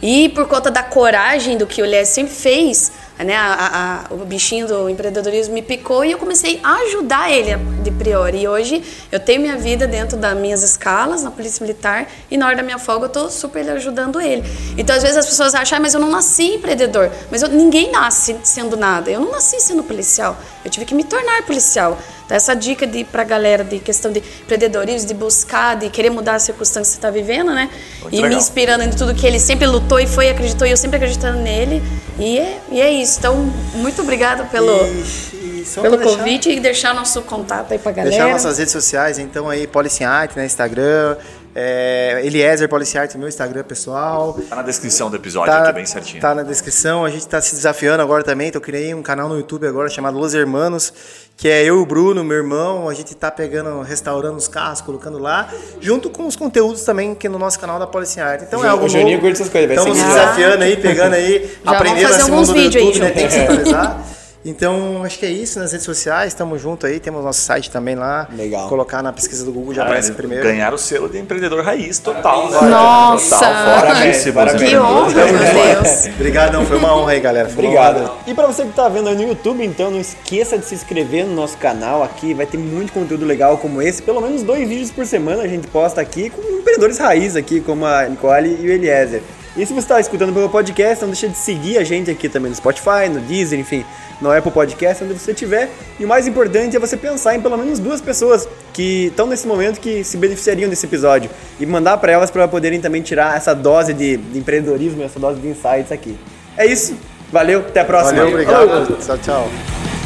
E 0.02 0.28
por 0.30 0.48
conta 0.48 0.68
da 0.70 0.82
coragem 0.82 1.56
do 1.56 1.64
que 1.64 1.80
o 1.80 1.86
Lé 1.86 2.04
sempre 2.04 2.34
fez, 2.34 2.90
né, 3.24 3.36
a- 3.36 4.04
a- 4.10 4.14
o 4.14 4.18
bichinho 4.24 4.66
do 4.66 4.88
empreendedorismo 4.88 5.54
me 5.54 5.62
picou 5.62 6.04
e 6.04 6.12
eu 6.12 6.18
comecei 6.18 6.60
a 6.62 6.74
ajudar 6.86 7.30
ele 7.30 7.56
de 7.82 7.90
priori. 7.90 8.42
E 8.42 8.48
hoje 8.48 8.82
eu 9.10 9.20
tenho 9.20 9.40
minha 9.40 9.56
vida 9.56 9.86
dentro 9.86 10.16
das 10.16 10.36
minhas 10.36 10.62
escalas 10.62 11.22
na 11.22 11.30
Polícia 11.30 11.64
Militar 11.64 12.08
e 12.30 12.36
na 12.36 12.46
hora 12.46 12.56
da 12.56 12.62
minha 12.62 12.78
folga 12.78 13.06
eu 13.06 13.10
tô 13.10 13.30
super 13.30 13.68
ajudando 13.70 14.20
ele. 14.20 14.42
Então 14.76 14.94
às 14.96 15.02
vezes 15.02 15.16
as 15.18 15.26
pessoas 15.26 15.54
acham, 15.54 15.78
ah, 15.78 15.80
mas 15.80 15.94
eu 15.94 16.00
não 16.00 16.10
nasci 16.10 16.54
empreendedor. 16.54 17.10
Mas 17.30 17.42
eu- 17.42 17.48
ninguém 17.48 17.90
nasce 17.90 18.36
sendo 18.42 18.76
nada. 18.76 19.10
Eu 19.10 19.20
não 19.20 19.30
nasci 19.32 19.60
sendo 19.60 19.82
policial. 19.82 20.36
Eu 20.64 20.70
tive 20.70 20.86
que 20.86 20.94
me 20.94 21.04
tornar 21.04 21.42
policial. 21.42 21.98
Então 22.24 22.36
essa 22.36 22.54
dica 22.54 22.86
de 22.86 23.04
pra 23.04 23.24
galera 23.24 23.64
de 23.64 23.78
questão 23.80 24.10
de 24.12 24.20
empreendedorismo, 24.20 25.08
de 25.08 25.14
buscar, 25.14 25.76
de 25.76 25.90
querer 25.90 26.08
mudar 26.10 26.34
a 26.36 26.38
circunstância 26.38 26.90
que 26.92 26.96
você 26.96 27.00
tá 27.00 27.10
vivendo, 27.10 27.52
né? 27.52 27.68
Muito 28.00 28.14
e 28.14 28.16
me 28.16 28.22
legal. 28.22 28.38
inspirando 28.38 28.84
em 28.84 28.90
tudo 28.90 29.14
que 29.14 29.26
ele 29.26 29.38
sempre 29.40 29.66
lutou 29.66 29.98
e 29.98 30.06
foi, 30.06 30.30
acreditou, 30.30 30.66
e 30.66 30.70
eu 30.70 30.76
sempre 30.76 30.96
acreditando 30.96 31.38
nele. 31.38 31.82
E 32.18 32.38
é, 32.38 32.58
e 32.70 32.80
é 32.80 32.90
isso. 32.92 33.18
Então, 33.18 33.36
muito 33.74 34.02
obrigada 34.02 34.44
pelo, 34.44 34.72
E- 34.86 35.62
e 35.62 35.64
pelo 35.80 35.96
deixar- 35.96 36.16
convite 36.16 36.50
e 36.50 36.60
deixar 36.60 36.94
nosso 36.94 37.22
contato 37.22 37.72
aí 37.72 37.78
pra 37.78 37.92
galera. 37.92 38.10
Deixar 38.10 38.30
nossas 38.30 38.58
redes 38.58 38.72
sociais, 38.72 39.18
então 39.18 39.48
aí, 39.48 39.66
Policiate, 39.66 40.36
né, 40.36 40.44
Instagram, 40.44 41.16
É, 41.54 42.22
Eliezer 42.24 42.68
Policiarte, 42.68 43.18
meu 43.18 43.28
Instagram 43.28 43.62
pessoal. 43.62 44.38
Tá 44.48 44.56
na 44.56 44.62
descrição 44.62 45.10
do 45.10 45.16
episódio 45.16 45.52
aqui, 45.52 45.72
bem 45.72 45.84
certinho. 45.86 46.20
Tá 46.20 46.34
na 46.34 46.42
descrição. 46.42 47.04
A 47.04 47.10
gente 47.10 47.26
tá 47.26 47.40
se 47.40 47.54
desafiando 47.54 48.02
agora 48.02 48.24
também. 48.24 48.48
Então, 48.48 48.58
eu 48.58 48.64
criei 48.64 48.94
um 48.94 49.02
canal 49.02 49.28
no 49.28 49.36
YouTube 49.36 49.66
agora 49.66 49.88
chamado 49.90 50.18
Los 50.18 50.32
Hermanos, 50.32 50.92
que 51.36 51.48
é 51.48 51.62
eu 51.62 51.76
e 51.76 51.82
o 51.82 51.86
Bruno, 51.86 52.24
meu 52.24 52.38
irmão. 52.38 52.88
A 52.88 52.94
gente 52.94 53.14
tá 53.14 53.30
pegando, 53.30 53.82
restaurando 53.82 54.36
os 54.36 54.48
carros, 54.48 54.80
colocando 54.80 55.18
lá, 55.18 55.48
junto 55.80 56.08
com 56.08 56.26
os 56.26 56.36
conteúdos 56.36 56.82
também 56.84 57.14
que 57.14 57.28
no 57.28 57.38
nosso 57.38 57.58
canal 57.60 57.78
da 57.78 57.86
Policiarte. 57.86 58.44
Então, 58.44 58.64
é 58.64 58.68
algo 58.68 58.86
o 58.86 58.88
Juninho 58.88 59.18
novo. 59.18 59.20
curte 59.20 59.40
essas 59.40 59.52
coisas, 59.52 59.68
vai 59.68 59.76
Estamos 59.76 59.98
se 59.98 60.04
desafiando 60.04 60.64
aí, 60.64 60.76
pegando 60.76 61.14
aí, 61.14 61.50
Já 61.64 61.70
aprendendo 61.70 62.02
vamos 62.02 62.02
fazer 62.02 62.14
esse 62.14 62.30
alguns 62.30 62.48
mundo 62.48 62.56
do 62.56 62.62
vídeos 62.62 62.76
aí, 62.76 62.86
YouTube, 62.86 63.04
né? 63.04 63.10
Tem 63.10 63.26
que 63.26 63.32
se 63.32 63.40
atualizar. 63.40 64.04
Então, 64.44 65.04
acho 65.04 65.20
que 65.20 65.26
é 65.26 65.30
isso 65.30 65.60
nas 65.60 65.70
redes 65.70 65.84
sociais, 65.86 66.28
estamos 66.32 66.60
junto 66.60 66.84
aí, 66.84 66.98
temos 66.98 67.24
nosso 67.24 67.40
site 67.40 67.70
também 67.70 67.94
lá. 67.94 68.28
Legal. 68.34 68.68
Colocar 68.68 69.00
na 69.00 69.12
pesquisa 69.12 69.44
do 69.44 69.52
Google 69.52 69.72
já 69.72 69.82
Cara, 69.82 69.92
aparece 69.92 70.12
primeiro. 70.12 70.42
Ganhar 70.42 70.74
o 70.74 70.78
selo 70.78 71.08
de 71.08 71.18
empreendedor 71.18 71.62
raiz 71.62 72.00
total. 72.00 72.50
né? 72.50 72.60
Nossa! 72.62 73.36
Total, 73.36 73.52
fora 73.52 73.86
Parabéns, 73.92 74.30
parabéns. 74.32 74.70
Que 74.70 74.76
honra, 74.76 75.10
meu 75.14 75.26
Deus. 75.26 76.06
Obrigadão, 76.14 76.66
foi 76.66 76.76
uma 76.76 76.96
honra 76.96 77.12
aí, 77.12 77.20
galera. 77.20 77.48
Foi 77.48 77.64
Obrigado. 77.64 78.10
E 78.26 78.34
pra 78.34 78.46
você 78.48 78.64
que 78.64 78.72
tá 78.72 78.88
vendo 78.88 79.08
aí 79.08 79.14
no 79.14 79.22
YouTube, 79.22 79.64
então 79.64 79.92
não 79.92 80.00
esqueça 80.00 80.58
de 80.58 80.64
se 80.64 80.74
inscrever 80.74 81.24
no 81.24 81.34
nosso 81.34 81.56
canal 81.58 82.02
aqui. 82.02 82.34
Vai 82.34 82.46
ter 82.46 82.58
muito 82.58 82.92
conteúdo 82.92 83.24
legal 83.24 83.58
como 83.58 83.80
esse. 83.80 84.02
Pelo 84.02 84.20
menos 84.20 84.42
dois 84.42 84.68
vídeos 84.68 84.90
por 84.90 85.06
semana 85.06 85.42
a 85.44 85.48
gente 85.48 85.68
posta 85.68 86.00
aqui 86.00 86.30
com 86.30 86.40
empreendedores 86.40 86.98
raiz 86.98 87.36
aqui, 87.36 87.60
como 87.60 87.86
a 87.86 88.08
Nicole 88.08 88.58
e 88.60 88.66
o 88.66 88.72
Eliezer. 88.72 89.22
E 89.56 89.66
se 89.66 89.72
você 89.72 89.80
está 89.80 90.00
escutando 90.00 90.32
pelo 90.32 90.48
podcast, 90.48 91.02
não 91.02 91.10
deixa 91.10 91.28
de 91.28 91.36
seguir 91.36 91.76
a 91.76 91.84
gente 91.84 92.10
aqui 92.10 92.28
também 92.28 92.48
no 92.50 92.56
Spotify, 92.56 93.08
no 93.10 93.20
Deezer, 93.20 93.58
enfim, 93.58 93.84
no 94.20 94.30
Apple 94.30 94.50
Podcast, 94.50 95.04
onde 95.04 95.12
você 95.12 95.32
estiver. 95.32 95.68
E 96.00 96.04
o 96.04 96.08
mais 96.08 96.26
importante 96.26 96.74
é 96.74 96.80
você 96.80 96.96
pensar 96.96 97.34
em 97.34 97.40
pelo 97.40 97.58
menos 97.58 97.78
duas 97.78 98.00
pessoas 98.00 98.48
que 98.72 99.06
estão 99.06 99.26
nesse 99.26 99.46
momento 99.46 99.78
que 99.78 100.02
se 100.04 100.16
beneficiariam 100.16 100.70
desse 100.70 100.86
episódio 100.86 101.30
e 101.60 101.66
mandar 101.66 101.98
para 101.98 102.12
elas 102.12 102.30
para 102.30 102.48
poderem 102.48 102.80
também 102.80 103.02
tirar 103.02 103.36
essa 103.36 103.54
dose 103.54 103.92
de, 103.92 104.16
de 104.16 104.38
empreendedorismo, 104.38 105.02
essa 105.02 105.20
dose 105.20 105.38
de 105.38 105.48
insights 105.48 105.92
aqui. 105.92 106.16
É 106.56 106.64
isso. 106.64 106.96
Valeu, 107.30 107.60
até 107.60 107.80
a 107.80 107.84
próxima. 107.84 108.24
Valeu, 108.24 108.32
obrigado. 108.32 108.96
Tchau, 109.04 109.18
tchau. 109.18 110.01